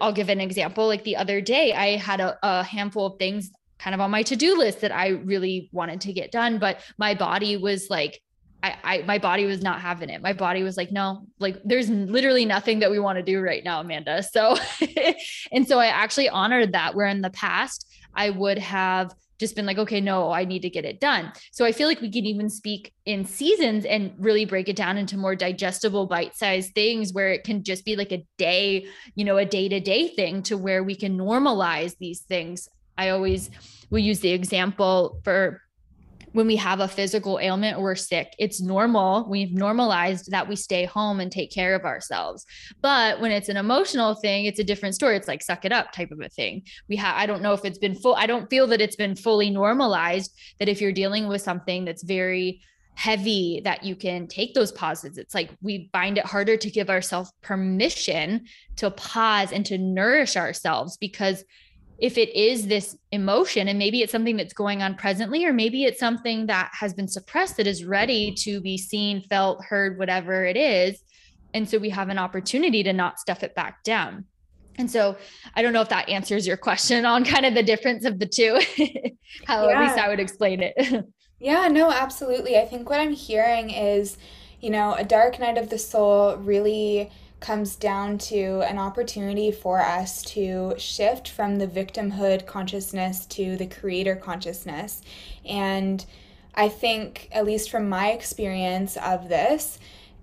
I'll 0.00 0.12
give 0.12 0.28
an 0.28 0.40
example. 0.40 0.86
Like 0.86 1.04
the 1.04 1.16
other 1.16 1.40
day, 1.40 1.72
I 1.72 1.96
had 1.96 2.20
a, 2.20 2.38
a 2.42 2.62
handful 2.62 3.06
of 3.06 3.18
things 3.18 3.50
kind 3.78 3.94
of 3.94 4.00
on 4.00 4.10
my 4.10 4.22
to-do 4.22 4.56
list 4.56 4.80
that 4.80 4.92
I 4.92 5.08
really 5.08 5.68
wanted 5.72 6.00
to 6.02 6.12
get 6.12 6.32
done, 6.32 6.58
but 6.58 6.80
my 6.98 7.14
body 7.14 7.56
was 7.56 7.90
like, 7.90 8.20
I, 8.62 8.76
I, 8.82 9.02
my 9.02 9.18
body 9.18 9.44
was 9.44 9.62
not 9.62 9.80
having 9.80 10.08
it. 10.08 10.22
My 10.22 10.32
body 10.32 10.62
was 10.62 10.76
like, 10.76 10.90
no, 10.90 11.26
like 11.38 11.60
there's 11.64 11.90
literally 11.90 12.46
nothing 12.46 12.80
that 12.80 12.90
we 12.90 12.98
want 12.98 13.16
to 13.16 13.22
do 13.22 13.40
right 13.40 13.62
now, 13.62 13.80
Amanda. 13.80 14.22
So, 14.22 14.56
and 15.52 15.68
so 15.68 15.78
I 15.78 15.86
actually 15.86 16.28
honored 16.28 16.72
that 16.72 16.94
where 16.94 17.06
in 17.06 17.20
the 17.20 17.30
past 17.30 17.86
I 18.14 18.30
would 18.30 18.58
have 18.58 19.14
just 19.38 19.56
been 19.56 19.66
like, 19.66 19.78
okay, 19.78 20.00
no, 20.00 20.30
I 20.32 20.44
need 20.44 20.62
to 20.62 20.70
get 20.70 20.84
it 20.84 21.00
done. 21.00 21.32
So 21.52 21.64
I 21.64 21.72
feel 21.72 21.88
like 21.88 22.00
we 22.00 22.10
can 22.10 22.24
even 22.24 22.48
speak 22.48 22.92
in 23.04 23.24
seasons 23.24 23.84
and 23.84 24.12
really 24.18 24.44
break 24.44 24.68
it 24.68 24.76
down 24.76 24.98
into 24.98 25.16
more 25.16 25.36
digestible 25.36 26.06
bite-sized 26.06 26.74
things 26.74 27.12
where 27.12 27.30
it 27.30 27.44
can 27.44 27.62
just 27.62 27.84
be 27.84 27.96
like 27.96 28.12
a 28.12 28.26
day, 28.38 28.86
you 29.14 29.24
know, 29.24 29.36
a 29.36 29.44
day-to-day 29.44 30.08
thing 30.08 30.42
to 30.44 30.56
where 30.56 30.82
we 30.82 30.94
can 30.94 31.18
normalize 31.18 31.96
these 31.98 32.20
things. 32.22 32.68
I 32.98 33.10
always 33.10 33.50
will 33.90 33.98
use 33.98 34.20
the 34.20 34.30
example 34.30 35.20
for 35.22 35.60
when 36.36 36.46
we 36.46 36.56
have 36.56 36.80
a 36.80 36.88
physical 36.88 37.38
ailment 37.40 37.78
or 37.78 37.82
we're 37.82 37.94
sick, 37.94 38.34
it's 38.38 38.60
normal. 38.60 39.26
We've 39.26 39.52
normalized 39.52 40.30
that 40.32 40.46
we 40.46 40.54
stay 40.54 40.84
home 40.84 41.18
and 41.18 41.32
take 41.32 41.50
care 41.50 41.74
of 41.74 41.86
ourselves. 41.86 42.44
But 42.82 43.22
when 43.22 43.30
it's 43.32 43.48
an 43.48 43.56
emotional 43.56 44.14
thing, 44.14 44.44
it's 44.44 44.58
a 44.58 44.64
different 44.64 44.94
story. 44.94 45.16
It's 45.16 45.28
like 45.28 45.42
suck 45.42 45.64
it 45.64 45.72
up 45.72 45.92
type 45.92 46.10
of 46.10 46.20
a 46.20 46.28
thing. 46.28 46.64
We 46.90 46.96
have 46.96 47.16
I 47.16 47.24
don't 47.24 47.40
know 47.40 47.54
if 47.54 47.64
it's 47.64 47.78
been 47.78 47.94
full 47.94 48.14
I 48.16 48.26
don't 48.26 48.50
feel 48.50 48.66
that 48.66 48.82
it's 48.82 48.96
been 48.96 49.16
fully 49.16 49.48
normalized 49.48 50.38
that 50.58 50.68
if 50.68 50.82
you're 50.82 50.92
dealing 50.92 51.26
with 51.26 51.40
something 51.40 51.86
that's 51.86 52.02
very 52.02 52.60
heavy 52.96 53.62
that 53.64 53.82
you 53.82 53.96
can 53.96 54.26
take 54.26 54.52
those 54.52 54.72
pauses. 54.72 55.16
It's 55.16 55.34
like 55.34 55.50
we 55.62 55.88
find 55.90 56.18
it 56.18 56.26
harder 56.26 56.58
to 56.58 56.70
give 56.70 56.90
ourselves 56.90 57.32
permission 57.40 58.44
to 58.76 58.90
pause 58.90 59.52
and 59.52 59.64
to 59.66 59.78
nourish 59.78 60.36
ourselves 60.36 60.98
because 60.98 61.44
if 61.98 62.18
it 62.18 62.34
is 62.36 62.66
this 62.66 62.96
emotion 63.12 63.68
and 63.68 63.78
maybe 63.78 64.02
it's 64.02 64.12
something 64.12 64.36
that's 64.36 64.52
going 64.52 64.82
on 64.82 64.94
presently 64.94 65.44
or 65.44 65.52
maybe 65.52 65.84
it's 65.84 65.98
something 65.98 66.46
that 66.46 66.70
has 66.78 66.92
been 66.92 67.08
suppressed 67.08 67.56
that 67.56 67.66
is 67.66 67.84
ready 67.84 68.34
to 68.34 68.60
be 68.60 68.76
seen 68.76 69.22
felt 69.22 69.64
heard 69.64 69.98
whatever 69.98 70.44
it 70.44 70.56
is. 70.56 71.02
And 71.54 71.68
so 71.68 71.78
we 71.78 71.88
have 71.90 72.10
an 72.10 72.18
opportunity 72.18 72.82
to 72.82 72.92
not 72.92 73.18
stuff 73.18 73.42
it 73.42 73.54
back 73.54 73.82
down. 73.82 74.26
And 74.78 74.90
so 74.90 75.16
i 75.54 75.62
don't 75.62 75.72
know 75.72 75.80
if 75.80 75.88
that 75.88 76.08
answers 76.08 76.46
your 76.46 76.58
question 76.58 77.06
on 77.06 77.24
kind 77.24 77.46
of 77.46 77.54
the 77.54 77.62
difference 77.62 78.04
of 78.04 78.18
the 78.18 78.26
two 78.26 78.60
how 79.46 79.66
yeah. 79.68 79.74
at 79.74 79.82
least 79.82 79.98
i 79.98 80.08
would 80.08 80.20
explain 80.20 80.60
it. 80.62 81.04
Yeah 81.38 81.68
no 81.68 81.90
absolutely. 81.90 82.58
I 82.58 82.64
think 82.64 82.88
what 82.88 83.00
i'm 83.00 83.12
hearing 83.12 83.70
is 83.70 84.16
you 84.60 84.70
know 84.70 84.94
a 84.94 85.04
dark 85.04 85.38
night 85.38 85.58
of 85.58 85.70
the 85.70 85.78
soul 85.78 86.36
really 86.36 87.10
comes 87.40 87.76
down 87.76 88.18
to 88.18 88.62
an 88.62 88.78
opportunity 88.78 89.50
for 89.50 89.80
us 89.80 90.22
to 90.22 90.74
shift 90.78 91.28
from 91.28 91.56
the 91.56 91.66
victimhood 91.66 92.46
consciousness 92.46 93.26
to 93.26 93.56
the 93.56 93.66
creator 93.66 94.16
consciousness. 94.16 95.02
And 95.44 96.04
I 96.54 96.68
think, 96.68 97.28
at 97.32 97.44
least 97.44 97.70
from 97.70 97.88
my 97.88 98.10
experience 98.10 98.96
of 98.96 99.28
this, 99.28 99.78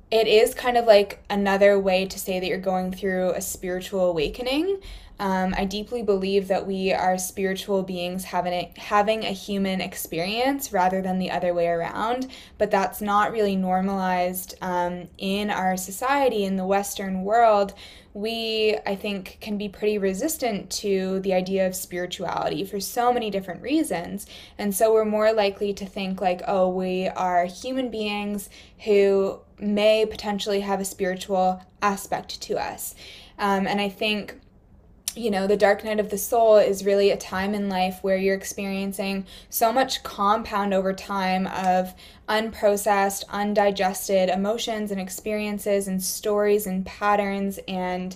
it 0.10 0.28
is 0.28 0.54
kind 0.54 0.78
of 0.78 0.86
like 0.86 1.24
another 1.30 1.80
way 1.80 2.06
to 2.06 2.20
say 2.20 2.40
that 2.40 2.46
you're 2.48 2.58
going 2.58 2.92
through 2.92 3.32
a 3.32 3.42
spiritual 3.42 4.10
awakening. 4.10 4.80
Um, 5.20 5.54
I 5.56 5.66
deeply 5.66 6.02
believe 6.02 6.48
that 6.48 6.66
we 6.66 6.92
are 6.92 7.18
spiritual 7.18 7.84
beings 7.84 8.26
having 8.26 8.54
a, 8.54 8.74
having 8.78 9.24
a 9.24 9.32
human 9.32 9.80
experience 9.80 10.74
rather 10.74 11.02
than 11.02 11.20
the 11.20 11.32
other 11.32 11.54
way 11.54 11.68
around, 11.68 12.28
but 12.58 12.72
that's 12.72 13.00
not 13.00 13.32
really 13.32 13.56
normalized 13.56 14.56
um, 14.62 15.08
in 15.18 15.50
our 15.50 15.78
society, 15.78 16.44
in 16.44 16.56
the 16.56 16.66
Western 16.66 17.24
world. 17.24 17.74
We, 18.16 18.78
I 18.86 18.96
think, 18.96 19.38
can 19.40 19.58
be 19.58 19.70
pretty 19.70 19.98
resistant 19.98 20.70
to 20.72 21.20
the 21.22 21.34
idea 21.34 21.66
of 21.66 21.76
spirituality 21.76 22.64
for 22.64 22.80
so 22.80 23.12
many 23.12 23.32
different 23.32 23.62
reasons. 23.62 24.28
And 24.58 24.76
so 24.76 24.94
we're 24.94 25.06
more 25.06 25.34
likely 25.34 25.74
to 25.74 25.86
think, 25.86 26.22
like, 26.22 26.42
oh, 26.48 26.70
we 26.70 27.08
are 27.08 27.46
human 27.46 27.90
beings 27.90 28.50
who 28.86 29.40
may 29.60 30.06
potentially 30.06 30.60
have 30.60 30.80
a 30.80 30.86
spiritual 30.86 31.64
aspect 31.82 32.42
to 32.42 32.58
us. 32.58 32.94
Um, 33.40 33.66
and 33.66 33.82
I 33.82 33.90
think 33.90 34.36
you 35.16 35.30
know, 35.30 35.48
the 35.48 35.58
dark 35.58 35.84
night 35.84 36.00
of 36.00 36.10
the 36.10 36.18
soul 36.18 36.58
is 36.58 36.86
really 36.86 37.12
a 37.12 37.18
time 37.18 37.54
in 37.54 37.70
life 37.70 38.00
where 38.02 38.18
you're 38.18 38.36
experiencing 38.36 39.26
so 39.50 39.72
much 39.72 40.04
compound 40.04 40.74
over 40.74 40.94
time 40.94 41.48
of 41.48 41.94
unprocessed, 42.28 43.24
undigested 43.30 44.30
emotions 44.30 44.92
and 44.92 45.00
experiences 45.00 45.88
and 45.88 46.02
stories 46.02 46.66
and 46.66 46.86
patterns 46.86 47.60
and 47.68 48.16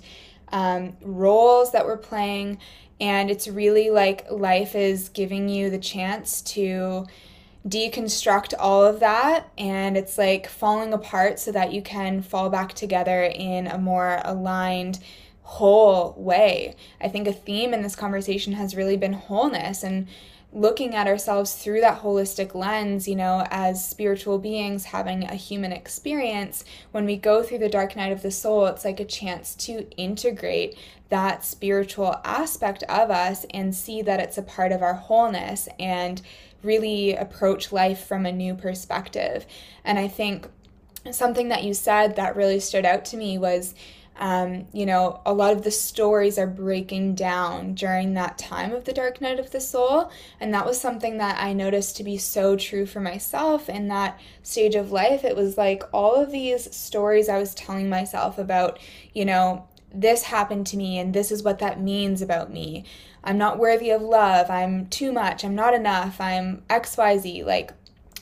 um, 0.49 0.95
roles 1.01 1.71
that 1.71 1.85
we're 1.85 1.97
playing. 1.97 2.57
And 2.99 3.29
it's 3.29 3.47
really 3.47 3.89
like 3.89 4.29
life 4.31 4.73
is 4.73 5.09
giving 5.09 5.49
you 5.49 5.69
the 5.69 5.77
chance 5.77 6.41
to 6.43 7.05
deconstruct 7.67 8.53
all 8.57 8.85
of 8.85 9.01
that 9.01 9.51
and 9.57 9.97
it's 9.97 10.17
like 10.17 10.47
falling 10.47 10.93
apart 10.93 11.37
so 11.37 11.51
that 11.51 11.73
you 11.73 11.81
can 11.81 12.21
fall 12.21 12.49
back 12.49 12.73
together 12.73 13.23
in 13.23 13.67
a 13.67 13.77
more 13.77 14.21
aligned 14.23 14.99
whole 15.47 16.13
way. 16.17 16.75
I 16.99 17.07
think 17.07 17.25
a 17.25 17.31
theme 17.31 17.73
in 17.73 17.81
this 17.81 17.95
conversation 17.95 18.51
has 18.53 18.75
really 18.75 18.97
been 18.97 19.13
wholeness 19.13 19.81
and 19.81 20.07
looking 20.51 20.93
at 20.93 21.07
ourselves 21.07 21.55
through 21.55 21.79
that 21.79 22.01
holistic 22.01 22.53
lens, 22.53 23.07
you 23.07 23.15
know, 23.15 23.47
as 23.49 23.87
spiritual 23.87 24.39
beings 24.39 24.83
having 24.83 25.23
a 25.23 25.35
human 25.35 25.71
experience. 25.71 26.65
When 26.91 27.05
we 27.05 27.15
go 27.15 27.43
through 27.43 27.59
the 27.59 27.69
dark 27.69 27.95
night 27.95 28.11
of 28.11 28.23
the 28.23 28.31
soul, 28.31 28.65
it's 28.65 28.83
like 28.83 28.99
a 28.99 29.05
chance 29.05 29.55
to 29.55 29.89
integrate 29.91 30.77
that 31.07 31.45
spiritual 31.45 32.19
aspect 32.25 32.83
of 32.83 33.09
us 33.09 33.45
and 33.51 33.73
see 33.73 34.01
that 34.01 34.19
it's 34.19 34.37
a 34.37 34.43
part 34.43 34.73
of 34.73 34.81
our 34.81 34.95
wholeness 34.95 35.69
and 35.79 36.21
really 36.61 37.15
approach 37.15 37.71
life 37.71 38.05
from 38.05 38.25
a 38.25 38.33
new 38.33 38.53
perspective. 38.53 39.45
And 39.85 39.97
I 39.97 40.09
think 40.09 40.49
something 41.09 41.47
that 41.47 41.63
you 41.63 41.73
said 41.73 42.17
that 42.17 42.35
really 42.35 42.59
stood 42.59 42.83
out 42.83 43.05
to 43.05 43.17
me 43.17 43.37
was 43.37 43.73
um, 44.19 44.67
you 44.73 44.85
know, 44.85 45.21
a 45.25 45.33
lot 45.33 45.53
of 45.53 45.63
the 45.63 45.71
stories 45.71 46.37
are 46.37 46.47
breaking 46.47 47.15
down 47.15 47.75
during 47.75 48.13
that 48.13 48.37
time 48.37 48.73
of 48.73 48.85
the 48.85 48.93
dark 48.93 49.21
night 49.21 49.39
of 49.39 49.51
the 49.51 49.61
soul. 49.61 50.11
And 50.39 50.53
that 50.53 50.65
was 50.65 50.81
something 50.81 51.17
that 51.19 51.41
I 51.41 51.53
noticed 51.53 51.97
to 51.97 52.03
be 52.03 52.17
so 52.17 52.55
true 52.55 52.85
for 52.85 52.99
myself 52.99 53.69
in 53.69 53.87
that 53.89 54.19
stage 54.41 54.75
of 54.75 54.91
life. 54.91 55.23
It 55.23 55.35
was 55.35 55.57
like 55.57 55.83
all 55.93 56.15
of 56.15 56.31
these 56.31 56.75
stories 56.75 57.29
I 57.29 57.37
was 57.37 57.53
telling 57.53 57.89
myself 57.89 58.39
about, 58.39 58.79
you 59.13 59.25
know, 59.25 59.67
this 59.93 60.23
happened 60.23 60.67
to 60.67 60.77
me 60.77 60.97
and 60.97 61.13
this 61.13 61.31
is 61.31 61.43
what 61.43 61.59
that 61.59 61.79
means 61.79 62.21
about 62.21 62.51
me. 62.51 62.85
I'm 63.23 63.37
not 63.37 63.59
worthy 63.59 63.91
of 63.91 64.01
love. 64.01 64.49
I'm 64.49 64.87
too 64.87 65.11
much. 65.11 65.43
I'm 65.43 65.55
not 65.55 65.73
enough. 65.73 66.19
I'm 66.19 66.63
XYZ. 66.69 67.45
Like 67.45 67.71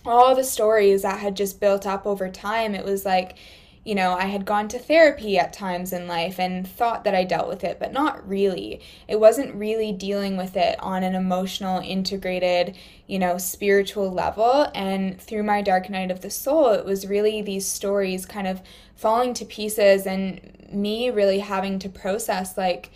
all 0.05 0.35
the 0.35 0.43
stories 0.43 1.03
that 1.03 1.19
had 1.19 1.35
just 1.35 1.59
built 1.59 1.85
up 1.85 2.05
over 2.05 2.29
time, 2.29 2.75
it 2.75 2.83
was 2.83 3.05
like, 3.05 3.37
you 3.85 3.93
know, 3.93 4.13
I 4.13 4.25
had 4.25 4.45
gone 4.45 4.67
to 4.69 4.79
therapy 4.79 5.37
at 5.37 5.53
times 5.53 5.93
in 5.93 6.07
life 6.07 6.39
and 6.39 6.67
thought 6.67 7.03
that 7.03 7.13
I 7.13 7.23
dealt 7.23 7.47
with 7.47 7.63
it, 7.63 7.79
but 7.79 7.93
not 7.93 8.27
really. 8.27 8.81
It 9.07 9.19
wasn't 9.19 9.53
really 9.53 9.91
dealing 9.91 10.37
with 10.37 10.57
it 10.57 10.75
on 10.79 11.03
an 11.03 11.13
emotional, 11.13 11.79
integrated, 11.81 12.75
you 13.05 13.19
know, 13.19 13.37
spiritual 13.37 14.11
level. 14.11 14.71
And 14.73 15.21
through 15.21 15.43
my 15.43 15.61
dark 15.61 15.87
night 15.87 16.09
of 16.09 16.21
the 16.21 16.31
soul, 16.31 16.71
it 16.71 16.83
was 16.83 17.05
really 17.05 17.43
these 17.43 17.67
stories 17.67 18.25
kind 18.25 18.47
of 18.47 18.63
falling 18.95 19.35
to 19.35 19.45
pieces 19.45 20.07
and 20.07 20.67
me 20.71 21.11
really 21.11 21.39
having 21.39 21.77
to 21.77 21.87
process 21.87 22.57
like, 22.57 22.89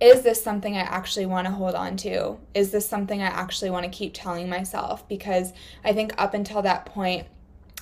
is 0.00 0.20
this 0.20 0.44
something 0.44 0.76
I 0.76 0.80
actually 0.80 1.24
want 1.24 1.46
to 1.46 1.54
hold 1.54 1.74
on 1.74 1.96
to? 1.98 2.36
Is 2.52 2.72
this 2.72 2.86
something 2.86 3.22
I 3.22 3.28
actually 3.28 3.70
want 3.70 3.84
to 3.84 3.90
keep 3.90 4.12
telling 4.12 4.50
myself? 4.50 5.08
Because 5.08 5.54
I 5.82 5.94
think 5.94 6.12
up 6.18 6.34
until 6.34 6.60
that 6.60 6.84
point, 6.84 7.26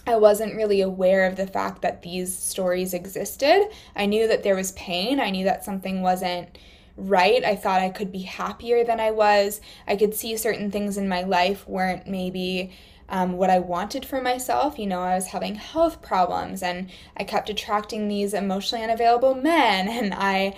I 0.07 0.16
wasn't 0.16 0.55
really 0.55 0.80
aware 0.80 1.26
of 1.26 1.36
the 1.36 1.46
fact 1.46 1.82
that 1.82 2.02
these 2.02 2.36
stories 2.36 2.92
existed. 2.94 3.68
I 3.96 4.07
knew 4.07 4.28
that 4.28 4.42
there 4.42 4.57
was 4.57 4.72
pain. 4.72 5.18
I 5.18 5.30
knew 5.30 5.44
that 5.44 5.64
something 5.64 6.02
wasn't 6.02 6.59
right. 6.96 7.42
I 7.44 7.57
thought 7.57 7.80
I 7.80 7.88
could 7.88 8.12
be 8.12 8.22
happier 8.22 8.84
than 8.84 9.00
I 9.00 9.11
was. 9.11 9.61
I 9.86 9.96
could 9.96 10.14
see 10.14 10.36
certain 10.36 10.70
things 10.70 10.96
in 10.96 11.09
my 11.09 11.22
life 11.22 11.66
weren't 11.66 12.07
maybe 12.07 12.72
um, 13.09 13.32
what 13.32 13.50
I 13.50 13.59
wanted 13.59 14.07
for 14.07 14.20
myself. 14.20 14.78
You 14.78 14.86
know, 14.86 15.00
I 15.00 15.14
was 15.14 15.28
having 15.28 15.57
health 15.57 16.02
problems 16.02 16.62
and 16.62 16.90
I 17.16 17.24
kept 17.24 17.50
attracting 17.50 18.09
these 18.09 18.34
emotionally 18.34 18.84
unavailable 18.84 19.34
men, 19.34 19.88
and 20.05 20.14
I 20.14 20.55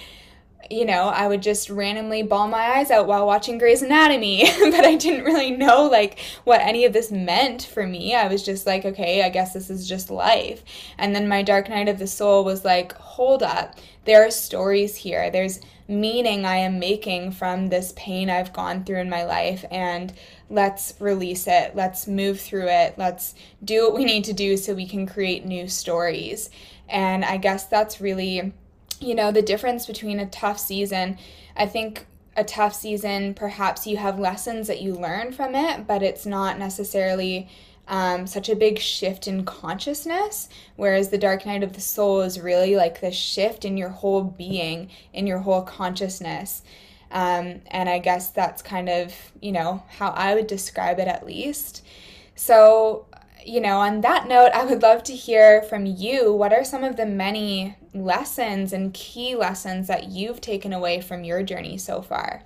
you 0.71 0.85
know, 0.85 1.09
I 1.09 1.29
would 1.29 1.43
just 1.43 1.71
randomly 1.71 2.23
bawl 2.23 2.49
my 2.49 2.77
eyes 2.77 2.91
out 2.91 3.07
while 3.07 3.27
watching 3.27 3.59
Grey's 3.59 3.83
Anatomy, 3.83 4.45
but 4.61 4.85
I 4.85 4.97
didn't 4.97 5.25
really 5.25 5.51
know 5.51 5.85
like 5.85 6.19
what 6.45 6.61
any 6.61 6.85
of 6.85 6.93
this 6.93 7.11
meant 7.11 7.63
for 7.63 7.87
me. 7.87 8.15
I 8.15 8.29
was 8.29 8.43
just 8.43 8.67
like, 8.67 8.85
okay, 8.85 9.23
I 9.23 9.29
guess 9.29 9.53
this 9.53 9.71
is 9.71 9.89
just 9.89 10.11
life. 10.11 10.63
And 10.99 11.15
then 11.15 11.29
my 11.29 11.43
dark 11.43 11.69
night 11.69 11.89
of 11.89 11.99
the 11.99 12.07
soul 12.07 12.45
was 12.45 12.65
like, 12.65 12.93
hold 12.95 13.43
up. 13.43 13.77
There 14.05 14.25
are 14.25 14.31
stories 14.31 14.97
here. 14.97 15.31
There's 15.31 15.61
meaning 15.89 16.45
I 16.45 16.57
am 16.57 16.79
making 16.79 17.33
from 17.33 17.69
this 17.69 17.93
pain 17.97 18.29
I've 18.29 18.53
gone 18.53 18.85
through 18.85 19.01
in 19.01 19.11
my 19.11 19.25
life 19.25 19.65
and 19.71 20.13
let's 20.51 20.95
release 20.99 21.47
it. 21.47 21.77
Let's 21.77 22.07
move 22.07 22.41
through 22.41 22.69
it. 22.69 22.95
Let's 22.97 23.35
do 23.65 23.85
what 23.85 23.95
we 23.95 24.05
need 24.05 24.25
to 24.25 24.33
do 24.33 24.57
so 24.57 24.75
we 24.75 24.87
can 24.87 25.07
create 25.07 25.45
new 25.45 25.69
stories. 25.69 26.51
And 26.89 27.25
I 27.25 27.37
guess 27.37 27.67
that's 27.67 28.01
really 28.01 28.53
you 29.01 29.15
know, 29.15 29.33
the 29.33 29.43
difference 29.43 29.87
between 29.87 30.21
a 30.21 30.27
tough 30.27 30.59
season. 30.59 31.19
I 31.57 31.67
think 31.67 32.07
a 32.37 32.45
tough 32.45 32.75
season, 32.75 33.35
perhaps 33.35 33.87
you 33.87 33.97
have 33.97 34.19
lessons 34.19 34.67
that 34.69 34.83
you 34.83 34.95
learn 34.95 35.33
from 35.33 35.55
it, 35.55 35.87
but 35.87 36.03
it's 36.03 36.27
not 36.27 36.59
necessarily 36.59 37.49
um, 37.89 38.27
such 38.27 38.49
a 38.49 38.57
big 38.57 38.79
shift 38.79 39.27
in 39.27 39.45
consciousness. 39.45 40.49
Whereas 40.77 41.09
the 41.09 41.19
dark 41.19 41.47
night 41.47 41.63
of 41.63 41.73
the 41.73 41.81
soul 41.81 42.21
is 42.21 42.41
really 42.41 42.77
like 42.77 43.01
the 43.01 43.13
shift 43.13 43.65
in 43.65 43.77
your 43.77 43.89
whole 43.89 44.23
being, 44.23 44.91
in 45.13 45.27
your 45.27 45.39
whole 45.39 45.63
consciousness. 45.63 46.63
Um, 47.11 47.63
and 47.69 47.89
I 47.89 47.99
guess 48.01 48.31
that's 48.31 48.63
kind 48.63 48.89
of, 48.89 49.15
you 49.41 49.53
know, 49.53 49.83
how 49.89 50.09
I 50.11 50.35
would 50.35 50.49
describe 50.49 50.99
it 50.99 51.09
at 51.09 51.25
least. 51.25 51.87
So 52.35 53.07
you 53.47 53.61
know, 53.61 53.79
on 53.79 54.01
that 54.01 54.27
note, 54.27 54.51
I 54.53 54.65
would 54.65 54.83
love 54.83 55.03
to 55.05 55.15
hear 55.15 55.63
from 55.63 55.87
you. 55.87 56.33
What 56.33 56.53
are 56.53 56.65
some 56.65 56.83
of 56.83 56.97
the 56.97 57.07
many 57.07 57.77
lessons 57.95 58.73
and 58.73 58.93
key 58.93 59.37
lessons 59.37 59.87
that 59.87 60.09
you've 60.09 60.41
taken 60.41 60.73
away 60.73 61.01
from 61.01 61.25
your 61.25 61.43
journey 61.43 61.79
so 61.79 62.03
far? 62.03 62.43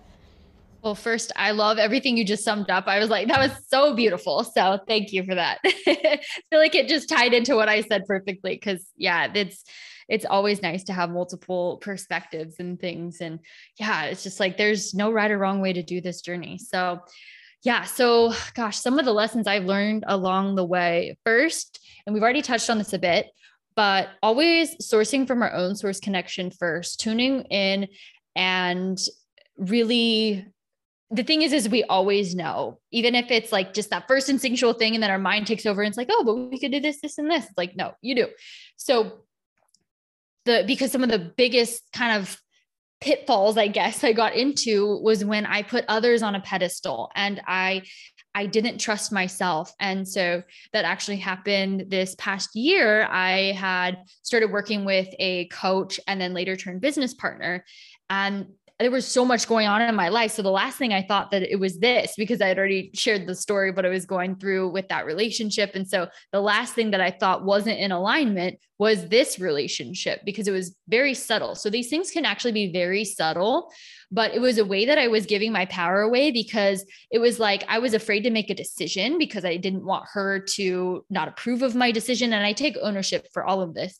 Well, 0.83 0.95
first, 0.95 1.33
I 1.37 1.51
love 1.51 1.79
everything 1.79 2.17
you 2.17 2.25
just 2.25 2.45
summed 2.45 2.71
up. 2.71 2.87
I 2.87 2.99
was 2.99 3.11
like, 3.11 3.29
that 3.29 3.39
was 3.39 3.53
so 3.69 3.95
beautiful. 3.95 4.45
So 4.45 4.79
thank 4.87 5.13
you 5.13 5.25
for 5.25 5.35
that. 5.35 5.59
I 5.65 6.21
feel 6.51 6.59
like 6.59 6.75
it 6.75 6.89
just 6.89 7.09
tied 7.09 7.35
into 7.35 7.57
what 7.57 7.69
I 7.69 7.83
said 7.83 8.07
perfectly. 8.07 8.57
Cause 8.59 8.87
yeah, 8.97 9.31
it's, 9.35 9.65
it's 10.09 10.25
always 10.25 10.63
nice 10.63 10.85
to 10.85 10.93
have 10.93 11.11
multiple 11.11 11.79
perspectives 11.83 12.57
and 12.59 12.81
things. 12.81 13.21
And 13.21 13.41
yeah, 13.79 14.05
it's 14.05 14.23
just 14.23 14.41
like, 14.41 14.57
there's 14.57 14.95
no 14.95 15.13
right 15.13 15.31
or 15.31 15.39
wrong 15.39 15.61
way 15.61 15.73
to 15.73 15.83
do 15.83 16.01
this 16.01 16.23
journey. 16.23 16.59
So 16.59 17.01
yeah. 17.63 17.85
So, 17.85 18.33
gosh, 18.55 18.79
some 18.79 18.99
of 18.99 19.05
the 19.05 19.13
lessons 19.13 19.47
I've 19.47 19.65
learned 19.65 20.05
along 20.07 20.55
the 20.55 20.65
way. 20.65 21.17
First, 21.25 21.81
and 22.07 22.15
we've 22.15 22.23
already 22.23 22.43
touched 22.43 22.71
on 22.71 22.79
this 22.79 22.93
a 22.93 22.99
bit, 22.99 23.27
but 23.77 24.09
always 24.23 24.77
sourcing 24.77 25.27
from 25.27 25.43
our 25.43 25.53
own 25.53 25.77
source 25.77 26.01
connection 26.01 26.51
first, 26.51 27.01
tuning 27.01 27.43
in 27.43 27.89
and 28.37 28.99
really 29.57 30.47
the 31.11 31.25
thing 31.25 31.43
is 31.43 31.53
is 31.53 31.69
we 31.69 31.83
always 31.85 32.35
know 32.35 32.79
even 32.93 33.15
if 33.15 33.31
it's 33.31 33.51
like 33.51 33.75
just 33.75 33.91
that 33.91 34.07
first 34.07 34.29
instinctual 34.29 34.73
thing 34.73 34.95
and 34.95 35.03
then 35.03 35.11
our 35.11 35.19
mind 35.19 35.47
takes 35.47 35.67
over 35.67 35.83
and 35.83 35.89
it's 35.89 35.99
like 35.99 36.09
oh 36.11 36.23
but 36.25 36.35
we 36.35 36.59
could 36.59 36.71
do 36.71 36.81
this 36.81 37.01
this 37.01 37.19
and 37.19 37.31
this 37.31 37.45
it's 37.45 37.59
like 37.59 37.77
no 37.77 37.93
you 38.01 38.15
do 38.15 38.29
so 38.77 39.25
the 40.45 40.65
because 40.67 40.93
some 40.93 41.03
of 41.03 41.11
the 41.11 41.19
biggest 41.19 41.83
kind 41.93 42.23
of 42.23 42.41
pitfalls 43.01 43.57
i 43.57 43.67
guess 43.67 44.05
i 44.05 44.13
got 44.13 44.35
into 44.35 44.99
was 44.99 45.25
when 45.25 45.47
i 45.47 45.63
put 45.63 45.85
others 45.89 46.23
on 46.23 46.35
a 46.35 46.41
pedestal 46.41 47.11
and 47.15 47.41
i 47.47 47.83
i 48.35 48.47
didn't 48.47 48.79
trust 48.79 49.13
myself. 49.13 49.73
And 49.81 50.07
so 50.07 50.43
that 50.73 50.85
actually 50.85 51.17
happened 51.17 51.87
this 51.89 52.15
past 52.17 52.55
year. 52.55 53.05
I 53.11 53.53
had 53.53 53.99
started 54.23 54.53
working 54.53 54.85
with 54.85 55.09
a 55.19 55.47
coach 55.47 55.99
and 56.07 56.21
then 56.21 56.35
later 56.35 56.57
turned 56.57 56.81
business 56.81 57.15
partner. 57.15 57.65
And 58.09 58.47
there 58.81 58.91
was 58.91 59.07
so 59.07 59.27
much 59.27 59.47
going 59.47 59.67
on 59.67 59.83
in 59.83 59.95
my 59.95 60.09
life. 60.09 60.33
So 60.33 60.43
the 60.43 60.51
last 60.51 60.79
thing 60.79 60.95
I 60.95 61.03
thought 61.03 61.31
that 61.33 61.43
it 61.43 61.61
was 61.61 61.79
this 61.79 62.15
because 62.17 62.41
I 62.41 62.49
had 62.49 62.59
already 62.59 62.91
shared 62.95 63.27
the 63.27 63.35
story, 63.35 63.71
what 63.71 63.85
I 63.85 63.91
was 63.91 64.07
going 64.07 64.37
through 64.37 64.71
with 64.71 64.89
that 64.89 65.05
relationship. 65.05 65.75
And 65.75 65.87
so 65.87 66.09
the 66.33 66.41
last 66.41 66.73
thing 66.73 66.91
that 66.93 67.01
I 67.01 67.11
thought 67.11 67.45
wasn't 67.45 67.79
in 67.79 67.93
alignment 67.93 68.59
was 68.79 69.09
this 69.09 69.39
relationship 69.39 70.23
because 70.25 70.49
it 70.49 70.53
was 70.53 70.75
very 70.89 71.13
subtle. 71.13 71.55
So 71.55 71.69
these 71.69 71.91
things 71.91 72.11
can 72.11 72.25
actually 72.25 72.53
be 72.53 72.73
very 72.73 73.05
subtle, 73.05 73.71
but 74.11 74.35
it 74.35 74.41
was 74.41 74.57
a 74.57 74.65
way 74.65 74.87
that 74.87 74.97
I 74.97 75.09
was 75.09 75.27
giving 75.27 75.53
my 75.53 75.67
power 75.67 76.01
away 76.01 76.31
because 76.31 76.87
it 77.11 77.19
was 77.19 77.39
like 77.39 77.63
I 77.69 77.79
was 77.81 77.93
afraid 77.93 78.23
to 78.23 78.31
make 78.31 78.49
a 78.49 78.55
decision 78.55 79.19
because 79.19 79.45
I 79.45 79.59
didn't 79.59 79.85
want 79.85 80.07
her 80.15 80.41
to 80.55 81.05
not 81.11 81.29
approve 81.29 81.61
of 81.61 81.75
my 81.75 81.93
decision. 81.93 82.33
And 82.33 82.47
I 82.47 82.55
take 82.55 82.79
ownership 82.81 83.27
for 83.35 83.45
all 83.45 83.61
of 83.61 83.75
this. 83.75 83.99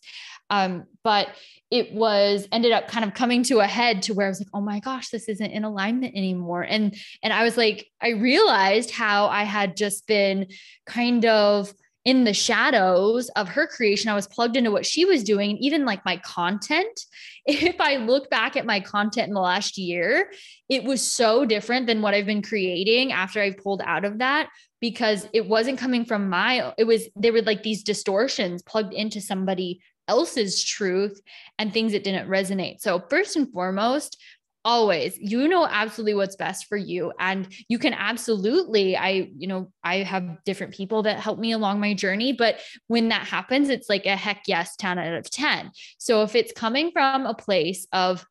Um, 0.51 0.85
but 1.03 1.29
it 1.71 1.93
was 1.93 2.49
ended 2.51 2.73
up 2.73 2.89
kind 2.89 3.05
of 3.05 3.15
coming 3.15 3.43
to 3.45 3.61
a 3.61 3.67
head 3.67 4.03
to 4.03 4.15
where 4.15 4.27
I 4.27 4.29
was 4.29 4.41
like, 4.41 4.49
oh 4.53 4.61
my 4.61 4.81
gosh, 4.81 5.09
this 5.11 5.29
isn't 5.29 5.51
in 5.51 5.65
alignment 5.65 6.17
anymore. 6.17 6.63
And 6.63 6.97
and 7.23 7.33
I 7.33 7.45
was 7.45 7.57
like, 7.57 7.87
I 8.03 8.11
realized 8.11 8.91
how 8.91 9.29
I 9.29 9.45
had 9.45 9.77
just 9.77 10.07
been 10.07 10.49
kind 10.87 11.25
of 11.25 11.73
in 12.05 12.25
the 12.25 12.35
shadows 12.35 13.29
of 13.31 13.49
her 13.49 13.67
creation. 13.67 14.11
I 14.11 14.15
was 14.15 14.27
plugged 14.27 14.57
into 14.57 14.71
what 14.71 14.87
she 14.87 15.05
was 15.05 15.23
doing, 15.23 15.59
even 15.59 15.85
like 15.85 16.05
my 16.05 16.17
content. 16.19 17.01
If 17.47 17.81
I 17.81 17.97
look 17.97 18.29
back 18.29 18.55
at 18.57 18.67
my 18.67 18.81
content 18.81 19.29
in 19.29 19.35
the 19.35 19.41
last 19.41 19.79
year, 19.79 20.31
it 20.69 20.85
was 20.85 21.01
so 21.01 21.47
different 21.47 21.87
than 21.87 22.03
what 22.03 22.13
I've 22.13 22.27
been 22.27 22.43
creating 22.43 23.13
after 23.13 23.41
I 23.41 23.53
pulled 23.53 23.81
out 23.85 24.05
of 24.05 24.19
that 24.19 24.51
because 24.81 25.27
it 25.33 25.49
wasn't 25.49 25.79
coming 25.79 26.05
from 26.05 26.29
my 26.29 26.73
it 26.77 26.85
was 26.85 27.09
there 27.17 27.33
were 27.33 27.43
like 27.43 27.63
these 27.63 27.83
distortions 27.83 28.63
plugged 28.63 28.93
into 28.93 29.21
somebody 29.21 29.81
else's 30.11 30.63
truth 30.63 31.21
and 31.59 31.73
things 31.73 31.93
that 31.93 32.05
didn't 32.05 32.29
resonate. 32.29 32.81
So, 32.81 33.03
first 33.09 33.37
and 33.37 33.51
foremost, 33.53 34.19
always 34.65 35.17
you 35.19 35.49
know 35.49 35.67
absolutely 35.67 36.13
what's 36.13 36.37
best 36.37 36.67
for 36.67 36.77
you 36.77 37.13
and 37.19 37.49
you 37.69 37.79
can 37.79 37.95
absolutely 37.95 38.95
i 38.95 39.31
you 39.39 39.47
know 39.47 39.73
i 39.83 39.97
have 39.99 40.37
different 40.45 40.75
people 40.75 41.03
that 41.03 41.19
help 41.19 41.39
me 41.39 41.53
along 41.53 41.81
my 41.81 41.95
journey 41.95 42.33
but 42.33 42.61
when 42.87 43.09
that 43.09 43.27
happens 43.27 43.71
it's 43.71 43.89
like 43.89 44.05
a 44.05 44.15
heck 44.15 44.43
yes 44.47 44.77
10 44.77 44.99
out 44.99 45.15
of 45.15 45.31
10 45.31 45.71
so 45.97 46.23
if 46.23 46.35
it's 46.35 46.53
coming 46.53 46.91
from 46.93 47.25
a 47.25 47.33
place 47.33 47.87
of 47.93 48.27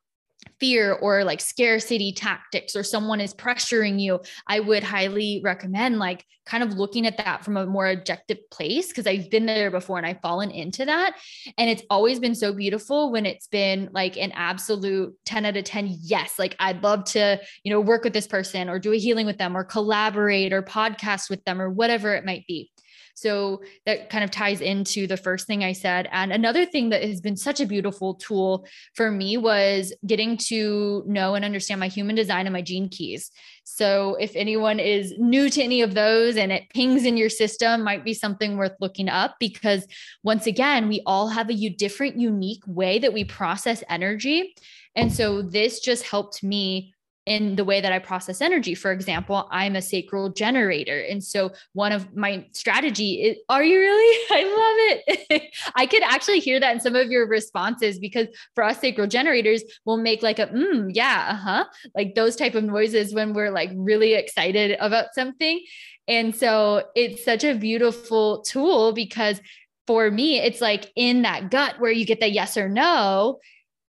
fear 0.60 0.92
or 0.92 1.24
like 1.24 1.40
scarcity 1.40 2.12
tactics 2.12 2.76
or 2.76 2.82
someone 2.82 3.20
is 3.20 3.34
pressuring 3.34 4.00
you, 4.00 4.20
I 4.46 4.60
would 4.60 4.84
highly 4.84 5.40
recommend 5.42 5.98
like 5.98 6.24
kind 6.46 6.62
of 6.62 6.74
looking 6.74 7.06
at 7.06 7.16
that 7.16 7.44
from 7.44 7.56
a 7.56 7.66
more 7.66 7.88
objective 7.88 8.38
place 8.50 8.88
because 8.88 9.06
I've 9.06 9.30
been 9.30 9.46
there 9.46 9.70
before 9.70 9.98
and 9.98 10.06
I've 10.06 10.20
fallen 10.20 10.50
into 10.50 10.84
that. 10.84 11.16
And 11.56 11.70
it's 11.70 11.82
always 11.88 12.18
been 12.18 12.34
so 12.34 12.52
beautiful 12.52 13.12
when 13.12 13.24
it's 13.24 13.46
been 13.46 13.88
like 13.92 14.16
an 14.16 14.32
absolute 14.32 15.14
10 15.24 15.46
out 15.46 15.56
of 15.56 15.64
10 15.64 15.96
yes, 16.02 16.38
like 16.38 16.56
I'd 16.58 16.82
love 16.82 17.04
to, 17.06 17.40
you 17.62 17.72
know, 17.72 17.80
work 17.80 18.04
with 18.04 18.12
this 18.12 18.26
person 18.26 18.68
or 18.68 18.78
do 18.78 18.92
a 18.92 18.98
healing 18.98 19.26
with 19.26 19.38
them 19.38 19.56
or 19.56 19.64
collaborate 19.64 20.52
or 20.52 20.62
podcast 20.62 21.30
with 21.30 21.44
them 21.44 21.60
or 21.60 21.70
whatever 21.70 22.14
it 22.14 22.24
might 22.24 22.46
be. 22.46 22.70
So 23.20 23.62
that 23.84 24.08
kind 24.08 24.24
of 24.24 24.30
ties 24.30 24.62
into 24.62 25.06
the 25.06 25.18
first 25.18 25.46
thing 25.46 25.62
I 25.62 25.72
said. 25.72 26.08
And 26.10 26.32
another 26.32 26.64
thing 26.64 26.88
that 26.88 27.02
has 27.02 27.20
been 27.20 27.36
such 27.36 27.60
a 27.60 27.66
beautiful 27.66 28.14
tool 28.14 28.66
for 28.94 29.10
me 29.10 29.36
was 29.36 29.92
getting 30.06 30.38
to 30.48 31.04
know 31.06 31.34
and 31.34 31.44
understand 31.44 31.80
my 31.80 31.88
human 31.88 32.16
design 32.16 32.46
and 32.46 32.54
my 32.54 32.62
gene 32.62 32.88
keys. 32.88 33.30
So 33.64 34.16
if 34.18 34.34
anyone 34.34 34.80
is 34.80 35.12
new 35.18 35.50
to 35.50 35.62
any 35.62 35.82
of 35.82 35.92
those 35.92 36.36
and 36.36 36.50
it 36.50 36.70
pings 36.70 37.04
in 37.04 37.18
your 37.18 37.28
system, 37.28 37.84
might 37.84 38.04
be 38.04 38.14
something 38.14 38.56
worth 38.56 38.74
looking 38.80 39.10
up 39.10 39.36
because 39.38 39.86
once 40.22 40.46
again, 40.46 40.88
we 40.88 41.02
all 41.04 41.28
have 41.28 41.50
a 41.50 41.68
different, 41.68 42.18
unique 42.18 42.62
way 42.66 42.98
that 42.98 43.12
we 43.12 43.24
process 43.24 43.84
energy. 43.90 44.54
And 44.96 45.12
so 45.12 45.42
this 45.42 45.80
just 45.80 46.04
helped 46.04 46.42
me 46.42 46.94
in 47.30 47.54
the 47.54 47.64
way 47.64 47.80
that 47.80 47.92
I 47.92 48.00
process 48.00 48.40
energy. 48.40 48.74
For 48.74 48.90
example, 48.90 49.46
I'm 49.52 49.76
a 49.76 49.82
sacral 49.82 50.30
generator. 50.30 50.98
And 50.98 51.22
so 51.22 51.52
one 51.74 51.92
of 51.92 52.12
my 52.16 52.44
strategy 52.50 53.22
is, 53.22 53.36
are 53.48 53.62
you 53.62 53.78
really? 53.78 54.26
I 54.32 54.42
love 54.42 55.04
it. 55.30 55.54
I 55.76 55.86
could 55.86 56.02
actually 56.02 56.40
hear 56.40 56.58
that 56.58 56.74
in 56.74 56.80
some 56.80 56.96
of 56.96 57.08
your 57.08 57.28
responses 57.28 58.00
because 58.00 58.26
for 58.56 58.64
us 58.64 58.80
sacral 58.80 59.06
generators, 59.06 59.62
we'll 59.84 59.98
make 59.98 60.24
like 60.24 60.40
a, 60.40 60.48
mm, 60.48 60.90
yeah, 60.92 61.28
uh-huh. 61.30 61.66
Like 61.94 62.16
those 62.16 62.34
type 62.34 62.56
of 62.56 62.64
noises 62.64 63.14
when 63.14 63.32
we're 63.32 63.52
like 63.52 63.70
really 63.76 64.14
excited 64.14 64.76
about 64.80 65.14
something. 65.14 65.64
And 66.08 66.34
so 66.34 66.82
it's 66.96 67.24
such 67.24 67.44
a 67.44 67.54
beautiful 67.54 68.42
tool 68.42 68.92
because 68.92 69.40
for 69.86 70.10
me, 70.10 70.40
it's 70.40 70.60
like 70.60 70.90
in 70.96 71.22
that 71.22 71.52
gut 71.52 71.78
where 71.78 71.92
you 71.92 72.04
get 72.04 72.18
the 72.18 72.28
yes 72.28 72.56
or 72.56 72.68
no 72.68 73.38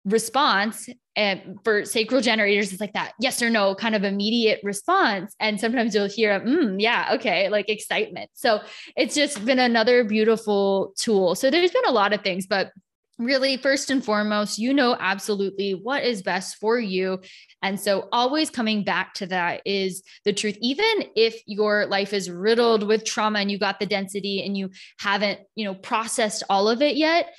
response 0.05 0.87
and 1.15 1.59
for 1.63 1.85
sacral 1.85 2.21
generators 2.21 2.71
it's 2.71 2.81
like 2.81 2.93
that 2.93 3.13
yes 3.19 3.41
or 3.41 3.49
no 3.49 3.75
kind 3.75 3.95
of 3.95 4.03
immediate 4.03 4.59
response. 4.63 5.35
And 5.39 5.59
sometimes 5.59 5.93
you'll 5.93 6.07
hear 6.07 6.39
mm, 6.39 6.81
yeah 6.81 7.11
okay 7.15 7.49
like 7.49 7.69
excitement. 7.69 8.29
So 8.33 8.61
it's 8.95 9.15
just 9.15 9.43
been 9.45 9.59
another 9.59 10.03
beautiful 10.03 10.93
tool. 10.97 11.35
So 11.35 11.49
there's 11.49 11.71
been 11.71 11.85
a 11.87 11.91
lot 11.91 12.13
of 12.13 12.21
things 12.21 12.47
but 12.47 12.71
really 13.19 13.57
first 13.57 13.91
and 13.91 14.03
foremost 14.03 14.57
you 14.57 14.73
know 14.73 14.97
absolutely 14.99 15.73
what 15.73 16.03
is 16.03 16.23
best 16.23 16.57
for 16.57 16.79
you. 16.79 17.19
And 17.61 17.79
so 17.79 18.09
always 18.11 18.49
coming 18.49 18.83
back 18.83 19.13
to 19.15 19.27
that 19.27 19.61
is 19.65 20.03
the 20.25 20.33
truth. 20.33 20.57
Even 20.61 21.05
if 21.15 21.41
your 21.45 21.85
life 21.85 22.11
is 22.11 22.29
riddled 22.29 22.83
with 22.83 23.05
trauma 23.05 23.39
and 23.39 23.51
you 23.51 23.59
got 23.59 23.79
the 23.79 23.85
density 23.85 24.43
and 24.43 24.57
you 24.57 24.71
haven't 24.99 25.39
you 25.55 25.65
know 25.65 25.75
processed 25.75 26.43
all 26.49 26.67
of 26.67 26.81
it 26.81 26.95
yet 26.95 27.33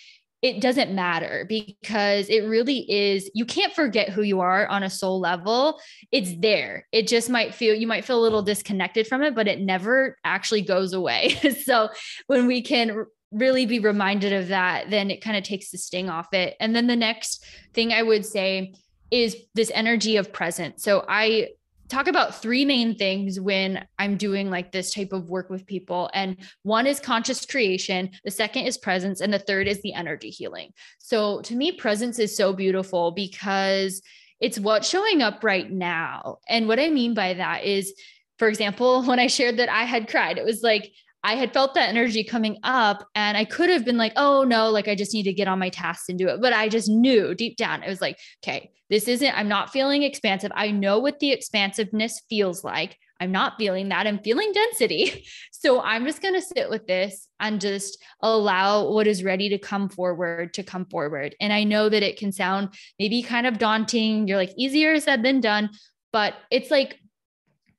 it 0.45 0.61
doesn't 0.61 0.95
matter 0.95 1.47
because 1.49 2.28
it 2.28 2.40
really 2.45 2.80
is 2.92 3.30
you 3.34 3.47
can't 3.47 3.72
forget 3.72 4.11
who 4.11 4.20
you 4.20 4.40
are 4.40 4.66
on 4.66 4.82
a 4.82 4.90
soul 4.90 5.18
level 5.18 5.80
it's 6.12 6.38
there 6.40 6.86
it 6.92 7.09
just 7.09 7.30
might 7.30 7.55
feel 7.55 7.74
you 7.74 7.86
might 7.86 8.05
feel 8.05 8.20
a 8.20 8.20
little 8.20 8.42
disconnected 8.42 9.07
from 9.07 9.22
it 9.22 9.34
but 9.34 9.49
it 9.49 9.59
never 9.59 10.18
actually 10.22 10.61
goes 10.61 10.92
away 10.92 11.30
so 11.64 11.88
when 12.26 12.47
we 12.47 12.61
can 12.61 13.07
really 13.32 13.66
be 13.66 13.80
reminded 13.80 14.32
of 14.32 14.49
that, 14.49 14.90
then 14.90 15.11
it 15.11 15.20
kind 15.20 15.36
of 15.36 15.42
takes 15.42 15.70
the 15.70 15.78
sting 15.78 16.09
off 16.09 16.32
it. 16.32 16.55
And 16.61 16.74
then 16.74 16.86
the 16.86 16.95
next 16.95 17.45
thing 17.72 17.92
I 17.92 18.03
would 18.03 18.24
say 18.24 18.74
is 19.11 19.36
this 19.55 19.72
energy 19.74 20.16
of 20.16 20.32
presence. 20.32 20.84
So 20.84 21.05
I 21.09 21.49
talk 21.95 22.09
about 22.09 22.34
three 22.34 22.64
main 22.64 22.97
things 22.97 23.38
when 23.38 23.86
I'm 23.99 24.16
doing 24.16 24.51
like 24.51 24.72
this 24.72 24.92
type 24.92 25.12
of 25.12 25.30
work 25.30 25.49
with 25.49 25.64
people. 25.64 26.11
And 26.12 26.36
one 26.62 26.88
is 26.88 26.99
conscious 26.99 27.47
creation, 27.47 28.11
the 28.24 28.32
second 28.32 28.66
is 28.66 28.76
presence, 28.76 29.20
and 29.20 29.32
the 29.32 29.38
third 29.38 29.68
is 29.68 29.80
the 29.82 29.92
energy 29.92 30.30
healing. 30.30 30.72
So 30.99 31.40
to 31.42 31.55
me, 31.55 31.70
presence 31.72 32.18
is 32.18 32.36
so 32.36 32.53
beautiful 32.53 33.12
because 33.12 34.03
it's 34.40 34.59
what's 34.59 34.88
showing 34.88 35.22
up 35.22 35.45
right 35.45 35.70
now. 35.70 36.38
And 36.49 36.66
what 36.66 36.80
I 36.80 36.88
mean 36.88 37.14
by 37.14 37.34
that 37.34 37.64
is, 37.64 37.95
for 38.38 38.49
example, 38.49 39.03
when 39.07 39.20
I 39.20 39.28
shared 39.28 39.59
that 39.59 39.68
I 39.68 39.84
had 39.84 40.09
cried, 40.09 40.36
it 40.36 40.45
was 40.45 40.62
like, 40.62 40.92
I 41.25 41.37
had 41.37 41.55
felt 41.55 41.72
that 41.75 41.89
energy 41.89 42.22
coming 42.22 42.59
up 42.62 43.09
and 43.14 43.37
I 43.37 43.47
could 43.47 43.70
have 43.70 43.85
been 43.85 43.97
like, 43.97 44.12
oh 44.14 44.45
no, 44.45 44.68
like 44.68 44.89
I 44.89 44.95
just 44.95 45.14
need 45.14 45.22
to 45.22 45.33
get 45.33 45.49
on 45.49 45.59
my 45.59 45.70
tasks 45.70 46.11
and 46.11 46.18
do 46.18 46.29
it. 46.29 46.41
But 46.41 46.53
I 46.53 46.68
just 46.68 46.89
knew 46.89 47.35
deep 47.35 47.57
down, 47.57 47.83
it 47.83 47.89
was 47.89 48.03
like, 48.03 48.18
okay, 48.45 48.70
this 48.91 49.09
isn't, 49.09 49.37
I'm 49.37 49.49
not 49.49 49.72
feeling 49.72 50.03
expansive. 50.03 50.53
I 50.55 50.70
know 50.70 50.99
what 50.99 51.20
the 51.20 51.33
expansiveness 51.33 52.20
feels 52.29 52.62
like. 52.62 52.99
I'm 53.20 53.33
not 53.33 53.55
feeling 53.59 53.89
that. 53.89 54.07
I'm 54.07 54.18
feeling 54.20 54.53
density. 54.53 55.27
So 55.64 55.81
I'm 55.81 56.05
just 56.05 56.20
going 56.20 56.35
to 56.35 56.43
sit 56.43 56.68
with 56.68 56.87
this 56.87 57.27
and 57.41 57.59
just 57.59 57.97
allow 58.20 58.91
what 58.91 59.07
is 59.07 59.25
ready 59.25 59.49
to 59.49 59.57
come 59.57 59.89
forward 59.89 60.53
to 60.53 60.62
come 60.62 60.85
forward. 60.85 61.35
And 61.41 61.55
I 61.55 61.64
know 61.64 61.89
that 61.89 62.03
it 62.03 62.18
can 62.18 62.33
sound 62.33 62.75
maybe 62.99 63.22
kind 63.22 63.47
of 63.47 63.57
daunting. 63.57 64.29
You're 64.29 64.37
like, 64.37 64.53
easier 64.59 65.01
said 65.01 65.22
than 65.22 65.41
done. 65.41 65.70
But 66.12 66.35
it's 66.51 66.70
like 66.70 66.99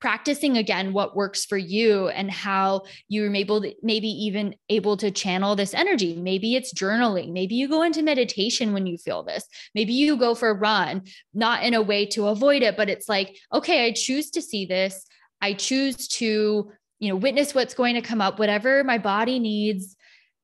practicing 0.00 0.56
again 0.56 0.92
what 0.92 1.16
works 1.16 1.44
for 1.44 1.56
you 1.56 2.08
and 2.08 2.30
how 2.30 2.82
you're 3.08 3.34
able 3.34 3.62
to, 3.62 3.74
maybe 3.82 4.08
even 4.08 4.54
able 4.68 4.96
to 4.96 5.10
channel 5.10 5.56
this 5.56 5.74
energy. 5.74 6.16
Maybe 6.16 6.54
it's 6.54 6.74
journaling. 6.74 7.32
Maybe 7.32 7.54
you 7.54 7.68
go 7.68 7.82
into 7.82 8.02
meditation 8.02 8.72
when 8.72 8.86
you 8.86 8.98
feel 8.98 9.22
this. 9.22 9.44
Maybe 9.74 9.92
you 9.92 10.16
go 10.16 10.34
for 10.34 10.50
a 10.50 10.54
run 10.54 11.02
not 11.34 11.62
in 11.62 11.74
a 11.74 11.82
way 11.82 12.06
to 12.06 12.28
avoid 12.28 12.62
it 12.62 12.76
but 12.76 12.88
it's 12.88 13.08
like 13.08 13.36
okay 13.52 13.86
i 13.86 13.92
choose 13.92 14.30
to 14.30 14.42
see 14.42 14.66
this. 14.66 15.04
I 15.40 15.52
choose 15.52 16.08
to 16.08 16.72
you 16.98 17.08
know 17.08 17.16
witness 17.16 17.54
what's 17.54 17.74
going 17.74 17.94
to 17.94 18.02
come 18.02 18.20
up. 18.20 18.38
Whatever 18.38 18.84
my 18.84 18.98
body 18.98 19.38
needs 19.38 19.96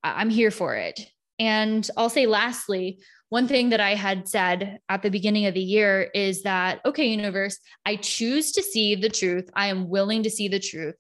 i'm 0.05 0.31
here 0.31 0.51
for 0.51 0.75
it. 0.77 1.01
And 1.39 1.89
i'll 1.97 2.11
say 2.11 2.27
lastly 2.27 3.01
one 3.33 3.49
thing 3.49 3.71
that 3.71 3.81
I 3.81 3.95
had 3.95 4.29
said 4.29 4.81
at 4.91 5.01
the 5.01 5.09
beginning 5.09 5.47
of 5.47 5.55
the 5.55 5.61
year 5.61 6.03
is 6.13 6.43
that, 6.43 6.83
okay, 6.85 7.07
universe, 7.07 7.59
I 7.87 7.97
choose 7.97 8.53
to 8.53 8.63
see 8.63 8.95
the 8.95 9.09
truth. 9.09 9.49
I 9.55 9.69
am 9.69 9.89
willing 9.89 10.25
to 10.25 10.31
see 10.31 10.49
the 10.49 10.61
truth. 10.61 10.97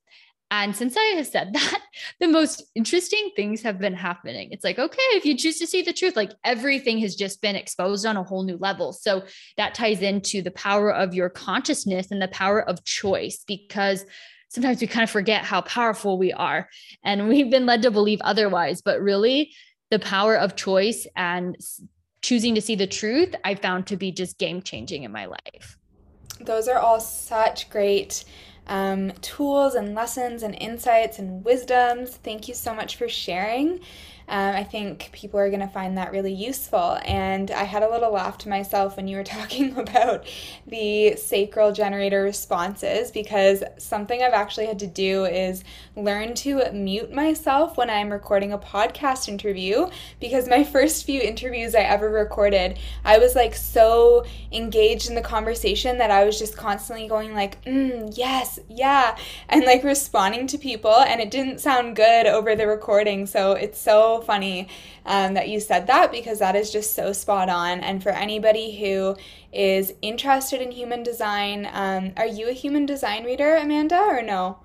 And 0.50 0.74
since 0.74 0.96
I 0.96 1.16
have 1.16 1.26
said 1.26 1.50
that, 1.52 1.82
the 2.20 2.28
most 2.28 2.62
interesting 2.74 3.32
things 3.36 3.60
have 3.60 3.78
been 3.78 3.92
happening. 3.92 4.48
It's 4.50 4.64
like, 4.64 4.78
okay, 4.78 5.02
if 5.10 5.26
you 5.26 5.36
choose 5.36 5.58
to 5.58 5.66
see 5.66 5.82
the 5.82 5.92
truth, 5.92 6.16
like 6.16 6.32
everything 6.42 7.00
has 7.00 7.16
just 7.16 7.42
been 7.42 7.54
exposed 7.54 8.06
on 8.06 8.16
a 8.16 8.24
whole 8.24 8.44
new 8.44 8.56
level. 8.56 8.94
So 8.94 9.24
that 9.58 9.74
ties 9.74 10.00
into 10.00 10.40
the 10.40 10.52
power 10.52 10.90
of 10.90 11.12
your 11.12 11.28
consciousness 11.28 12.10
and 12.10 12.22
the 12.22 12.28
power 12.28 12.66
of 12.66 12.82
choice 12.82 13.44
because 13.46 14.06
sometimes 14.48 14.80
we 14.80 14.86
kind 14.86 15.04
of 15.04 15.10
forget 15.10 15.44
how 15.44 15.60
powerful 15.60 16.16
we 16.16 16.32
are. 16.32 16.70
And 17.04 17.28
we've 17.28 17.50
been 17.50 17.66
led 17.66 17.82
to 17.82 17.90
believe 17.90 18.22
otherwise. 18.22 18.80
But 18.80 19.02
really, 19.02 19.52
the 19.90 19.98
power 19.98 20.34
of 20.34 20.56
choice 20.56 21.06
and 21.14 21.54
choosing 22.22 22.54
to 22.54 22.60
see 22.60 22.74
the 22.74 22.86
truth, 22.86 23.34
I 23.44 23.54
found 23.54 23.86
to 23.88 23.96
be 23.96 24.12
just 24.12 24.38
game 24.38 24.62
changing 24.62 25.02
in 25.02 25.12
my 25.12 25.26
life. 25.26 25.78
Those 26.40 26.68
are 26.68 26.78
all 26.78 27.00
such 27.00 27.68
great 27.68 28.24
um, 28.66 29.12
tools 29.20 29.74
and 29.74 29.94
lessons 29.94 30.42
and 30.42 30.56
insights 30.60 31.18
and 31.18 31.44
wisdoms. 31.44 32.16
Thank 32.16 32.48
you 32.48 32.54
so 32.54 32.74
much 32.74 32.96
for 32.96 33.08
sharing. 33.08 33.80
Um, 34.28 34.54
I 34.54 34.64
think 34.64 35.10
people 35.12 35.38
are 35.40 35.48
going 35.48 35.60
to 35.60 35.68
find 35.68 35.98
that 35.98 36.12
really 36.12 36.32
useful. 36.32 36.98
And 37.04 37.50
I 37.50 37.64
had 37.64 37.82
a 37.82 37.90
little 37.90 38.12
laugh 38.12 38.38
to 38.38 38.48
myself 38.48 38.96
when 38.96 39.08
you 39.08 39.16
were 39.16 39.24
talking 39.32 39.76
about 39.76 40.26
the 40.66 41.16
sacral 41.16 41.72
generator 41.72 42.22
responses 42.22 43.10
because 43.10 43.62
something 43.78 44.22
I've 44.22 44.32
actually 44.32 44.66
had 44.66 44.78
to 44.80 44.86
do 44.86 45.24
is 45.24 45.64
learn 45.96 46.34
to 46.34 46.70
mute 46.72 47.12
myself 47.12 47.76
when 47.76 47.90
I'm 47.90 48.10
recording 48.10 48.52
a 48.52 48.58
podcast 48.58 49.28
interview 49.28 49.88
because 50.20 50.48
my 50.48 50.64
first 50.72 51.04
few 51.04 51.20
interviews 51.20 51.74
I 51.74 51.80
ever 51.80 52.08
recorded, 52.08 52.78
I 53.04 53.18
was 53.18 53.34
like 53.34 53.54
so 53.54 54.24
engaged 54.50 55.08
in 55.08 55.14
the 55.14 55.20
conversation 55.20 55.98
that 55.98 56.10
I 56.10 56.24
was 56.24 56.38
just 56.38 56.56
constantly 56.56 57.08
going 57.08 57.34
like, 57.34 57.62
mm, 57.64 58.12
yes, 58.16 58.58
yeah, 58.68 59.16
and 59.48 59.64
like 59.64 59.84
responding 59.84 60.46
to 60.48 60.58
people 60.58 60.94
and 60.94 61.20
it 61.20 61.30
didn't 61.30 61.60
sound 61.60 61.96
good 61.96 62.26
over 62.26 62.54
the 62.54 62.66
recording. 62.66 63.26
So 63.26 63.52
it's 63.52 63.78
so 63.78 64.11
funny 64.20 64.68
um, 65.06 65.34
that 65.34 65.48
you 65.48 65.60
said 65.60 65.86
that 65.86 66.12
because 66.12 66.38
that 66.40 66.56
is 66.56 66.70
just 66.70 66.94
so 66.94 67.12
spot 67.12 67.48
on. 67.48 67.80
And 67.80 68.02
for 68.02 68.10
anybody 68.10 68.76
who 68.78 69.16
is 69.52 69.94
interested 70.02 70.60
in 70.60 70.70
human 70.70 71.02
design, 71.02 71.68
um, 71.72 72.12
are 72.16 72.26
you 72.26 72.48
a 72.48 72.52
human 72.52 72.86
design 72.86 73.24
reader, 73.24 73.56
Amanda, 73.56 73.98
or 73.98 74.22
no? 74.22 74.58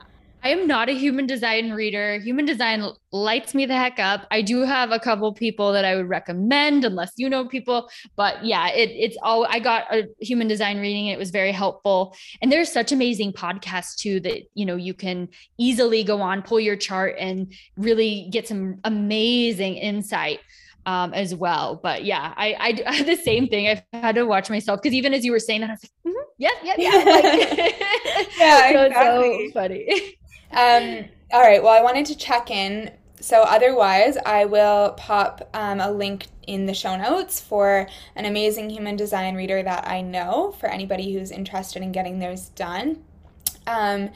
I 0.44 0.50
am 0.50 0.68
not 0.68 0.88
a 0.88 0.94
human 0.94 1.26
design 1.26 1.72
reader. 1.72 2.20
Human 2.20 2.46
design 2.46 2.86
lights 3.12 3.54
me 3.54 3.66
the 3.66 3.76
heck 3.76 4.00
up. 4.00 4.28
I 4.30 4.42
do 4.42 4.62
have 4.62 4.92
a 4.92 5.00
couple 5.00 5.34
people 5.34 5.74
that 5.74 5.84
I 5.84 5.96
would 5.96 6.08
recommend, 6.08 6.86
unless 6.86 7.12
you 7.18 7.28
know 7.30 7.48
people. 7.48 7.90
But 8.16 8.46
yeah, 8.46 8.70
it, 8.70 8.92
it's 8.92 9.18
all 9.22 9.46
I 9.46 9.60
got 9.60 9.94
a 9.94 10.08
human 10.20 10.48
design 10.48 10.80
reading. 10.80 11.08
It 11.08 11.18
was 11.18 11.32
very 11.32 11.52
helpful. 11.52 12.16
And 12.42 12.52
there's 12.52 12.72
such 12.72 12.92
amazing 12.92 13.34
podcasts 13.34 13.96
too 13.96 14.20
that 14.22 14.44
you 14.54 14.66
know 14.66 14.76
you 14.76 14.94
can 14.94 15.30
easily 15.58 16.04
go 16.04 16.22
on, 16.22 16.44
pull 16.44 16.60
your 16.60 16.78
chart, 16.78 17.16
and 17.20 17.52
really 17.76 18.30
get 18.32 18.48
some 18.48 18.80
amazing 18.84 19.76
insight. 19.76 20.40
Um, 20.86 21.14
as 21.14 21.36
well. 21.36 21.82
But 21.84 22.06
yeah, 22.06 22.34
I, 22.38 22.54
I, 22.54 22.84
I 22.88 23.04
the 23.04 23.18
same 23.18 23.50
thing. 23.50 23.68
I've 23.68 23.84
had 23.92 24.16
to 24.16 24.24
watch 24.24 24.50
myself 24.50 24.82
because 24.82 24.96
even 24.96 25.14
as 25.14 25.26
you 25.26 25.34
were 25.34 25.40
saying 25.40 25.60
that, 25.60 25.70
I 25.70 25.74
was 25.74 25.84
like, 25.84 26.14
mm-hmm, 26.14 26.28
yeah, 26.38 26.50
yeah, 26.64 26.76
yeah. 26.78 27.04
Like, 27.04 27.80
yeah, 28.38 28.72
so, 28.72 28.86
exactly. 28.86 29.48
so 29.48 29.54
funny. 29.54 30.18
Um, 30.52 31.06
all 31.32 31.42
right. 31.42 31.62
Well, 31.62 31.74
I 31.74 31.82
wanted 31.82 32.06
to 32.08 32.16
check 32.16 32.52
in. 32.52 32.92
So, 33.20 33.42
otherwise, 33.42 34.16
I 34.26 34.46
will 34.46 34.92
pop 34.92 35.50
um, 35.54 35.80
a 35.80 35.92
link 35.92 36.28
in 36.46 36.66
the 36.66 36.74
show 36.74 36.96
notes 36.96 37.42
for 37.42 37.88
an 38.16 38.26
amazing 38.26 38.70
human 38.70 38.96
design 38.96 39.36
reader 39.36 39.62
that 39.64 39.88
I 39.88 40.02
know 40.02 40.54
for 40.60 40.68
anybody 40.68 41.14
who's 41.14 41.32
interested 41.32 41.82
in 41.82 41.92
getting 41.92 42.20
theirs 42.20 42.50
done. 42.50 43.04
Um, 43.66 44.12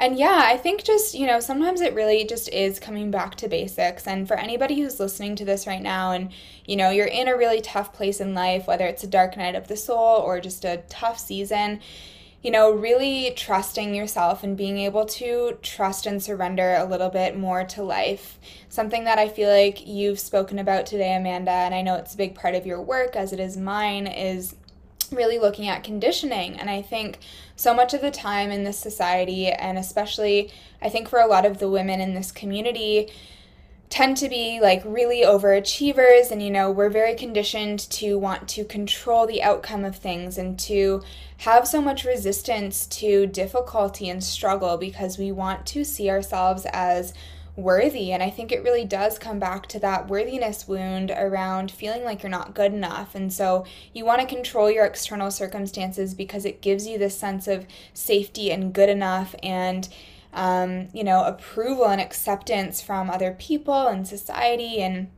and 0.00 0.16
yeah, 0.16 0.42
I 0.44 0.56
think 0.56 0.82
just, 0.82 1.14
you 1.14 1.26
know, 1.26 1.40
sometimes 1.40 1.82
it 1.82 1.94
really 1.94 2.24
just 2.24 2.48
is 2.48 2.80
coming 2.80 3.10
back 3.10 3.34
to 3.36 3.48
basics. 3.48 4.06
And 4.06 4.26
for 4.26 4.38
anybody 4.38 4.80
who's 4.80 4.98
listening 4.98 5.36
to 5.36 5.44
this 5.44 5.66
right 5.66 5.82
now 5.82 6.12
and, 6.12 6.30
you 6.64 6.76
know, 6.76 6.88
you're 6.88 7.06
in 7.06 7.28
a 7.28 7.36
really 7.36 7.60
tough 7.60 7.92
place 7.92 8.18
in 8.18 8.32
life, 8.34 8.66
whether 8.66 8.86
it's 8.86 9.04
a 9.04 9.06
dark 9.06 9.36
night 9.36 9.54
of 9.54 9.68
the 9.68 9.76
soul 9.76 10.22
or 10.22 10.40
just 10.40 10.64
a 10.64 10.82
tough 10.88 11.18
season, 11.18 11.80
you 12.42 12.50
know, 12.50 12.70
really 12.70 13.32
trusting 13.36 13.94
yourself 13.94 14.42
and 14.42 14.56
being 14.56 14.78
able 14.78 15.04
to 15.04 15.58
trust 15.60 16.06
and 16.06 16.22
surrender 16.22 16.74
a 16.74 16.86
little 16.86 17.10
bit 17.10 17.36
more 17.36 17.64
to 17.64 17.82
life. 17.82 18.38
Something 18.70 19.04
that 19.04 19.18
I 19.18 19.28
feel 19.28 19.50
like 19.50 19.86
you've 19.86 20.18
spoken 20.18 20.58
about 20.58 20.86
today, 20.86 21.14
Amanda, 21.14 21.50
and 21.50 21.74
I 21.74 21.82
know 21.82 21.96
it's 21.96 22.14
a 22.14 22.16
big 22.18 22.34
part 22.34 22.54
of 22.54 22.64
your 22.64 22.80
work, 22.80 23.14
as 23.14 23.34
it 23.34 23.40
is 23.40 23.58
mine, 23.58 24.06
is 24.06 24.56
really 25.12 25.38
looking 25.38 25.68
at 25.68 25.84
conditioning. 25.84 26.58
And 26.58 26.70
I 26.70 26.80
think 26.80 27.18
so 27.56 27.74
much 27.74 27.92
of 27.92 28.00
the 28.00 28.10
time 28.10 28.50
in 28.50 28.64
this 28.64 28.78
society, 28.78 29.48
and 29.48 29.76
especially 29.76 30.50
I 30.80 30.88
think 30.88 31.08
for 31.08 31.18
a 31.18 31.26
lot 31.26 31.44
of 31.44 31.58
the 31.58 31.68
women 31.68 32.00
in 32.00 32.14
this 32.14 32.32
community, 32.32 33.10
tend 33.90 34.16
to 34.16 34.28
be 34.28 34.60
like 34.60 34.82
really 34.86 35.22
overachievers 35.22 36.30
and 36.30 36.40
you 36.40 36.50
know 36.50 36.70
we're 36.70 36.88
very 36.88 37.14
conditioned 37.14 37.80
to 37.90 38.16
want 38.16 38.48
to 38.48 38.64
control 38.64 39.26
the 39.26 39.42
outcome 39.42 39.84
of 39.84 39.96
things 39.96 40.38
and 40.38 40.58
to 40.58 41.02
have 41.38 41.66
so 41.66 41.82
much 41.82 42.04
resistance 42.04 42.86
to 42.86 43.26
difficulty 43.26 44.08
and 44.08 44.22
struggle 44.22 44.76
because 44.76 45.18
we 45.18 45.32
want 45.32 45.66
to 45.66 45.84
see 45.84 46.08
ourselves 46.08 46.66
as 46.72 47.12
worthy. 47.56 48.12
And 48.12 48.22
i 48.22 48.30
think 48.30 48.52
it 48.52 48.62
really 48.62 48.84
does 48.84 49.18
come 49.18 49.38
back 49.38 49.66
to 49.68 49.80
that 49.80 50.08
worthiness 50.08 50.66
wound 50.68 51.10
around 51.10 51.70
feeling 51.70 52.04
like 52.04 52.22
you're 52.22 52.30
not 52.30 52.54
good 52.54 52.72
enough. 52.72 53.14
And 53.14 53.32
so 53.32 53.64
you 53.92 54.04
want 54.04 54.20
to 54.20 54.26
control 54.26 54.70
your 54.70 54.86
external 54.86 55.30
circumstances 55.30 56.14
because 56.14 56.44
it 56.44 56.62
gives 56.62 56.86
you 56.86 56.98
this 56.98 57.18
sense 57.18 57.48
of 57.48 57.66
safety 57.92 58.50
and 58.50 58.72
good 58.72 58.88
enough. 58.88 59.34
And 59.42 59.88
um, 60.32 60.88
you 60.92 61.04
know, 61.04 61.24
approval 61.24 61.86
and 61.86 62.00
acceptance 62.00 62.80
from 62.80 63.10
other 63.10 63.32
people 63.38 63.88
and 63.88 64.06
society 64.06 64.80
and 64.80 65.08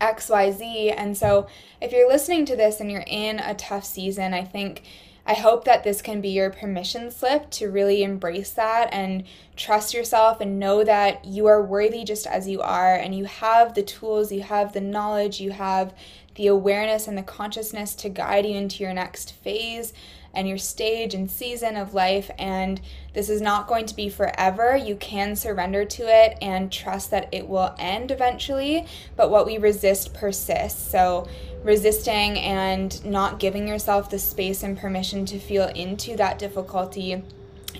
XYZ. 0.00 0.94
And 0.96 1.16
so, 1.16 1.46
if 1.80 1.92
you're 1.92 2.08
listening 2.08 2.46
to 2.46 2.56
this 2.56 2.80
and 2.80 2.90
you're 2.90 3.04
in 3.06 3.38
a 3.38 3.54
tough 3.54 3.84
season, 3.84 4.34
I 4.34 4.44
think 4.44 4.82
I 5.28 5.34
hope 5.34 5.64
that 5.64 5.82
this 5.82 6.02
can 6.02 6.20
be 6.20 6.28
your 6.28 6.50
permission 6.50 7.10
slip 7.10 7.50
to 7.52 7.68
really 7.68 8.04
embrace 8.04 8.50
that 8.50 8.88
and 8.92 9.24
trust 9.56 9.92
yourself 9.92 10.40
and 10.40 10.60
know 10.60 10.84
that 10.84 11.24
you 11.24 11.46
are 11.46 11.60
worthy 11.60 12.04
just 12.04 12.28
as 12.28 12.48
you 12.48 12.60
are 12.62 12.94
and 12.94 13.12
you 13.12 13.24
have 13.24 13.74
the 13.74 13.82
tools, 13.82 14.30
you 14.30 14.42
have 14.42 14.72
the 14.72 14.80
knowledge, 14.80 15.40
you 15.40 15.50
have 15.50 15.92
the 16.36 16.46
awareness 16.46 17.08
and 17.08 17.18
the 17.18 17.22
consciousness 17.22 17.96
to 17.96 18.08
guide 18.08 18.46
you 18.46 18.54
into 18.54 18.84
your 18.84 18.94
next 18.94 19.32
phase 19.32 19.92
and 20.36 20.46
your 20.46 20.58
stage 20.58 21.14
and 21.14 21.28
season 21.30 21.76
of 21.76 21.94
life. 21.94 22.30
And 22.38 22.80
this 23.14 23.28
is 23.30 23.40
not 23.40 23.66
going 23.66 23.86
to 23.86 23.96
be 23.96 24.08
forever. 24.10 24.76
You 24.76 24.94
can 24.94 25.34
surrender 25.34 25.84
to 25.86 26.02
it 26.02 26.36
and 26.42 26.70
trust 26.70 27.10
that 27.10 27.28
it 27.32 27.48
will 27.48 27.74
end 27.78 28.10
eventually. 28.10 28.86
But 29.16 29.30
what 29.30 29.46
we 29.46 29.58
resist 29.58 30.14
persists. 30.14 30.88
So, 30.90 31.26
resisting 31.64 32.38
and 32.38 33.04
not 33.04 33.40
giving 33.40 33.66
yourself 33.66 34.10
the 34.10 34.20
space 34.20 34.62
and 34.62 34.78
permission 34.78 35.24
to 35.26 35.38
feel 35.38 35.66
into 35.68 36.14
that 36.16 36.38
difficulty 36.38 37.22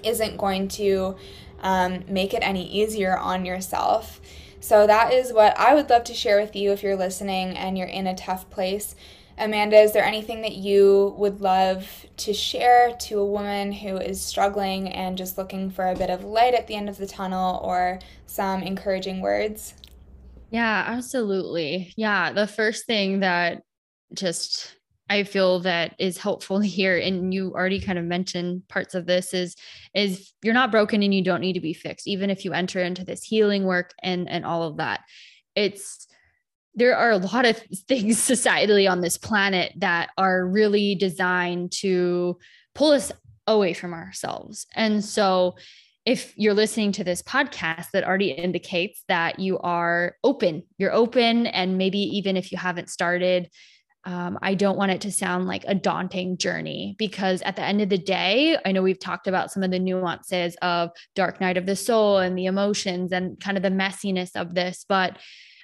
isn't 0.03 0.39
going 0.39 0.67
to 0.67 1.15
um, 1.61 2.03
make 2.09 2.35
it 2.35 2.43
any 2.43 2.67
easier 2.67 3.17
on 3.17 3.45
yourself. 3.45 4.21
So, 4.61 4.87
that 4.87 5.13
is 5.13 5.33
what 5.33 5.57
I 5.59 5.75
would 5.75 5.91
love 5.91 6.05
to 6.05 6.15
share 6.15 6.41
with 6.41 6.57
you 6.57 6.73
if 6.73 6.83
you're 6.83 6.97
listening 6.97 7.57
and 7.57 7.77
you're 7.77 7.87
in 7.87 8.07
a 8.07 8.17
tough 8.17 8.49
place. 8.49 8.97
Amanda, 9.39 9.77
is 9.77 9.93
there 9.93 10.05
anything 10.05 10.41
that 10.43 10.55
you 10.55 11.15
would 11.19 11.43
love 11.43 12.07
to 12.17 12.33
share 12.33 12.93
to 13.01 13.19
a 13.19 13.27
woman 13.27 13.71
who 13.71 13.99
is 13.99 14.21
struggling 14.21 14.89
and 14.89 15.19
just 15.19 15.37
looking 15.37 15.71
for 15.71 15.89
a 15.89 15.97
bit 15.97 16.09
of 16.09 16.25
light 16.25 16.55
at 16.55 16.67
the 16.67 16.75
end 16.75 16.89
of 16.89 16.97
the 16.97 17.07
tunnel 17.07 17.61
or 17.63 17.99
some 18.27 18.63
encouraging 18.63 19.21
words? 19.21 19.75
Yeah, 20.51 20.85
absolutely. 20.87 21.93
Yeah, 21.97 22.33
the 22.33 22.47
first 22.47 22.87
thing 22.87 23.21
that 23.21 23.63
just 24.15 24.77
I 25.09 25.25
feel 25.25 25.61
that 25.61 25.95
is 25.99 26.17
helpful 26.17 26.59
here 26.61 26.97
and 26.97 27.33
you 27.35 27.53
already 27.53 27.81
kind 27.81 27.99
of 27.99 28.05
mentioned 28.05 28.67
parts 28.69 28.95
of 28.95 29.07
this 29.07 29.35
is 29.35 29.55
is 29.95 30.33
you're 30.43 30.55
not 30.55 30.71
broken 30.71 31.03
and 31.03 31.15
you 31.15 31.23
don't 31.23 31.41
need 31.41 31.55
to 31.55 31.61
be 31.61 31.75
fixed 31.75 32.07
even 32.07 32.31
if 32.31 32.45
you 32.45 32.53
enter 32.53 32.81
into 32.81 33.05
this 33.05 33.23
healing 33.23 33.65
work 33.65 33.93
and 34.03 34.29
and 34.29 34.45
all 34.45 34.63
of 34.63 34.79
that. 34.79 35.01
It's 35.55 36.07
there 36.77 36.97
are 36.97 37.11
a 37.11 37.19
lot 37.19 37.47
of 37.47 37.57
things 37.89 38.19
societally 38.19 38.89
on 38.89 39.01
this 39.01 39.19
planet 39.19 39.73
that 39.79 40.11
are 40.17 40.47
really 40.47 40.95
designed 40.95 41.73
to 41.73 42.39
pull 42.75 42.93
us 42.93 43.11
away 43.47 43.73
from 43.73 43.95
ourselves. 43.95 44.67
And 44.75 45.05
so, 45.05 45.57
if 46.05 46.33
you're 46.37 46.55
listening 46.55 46.93
to 46.93 47.03
this 47.03 47.21
podcast, 47.21 47.91
that 47.93 48.05
already 48.05 48.31
indicates 48.31 49.03
that 49.09 49.41
you 49.41 49.59
are 49.59 50.15
open. 50.23 50.63
You're 50.79 50.93
open. 50.93 51.49
And 51.49 51.79
maybe 51.79 51.99
even 51.99 52.37
if 52.37 52.53
you 52.53 52.59
haven't 52.59 52.91
started, 52.91 53.51
um, 54.05 54.39
I 54.41 54.55
don't 54.55 54.79
want 54.79 54.93
it 54.93 55.01
to 55.01 55.11
sound 55.11 55.49
like 55.49 55.65
a 55.67 55.75
daunting 55.75 56.39
journey 56.39 56.95
because 56.97 57.43
at 57.43 57.57
the 57.57 57.65
end 57.65 57.81
of 57.81 57.89
the 57.89 57.99
day, 57.99 58.57
I 58.65 58.71
know 58.71 58.85
we've 58.85 59.01
talked 59.01 59.27
about 59.27 59.51
some 59.51 59.65
of 59.65 59.73
the 59.73 59.81
nuances 59.81 60.55
of 60.63 60.91
dark 61.17 61.41
night 61.41 61.57
of 61.57 61.67
the 61.67 61.75
soul 61.75 62.19
and 62.19 62.39
the 62.39 62.47
emotions 62.47 63.11
and 63.11 63.41
kind 63.41 63.57
of 63.57 63.65
the 63.65 63.71
messiness 63.71 64.37
of 64.37 64.55
this. 64.55 64.87
But 64.89 65.19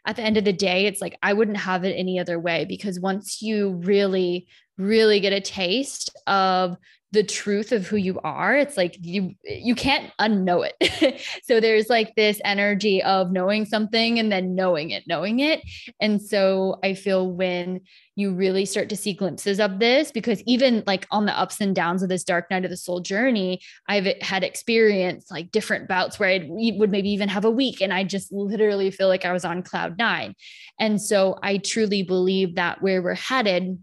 at 0.04 0.16
the 0.16 0.22
end 0.22 0.36
of 0.36 0.44
the 0.44 0.52
day, 0.52 0.86
it's 0.86 1.00
like 1.00 1.16
I 1.22 1.32
wouldn't 1.32 1.56
have 1.58 1.84
it 1.84 1.92
any 1.92 2.18
other 2.18 2.38
way 2.38 2.64
because 2.64 2.98
once 2.98 3.40
you 3.40 3.80
really, 3.84 4.48
really 4.78 5.20
get 5.20 5.32
a 5.32 5.40
taste 5.40 6.10
of 6.26 6.76
the 7.12 7.22
truth 7.22 7.72
of 7.72 7.86
who 7.86 7.96
you 7.96 8.18
are 8.24 8.56
it's 8.56 8.76
like 8.76 8.96
you 9.00 9.34
you 9.44 9.74
can't 9.74 10.10
unknow 10.18 10.66
it. 10.68 11.20
So 11.44 11.60
there's 11.60 11.88
like 11.88 12.14
this 12.14 12.40
energy 12.44 13.02
of 13.02 13.30
knowing 13.30 13.64
something 13.64 14.18
and 14.18 14.32
then 14.32 14.54
knowing 14.54 14.90
it 14.90 15.04
knowing 15.06 15.40
it. 15.40 15.60
And 16.00 16.20
so 16.20 16.78
i 16.82 16.94
feel 16.94 17.30
when 17.30 17.82
you 18.14 18.34
really 18.34 18.66
start 18.66 18.88
to 18.90 18.96
see 18.96 19.14
glimpses 19.14 19.58
of 19.58 19.78
this 19.78 20.12
because 20.12 20.42
even 20.42 20.82
like 20.86 21.06
on 21.10 21.24
the 21.24 21.38
ups 21.38 21.60
and 21.60 21.74
downs 21.74 22.02
of 22.02 22.08
this 22.08 22.24
dark 22.24 22.50
night 22.50 22.64
of 22.64 22.70
the 22.70 22.76
soul 22.76 23.00
journey 23.00 23.58
i've 23.88 24.06
had 24.20 24.44
experienced 24.44 25.30
like 25.30 25.50
different 25.50 25.88
bouts 25.88 26.18
where 26.18 26.28
i 26.28 26.46
would 26.48 26.90
maybe 26.90 27.08
even 27.10 27.28
have 27.28 27.44
a 27.44 27.50
week 27.50 27.80
and 27.80 27.92
i 27.92 28.04
just 28.04 28.30
literally 28.32 28.90
feel 28.90 29.08
like 29.08 29.24
i 29.24 29.32
was 29.32 29.44
on 29.44 29.62
cloud 29.62 29.96
nine. 29.98 30.34
And 30.78 31.00
so 31.00 31.38
i 31.42 31.58
truly 31.58 32.02
believe 32.02 32.56
that 32.56 32.82
where 32.82 33.02
we're 33.02 33.14
headed 33.14 33.78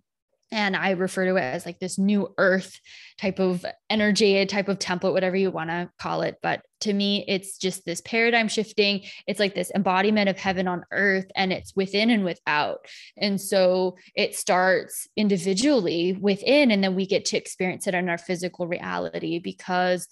and 0.52 0.76
I 0.76 0.92
refer 0.92 1.26
to 1.26 1.36
it 1.36 1.42
as 1.42 1.66
like 1.66 1.80
this 1.80 2.00
new 2.00 2.34
earth 2.38 2.80
type 3.20 3.40
of 3.40 3.66
energy, 3.90 4.38
a 4.38 4.46
type 4.46 4.68
of 4.68 4.80
template, 4.80 5.14
whatever 5.14 5.36
you 5.36 5.52
want 5.52 5.70
to 5.70 5.90
call 6.00 6.22
it. 6.22 6.38
But 6.42 6.62
to 6.82 6.94
me, 6.94 7.24
it's 7.28 7.58
just 7.58 7.86
this 7.86 8.02
paradigm 8.02 8.48
shifting. 8.48 9.04
It's 9.28 9.40
like 9.40 9.54
this 9.54 9.72
embodiment 9.76 10.30
of 10.30 10.38
heaven 10.38 10.68
on 10.68 10.86
earth, 10.92 11.30
and 11.36 11.54
it's 11.54 11.76
within 11.76 12.10
and 12.10 12.24
without. 12.24 12.80
And 13.18 13.40
so 13.40 13.98
it 14.16 14.36
starts 14.36 15.08
individually 15.16 16.14
within, 16.14 16.72
and 16.72 16.84
then 16.84 16.96
we 16.96 17.06
get 17.06 17.26
to 17.26 17.38
experience 17.38 17.86
it 17.86 17.94
in 17.94 18.10
our 18.10 18.18
physical 18.18 18.68
reality 18.68 19.40
because, 19.40 20.08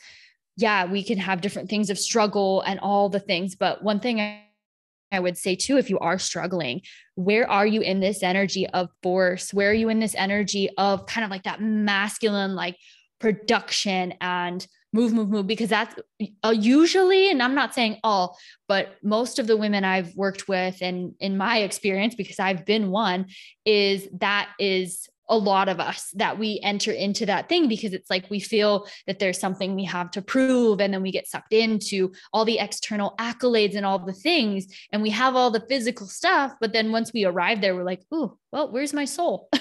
yeah, 0.55 0.85
we 0.85 1.03
can 1.03 1.17
have 1.17 1.41
different 1.41 1.69
things 1.69 1.89
of 1.89 1.97
struggle 1.97 2.61
and 2.61 2.79
all 2.79 3.09
the 3.09 3.19
things. 3.19 3.55
But 3.55 3.83
one 3.83 3.99
thing 3.99 4.19
I 4.19 4.43
I 5.11 5.19
would 5.19 5.37
say 5.37 5.55
too, 5.55 5.77
if 5.77 5.89
you 5.89 5.99
are 5.99 6.19
struggling, 6.19 6.81
where 7.15 7.49
are 7.49 7.65
you 7.65 7.81
in 7.81 7.99
this 7.99 8.23
energy 8.23 8.67
of 8.67 8.89
force? 9.01 9.53
Where 9.53 9.69
are 9.69 9.73
you 9.73 9.89
in 9.89 9.99
this 9.99 10.15
energy 10.15 10.69
of 10.77 11.05
kind 11.05 11.23
of 11.25 11.31
like 11.31 11.43
that 11.43 11.61
masculine, 11.61 12.55
like 12.55 12.77
production 13.19 14.13
and 14.19 14.65
move, 14.93 15.13
move, 15.13 15.29
move? 15.29 15.47
Because 15.47 15.69
that's 15.69 15.95
uh, 16.43 16.53
usually, 16.57 17.31
and 17.31 17.41
I'm 17.41 17.55
not 17.55 17.73
saying 17.73 17.99
all, 18.03 18.37
but 18.67 18.95
most 19.01 19.39
of 19.39 19.47
the 19.47 19.57
women 19.57 19.83
I've 19.83 20.15
worked 20.15 20.47
with 20.47 20.81
and 20.81 21.13
in 21.19 21.37
my 21.37 21.59
experience, 21.59 22.15
because 22.15 22.39
I've 22.39 22.65
been 22.65 22.91
one, 22.91 23.27
is 23.65 24.07
that 24.19 24.49
is 24.59 25.07
a 25.29 25.37
lot 25.37 25.69
of 25.69 25.79
us 25.79 26.11
that 26.15 26.37
we 26.37 26.59
enter 26.63 26.91
into 26.91 27.25
that 27.25 27.49
thing 27.49 27.67
because 27.67 27.93
it's 27.93 28.09
like 28.09 28.29
we 28.29 28.39
feel 28.39 28.87
that 29.07 29.19
there's 29.19 29.39
something 29.39 29.75
we 29.75 29.85
have 29.85 30.11
to 30.11 30.21
prove 30.21 30.79
and 30.79 30.93
then 30.93 31.01
we 31.01 31.11
get 31.11 31.27
sucked 31.27 31.53
into 31.53 32.11
all 32.33 32.45
the 32.45 32.59
external 32.59 33.15
accolades 33.19 33.75
and 33.75 33.85
all 33.85 33.99
the 33.99 34.13
things 34.13 34.67
and 34.91 35.01
we 35.01 35.09
have 35.09 35.35
all 35.35 35.51
the 35.51 35.65
physical 35.67 36.07
stuff 36.07 36.53
but 36.61 36.73
then 36.73 36.91
once 36.91 37.11
we 37.13 37.25
arrive 37.25 37.61
there 37.61 37.75
we're 37.75 37.83
like 37.83 38.03
oh 38.11 38.37
well 38.51 38.71
where's 38.71 38.93
my 38.93 39.05
soul? 39.05 39.49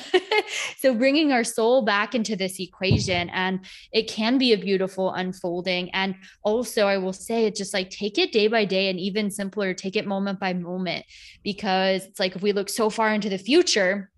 So 0.79 0.95
bringing 0.95 1.33
our 1.33 1.43
soul 1.43 1.83
back 1.83 2.15
into 2.15 2.37
this 2.37 2.61
equation 2.61 3.29
and 3.31 3.61
it 3.93 4.09
can 4.09 4.39
be 4.39 4.53
a 4.53 4.59
beautiful 4.59 5.13
unfolding. 5.13 5.91
And 5.91 6.15
also 6.45 6.87
i 6.87 6.99
will 6.99 7.13
say 7.13 7.47
it's 7.47 7.59
just 7.59 7.75
like 7.75 7.91
take 7.91 8.19
it 8.19 8.33
day 8.33 8.49
by 8.49 8.65
day 8.65 8.89
and 8.89 8.99
even 9.01 9.31
simpler 9.31 9.75
take 9.75 9.97
it 9.97 10.07
moment 10.07 10.39
by 10.39 10.53
moment 10.53 11.05
because 11.43 12.05
it's 12.05 12.21
like 12.21 12.37
if 12.37 12.43
we 12.43 12.53
look 12.53 12.69
so 12.69 12.91
far 12.91 13.13
into 13.13 13.29
the 13.29 13.39
future 13.39 14.11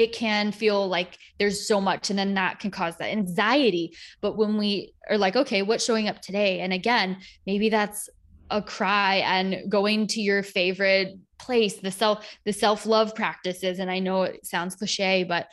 it 0.00 0.14
can 0.14 0.50
feel 0.50 0.88
like 0.88 1.18
there's 1.38 1.68
so 1.68 1.80
much 1.80 2.08
and 2.08 2.18
then 2.18 2.34
that 2.34 2.58
can 2.58 2.70
cause 2.70 2.96
that 2.96 3.10
anxiety. 3.10 3.94
But 4.22 4.36
when 4.38 4.56
we 4.56 4.94
are 5.10 5.18
like 5.18 5.36
okay 5.36 5.62
what's 5.62 5.84
showing 5.84 6.08
up 6.08 6.22
today? 6.22 6.60
And 6.60 6.72
again 6.72 7.18
maybe 7.46 7.68
that's 7.68 8.08
a 8.50 8.62
cry 8.62 9.16
and 9.16 9.70
going 9.70 10.06
to 10.08 10.20
your 10.20 10.42
favorite 10.42 11.16
place 11.38 11.76
the 11.76 11.90
self 11.90 12.26
the 12.46 12.52
self 12.52 12.86
love 12.86 13.14
practices. 13.14 13.78
And 13.78 13.90
i 13.90 13.98
know 13.98 14.22
it 14.22 14.46
sounds 14.46 14.74
cliche 14.74 15.24
but 15.24 15.48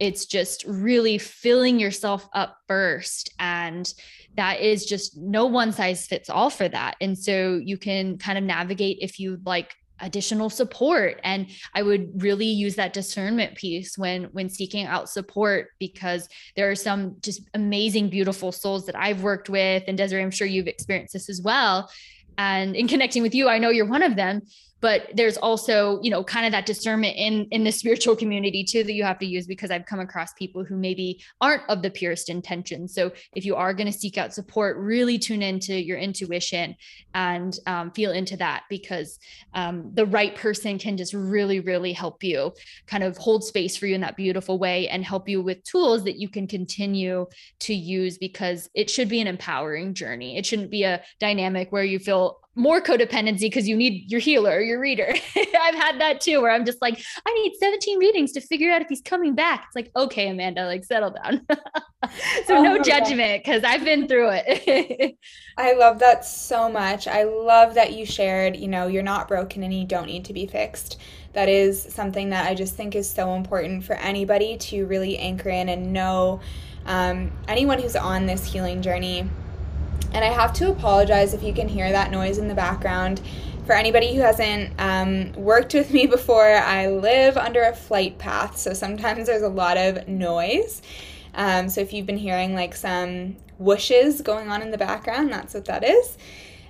it's 0.00 0.24
just 0.24 0.64
really 0.66 1.18
filling 1.18 1.78
yourself 1.78 2.26
up 2.32 2.56
first. 2.66 3.34
And 3.38 3.92
that 4.34 4.60
is 4.60 4.86
just 4.86 5.18
no 5.18 5.44
one 5.44 5.72
size 5.72 6.06
fits 6.06 6.30
all 6.30 6.48
for 6.48 6.66
that. 6.68 6.96
And 7.02 7.18
so 7.18 7.60
you 7.62 7.76
can 7.76 8.16
kind 8.16 8.38
of 8.38 8.44
navigate 8.44 8.98
if 9.02 9.20
you 9.20 9.38
like 9.44 9.74
additional 10.00 10.50
support. 10.50 11.20
And 11.24 11.46
i 11.74 11.82
would 11.82 12.22
really 12.22 12.46
use 12.46 12.76
that 12.76 12.92
discernment 12.92 13.54
piece 13.54 13.96
when 13.96 14.24
when 14.32 14.48
seeking 14.48 14.86
out 14.86 15.08
support 15.08 15.68
because 15.78 16.28
there 16.56 16.70
are 16.70 16.74
some 16.74 17.16
just 17.20 17.42
amazing 17.54 18.08
beautiful 18.08 18.52
souls 18.52 18.86
that 18.86 18.96
i've 18.96 19.22
worked 19.22 19.48
with. 19.48 19.84
And 19.86 19.96
desiree 19.96 20.22
i'm 20.22 20.30
sure 20.30 20.46
you've 20.46 20.66
experienced 20.66 21.12
this 21.12 21.28
as 21.28 21.40
well. 21.42 21.90
And 22.38 22.74
in 22.74 22.88
connecting 22.88 23.22
with 23.22 23.34
you 23.34 23.48
i 23.48 23.58
know 23.58 23.70
you're 23.70 23.86
one 23.86 24.02
of 24.02 24.16
them 24.16 24.42
but 24.80 25.10
there's 25.14 25.36
also 25.36 26.00
you 26.02 26.10
know 26.10 26.22
kind 26.24 26.46
of 26.46 26.52
that 26.52 26.66
discernment 26.66 27.16
in 27.16 27.46
in 27.50 27.64
the 27.64 27.72
spiritual 27.80 28.16
community 28.16 28.64
too 28.64 28.84
that 28.84 28.92
you 28.92 29.04
have 29.04 29.18
to 29.18 29.26
use 29.26 29.46
because 29.46 29.70
i've 29.70 29.86
come 29.86 30.00
across 30.00 30.32
people 30.34 30.64
who 30.64 30.76
maybe 30.76 31.22
aren't 31.40 31.68
of 31.68 31.82
the 31.82 31.90
purest 31.90 32.28
intention 32.28 32.88
so 32.88 33.10
if 33.34 33.44
you 33.44 33.54
are 33.54 33.74
going 33.74 33.90
to 33.90 33.98
seek 33.98 34.18
out 34.18 34.34
support 34.34 34.76
really 34.76 35.18
tune 35.18 35.42
into 35.42 35.74
your 35.74 35.98
intuition 35.98 36.74
and 37.14 37.58
um, 37.66 37.90
feel 37.90 38.12
into 38.12 38.36
that 38.36 38.64
because 38.68 39.18
um, 39.54 39.90
the 39.94 40.06
right 40.06 40.34
person 40.36 40.78
can 40.78 40.96
just 40.96 41.14
really 41.14 41.60
really 41.60 41.92
help 41.92 42.22
you 42.22 42.52
kind 42.86 43.02
of 43.02 43.16
hold 43.16 43.44
space 43.44 43.76
for 43.76 43.86
you 43.86 43.94
in 43.94 44.00
that 44.00 44.16
beautiful 44.16 44.58
way 44.58 44.88
and 44.88 45.04
help 45.04 45.28
you 45.28 45.42
with 45.42 45.62
tools 45.64 46.04
that 46.04 46.18
you 46.18 46.28
can 46.28 46.46
continue 46.46 47.26
to 47.58 47.74
use 47.74 48.18
because 48.18 48.68
it 48.74 48.90
should 48.90 49.08
be 49.08 49.20
an 49.20 49.26
empowering 49.26 49.94
journey. 49.94 50.36
It 50.36 50.46
shouldn't 50.46 50.70
be 50.70 50.84
a 50.84 51.02
dynamic 51.18 51.72
where 51.72 51.84
you 51.84 51.98
feel 51.98 52.40
more 52.56 52.80
codependency 52.80 53.42
because 53.42 53.68
you 53.68 53.76
need 53.76 54.10
your 54.10 54.20
healer, 54.20 54.60
your 54.60 54.80
reader. 54.80 55.08
I've 55.36 55.74
had 55.74 56.00
that 56.00 56.20
too, 56.20 56.40
where 56.42 56.50
I'm 56.50 56.64
just 56.64 56.82
like, 56.82 57.00
I 57.24 57.32
need 57.34 57.52
17 57.58 57.98
readings 57.98 58.32
to 58.32 58.40
figure 58.40 58.72
out 58.72 58.82
if 58.82 58.88
he's 58.88 59.00
coming 59.00 59.34
back. 59.34 59.64
It's 59.66 59.76
like, 59.76 59.90
okay, 59.94 60.28
Amanda, 60.28 60.66
like 60.66 60.84
settle 60.84 61.10
down. 61.10 61.46
so 62.46 62.56
oh 62.56 62.62
no 62.62 62.82
judgment 62.82 63.44
because 63.44 63.62
I've 63.62 63.84
been 63.84 64.08
through 64.08 64.30
it. 64.32 65.16
I 65.58 65.74
love 65.74 66.00
that 66.00 66.24
so 66.24 66.68
much. 66.68 67.06
I 67.06 67.22
love 67.22 67.74
that 67.74 67.92
you 67.92 68.04
shared, 68.04 68.56
you 68.56 68.68
know, 68.68 68.88
you're 68.88 69.02
not 69.02 69.28
broken 69.28 69.62
and 69.62 69.72
you 69.72 69.86
don't 69.86 70.06
need 70.06 70.24
to 70.24 70.32
be 70.32 70.46
fixed. 70.46 70.98
That 71.34 71.48
is 71.48 71.80
something 71.80 72.30
that 72.30 72.48
I 72.48 72.54
just 72.54 72.74
think 72.74 72.96
is 72.96 73.08
so 73.08 73.34
important 73.34 73.84
for 73.84 73.94
anybody 73.94 74.56
to 74.58 74.86
really 74.86 75.16
anchor 75.18 75.50
in 75.50 75.68
and 75.68 75.92
know 75.92 76.40
um, 76.86 77.30
anyone 77.46 77.78
who's 77.78 77.94
on 77.94 78.26
this 78.26 78.44
healing 78.44 78.82
journey 78.82 79.28
and 80.12 80.24
I 80.24 80.28
have 80.28 80.52
to 80.54 80.70
apologize 80.70 81.34
if 81.34 81.42
you 81.42 81.52
can 81.52 81.68
hear 81.68 81.90
that 81.90 82.10
noise 82.10 82.38
in 82.38 82.48
the 82.48 82.54
background. 82.54 83.20
For 83.66 83.72
anybody 83.74 84.14
who 84.14 84.20
hasn't 84.20 84.72
um, 84.78 85.32
worked 85.34 85.74
with 85.74 85.92
me 85.92 86.06
before, 86.08 86.50
I 86.50 86.88
live 86.88 87.36
under 87.36 87.62
a 87.62 87.74
flight 87.74 88.18
path, 88.18 88.56
so 88.56 88.72
sometimes 88.72 89.26
there's 89.26 89.42
a 89.42 89.48
lot 89.48 89.76
of 89.76 90.08
noise. 90.08 90.82
Um, 91.34 91.68
so 91.68 91.80
if 91.80 91.92
you've 91.92 92.06
been 92.06 92.16
hearing 92.16 92.54
like 92.54 92.74
some 92.74 93.36
whooshes 93.60 94.22
going 94.22 94.48
on 94.48 94.62
in 94.62 94.70
the 94.70 94.78
background, 94.78 95.32
that's 95.32 95.54
what 95.54 95.66
that 95.66 95.84
is. 95.84 96.18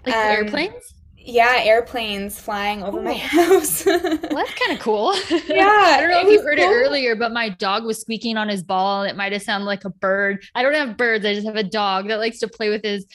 Like 0.05 0.15
um, 0.15 0.23
airplanes? 0.23 0.95
Yeah, 1.23 1.61
airplanes 1.63 2.41
flying 2.41 2.83
over 2.83 2.99
Ooh. 2.99 3.03
my 3.03 3.15
house. 3.15 3.85
well, 3.87 3.99
that's 3.99 4.55
kind 4.55 4.73
of 4.73 4.79
cool. 4.81 5.15
Yeah. 5.49 5.67
I 5.97 6.01
don't 6.01 6.11
know 6.11 6.21
if 6.21 6.29
you 6.29 6.43
heard 6.43 6.59
cool. 6.59 6.69
it 6.69 6.73
earlier, 6.73 7.15
but 7.15 7.31
my 7.33 7.51
dog 7.51 7.85
was 7.85 8.01
squeaking 8.01 8.37
on 8.37 8.49
his 8.49 8.63
ball. 8.63 9.03
It 9.03 9.17
might 9.17 9.33
have 9.33 9.43
sounded 9.43 9.67
like 9.67 9.85
a 9.85 9.91
bird. 9.91 10.43
I 10.55 10.63
don't 10.63 10.75
have 10.75 10.97
birds. 10.97 11.27
I 11.27 11.35
just 11.35 11.47
have 11.47 11.57
a 11.57 11.63
dog 11.63 12.09
that 12.09 12.19
likes 12.19 12.39
to 12.41 12.49
play 12.49 12.71
with 12.71 12.83
his 12.83 13.07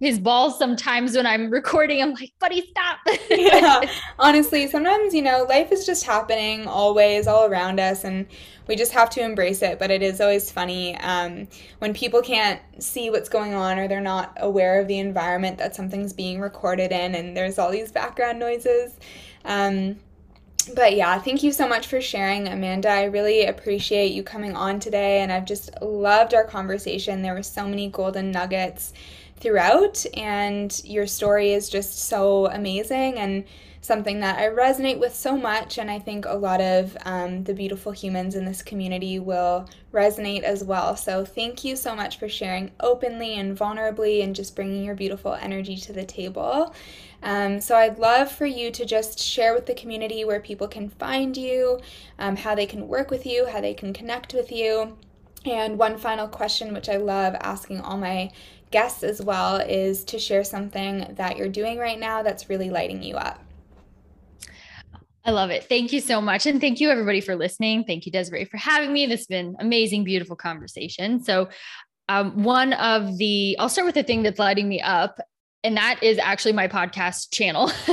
his 0.00 0.18
balls 0.18 0.58
sometimes 0.58 1.16
when 1.16 1.26
I'm 1.26 1.50
recording. 1.50 2.02
I'm 2.02 2.12
like, 2.12 2.32
buddy, 2.38 2.66
stop. 2.70 2.98
yeah. 3.30 3.90
Honestly, 4.18 4.68
sometimes, 4.68 5.14
you 5.14 5.22
know, 5.22 5.46
life 5.48 5.72
is 5.72 5.86
just 5.86 6.04
happening 6.04 6.66
always 6.66 7.26
all 7.26 7.46
around 7.46 7.80
us 7.80 8.04
and 8.04 8.26
we 8.66 8.76
just 8.76 8.92
have 8.92 9.10
to 9.10 9.20
embrace 9.20 9.62
it. 9.62 9.78
But 9.78 9.90
it 9.90 10.02
is 10.02 10.20
always 10.20 10.50
funny 10.50 10.96
um, 10.98 11.48
when 11.78 11.94
people 11.94 12.22
can't 12.22 12.60
see 12.78 13.10
what's 13.10 13.28
going 13.28 13.54
on 13.54 13.78
or 13.78 13.88
they're 13.88 14.00
not 14.00 14.36
aware 14.38 14.80
of 14.80 14.88
the 14.88 14.98
environment 14.98 15.58
that 15.58 15.74
something's 15.74 16.12
being 16.12 16.40
recorded 16.40 16.92
in, 16.92 17.14
and 17.14 17.36
there's 17.36 17.58
all 17.58 17.70
these 17.70 17.92
background 17.92 18.38
noises. 18.38 18.98
Um, 19.44 19.96
but 20.74 20.96
yeah, 20.96 21.18
thank 21.18 21.42
you 21.42 21.52
so 21.52 21.68
much 21.68 21.86
for 21.88 22.00
sharing, 22.00 22.48
Amanda. 22.48 22.88
I 22.88 23.04
really 23.04 23.44
appreciate 23.44 24.12
you 24.12 24.22
coming 24.22 24.56
on 24.56 24.80
today, 24.80 25.20
and 25.20 25.30
I've 25.30 25.44
just 25.44 25.70
loved 25.82 26.32
our 26.32 26.44
conversation. 26.44 27.20
There 27.20 27.34
were 27.34 27.42
so 27.42 27.66
many 27.66 27.88
golden 27.88 28.30
nuggets 28.30 28.94
throughout, 29.36 30.06
and 30.14 30.80
your 30.84 31.06
story 31.06 31.52
is 31.52 31.68
just 31.68 31.98
so 31.98 32.46
amazing 32.46 33.18
and 33.18 33.44
something 33.84 34.20
that 34.20 34.38
I 34.38 34.48
resonate 34.48 34.98
with 34.98 35.14
so 35.14 35.36
much, 35.36 35.76
and 35.76 35.90
I 35.90 35.98
think 35.98 36.24
a 36.24 36.32
lot 36.32 36.62
of 36.62 36.96
um, 37.04 37.44
the 37.44 37.52
beautiful 37.52 37.92
humans 37.92 38.34
in 38.34 38.46
this 38.46 38.62
community 38.62 39.18
will 39.18 39.68
resonate 39.92 40.42
as 40.42 40.64
well. 40.64 40.96
So, 40.96 41.22
thank 41.22 41.64
you 41.64 41.76
so 41.76 41.94
much 41.94 42.18
for 42.18 42.26
sharing 42.26 42.70
openly 42.80 43.34
and 43.34 43.56
vulnerably 43.56 44.24
and 44.24 44.34
just 44.34 44.56
bringing 44.56 44.84
your 44.84 44.94
beautiful 44.94 45.34
energy 45.34 45.76
to 45.76 45.92
the 45.92 46.04
table. 46.04 46.74
Um, 47.22 47.60
so, 47.60 47.76
I'd 47.76 47.98
love 47.98 48.32
for 48.32 48.46
you 48.46 48.70
to 48.70 48.86
just 48.86 49.18
share 49.18 49.52
with 49.52 49.66
the 49.66 49.74
community 49.74 50.24
where 50.24 50.40
people 50.40 50.66
can 50.66 50.88
find 50.88 51.36
you, 51.36 51.78
um, 52.18 52.36
how 52.36 52.54
they 52.54 52.66
can 52.66 52.88
work 52.88 53.10
with 53.10 53.26
you, 53.26 53.44
how 53.44 53.60
they 53.60 53.74
can 53.74 53.92
connect 53.92 54.32
with 54.32 54.50
you. 54.50 54.96
And 55.44 55.78
one 55.78 55.98
final 55.98 56.26
question, 56.26 56.72
which 56.72 56.88
I 56.88 56.96
love 56.96 57.34
asking 57.38 57.82
all 57.82 57.98
my 57.98 58.30
guests 58.70 59.02
as 59.02 59.20
well, 59.20 59.56
is 59.56 60.04
to 60.04 60.18
share 60.18 60.42
something 60.42 61.06
that 61.16 61.36
you're 61.36 61.50
doing 61.50 61.76
right 61.76 62.00
now 62.00 62.22
that's 62.22 62.48
really 62.48 62.70
lighting 62.70 63.02
you 63.02 63.16
up. 63.16 63.43
I 65.26 65.30
love 65.30 65.50
it. 65.50 65.64
Thank 65.64 65.92
you 65.92 66.00
so 66.00 66.20
much. 66.20 66.44
And 66.44 66.60
thank 66.60 66.80
you, 66.80 66.90
everybody, 66.90 67.22
for 67.22 67.34
listening. 67.34 67.84
Thank 67.84 68.04
you, 68.04 68.12
Desiree, 68.12 68.44
for 68.44 68.58
having 68.58 68.92
me. 68.92 69.06
This 69.06 69.20
has 69.20 69.26
been 69.26 69.56
amazing, 69.58 70.04
beautiful 70.04 70.36
conversation. 70.36 71.22
So, 71.22 71.48
um, 72.10 72.42
one 72.42 72.74
of 72.74 73.16
the, 73.16 73.56
I'll 73.58 73.70
start 73.70 73.86
with 73.86 73.94
the 73.94 74.02
thing 74.02 74.22
that's 74.22 74.38
lighting 74.38 74.68
me 74.68 74.82
up. 74.82 75.18
And 75.62 75.78
that 75.78 76.02
is 76.02 76.18
actually 76.18 76.52
my 76.52 76.68
podcast 76.68 77.32
channel. 77.32 77.70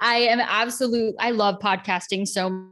I 0.00 0.26
am 0.28 0.40
absolute, 0.40 1.14
I 1.20 1.30
love 1.30 1.60
podcasting 1.60 2.26
so 2.26 2.66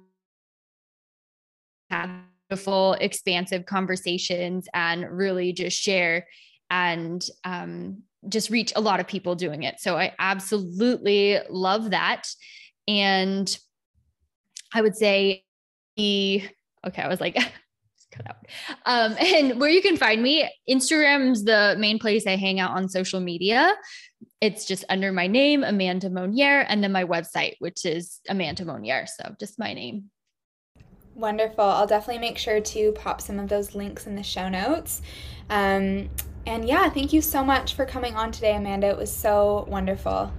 beautiful, 2.49 2.95
expansive 2.95 3.66
conversations 3.66 4.66
and 4.74 5.09
really 5.09 5.53
just 5.53 5.80
share 5.80 6.26
and 6.70 7.24
um, 7.45 8.03
just 8.28 8.51
reach 8.51 8.72
a 8.74 8.80
lot 8.80 8.99
of 8.99 9.07
people 9.07 9.37
doing 9.37 9.62
it. 9.62 9.78
So 9.78 9.97
I 9.97 10.12
absolutely 10.18 11.39
love 11.49 11.91
that. 11.91 12.24
And 12.89 13.57
I 14.75 14.83
would 14.83 14.97
say 14.97 15.45
the 15.97 16.43
okay, 16.87 17.03
I 17.03 17.09
was 17.09 17.21
like 17.21 17.37
cut 18.17 18.27
out. 18.29 18.37
Um, 18.85 19.17
and 19.21 19.61
where 19.61 19.71
you 19.71 19.83
can 19.83 19.97
find 19.97 20.23
me, 20.23 20.49
Instagram's 20.69 21.45
the 21.45 21.77
main 21.79 21.99
place 21.99 22.27
I 22.27 22.37
hang 22.37 22.61
out 22.61 22.73
on 22.73 22.89
social 22.89 23.21
media. 23.21 23.75
It's 24.41 24.67
just 24.67 24.85
under 24.89 25.12
my 25.12 25.27
name, 25.27 25.64
Amanda 25.64 26.11
Monnier, 26.11 26.61
and 26.69 26.83
then 26.83 26.93
my 26.93 27.05
website, 27.05 27.55
which 27.59 27.85
is 27.85 28.21
Amanda 28.29 28.64
Monnier. 28.64 29.07
So 29.07 29.35
just 29.41 29.59
my 29.59 29.73
name. 29.73 30.11
Wonderful. 31.14 31.64
I'll 31.64 31.87
definitely 31.87 32.21
make 32.21 32.37
sure 32.37 32.61
to 32.61 32.93
pop 32.93 33.23
some 33.23 33.39
of 33.39 33.49
those 33.49 33.75
links 33.75 34.07
in 34.07 34.14
the 34.14 34.23
show 34.23 34.51
notes. 34.51 35.01
Um, 35.49 36.11
and 36.47 36.69
yeah, 36.69 36.91
thank 36.91 37.12
you 37.12 37.23
so 37.23 37.43
much 37.43 37.75
for 37.75 37.87
coming 37.87 38.14
on 38.14 38.31
today, 38.31 38.55
Amanda. 38.55 38.89
It 38.89 38.99
was 38.99 39.11
so 39.11 39.67
wonderful. 39.69 40.31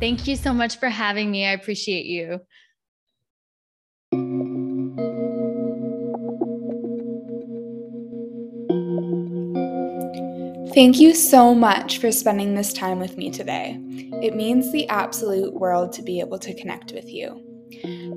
Thank 0.00 0.26
you 0.26 0.34
so 0.34 0.52
much 0.52 0.78
for 0.80 0.88
having 0.88 1.30
me. 1.30 1.46
I 1.46 1.52
appreciate 1.52 2.06
you. 2.06 2.40
Thank 10.74 11.00
you 11.00 11.14
so 11.14 11.54
much 11.54 11.98
for 11.98 12.10
spending 12.10 12.54
this 12.54 12.72
time 12.72 12.98
with 12.98 13.18
me 13.18 13.30
today. 13.30 13.78
It 14.22 14.34
means 14.34 14.72
the 14.72 14.88
absolute 14.88 15.52
world 15.52 15.92
to 15.92 16.02
be 16.02 16.18
able 16.20 16.38
to 16.38 16.54
connect 16.54 16.92
with 16.92 17.12
you. 17.12 17.44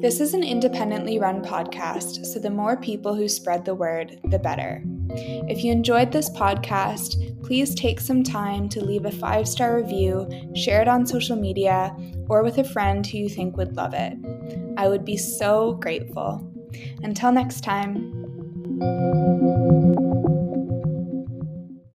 This 0.02 0.22
is 0.22 0.34
an 0.34 0.44
independently 0.44 1.20
run 1.20 1.44
podcast, 1.44 2.26
so 2.26 2.40
the 2.40 2.50
more 2.50 2.78
people 2.78 3.14
who 3.14 3.28
spread 3.28 3.66
the 3.66 3.76
word, 3.76 4.20
the 4.26 4.40
better. 4.40 4.82
If 5.10 5.66
you 5.66 5.72
enjoyed 5.74 6.14
this 6.14 6.30
podcast, 6.30 7.44
please 7.44 7.76
take 7.76 8.00
some 8.00 8.24
time 8.24 8.70
to 8.70 8.84
leave 8.84 9.06
a 9.06 9.12
five 9.12 9.50
star 9.50 9.76
review, 9.76 10.26
share 10.56 10.82
it 10.82 10.88
on 10.88 11.06
social 11.06 11.36
media, 11.36 11.94
or 12.30 12.42
with 12.42 12.58
a 12.58 12.64
friend 12.64 13.06
who 13.06 13.18
you 13.18 13.30
think 13.30 13.58
would 13.58 13.76
love 13.76 13.94
it. 13.94 14.18
I 14.78 14.88
would 14.88 15.04
be 15.04 15.18
so 15.18 15.74
grateful. 15.74 16.50
Until 17.04 17.34
next 17.34 17.66
time. 17.66 18.14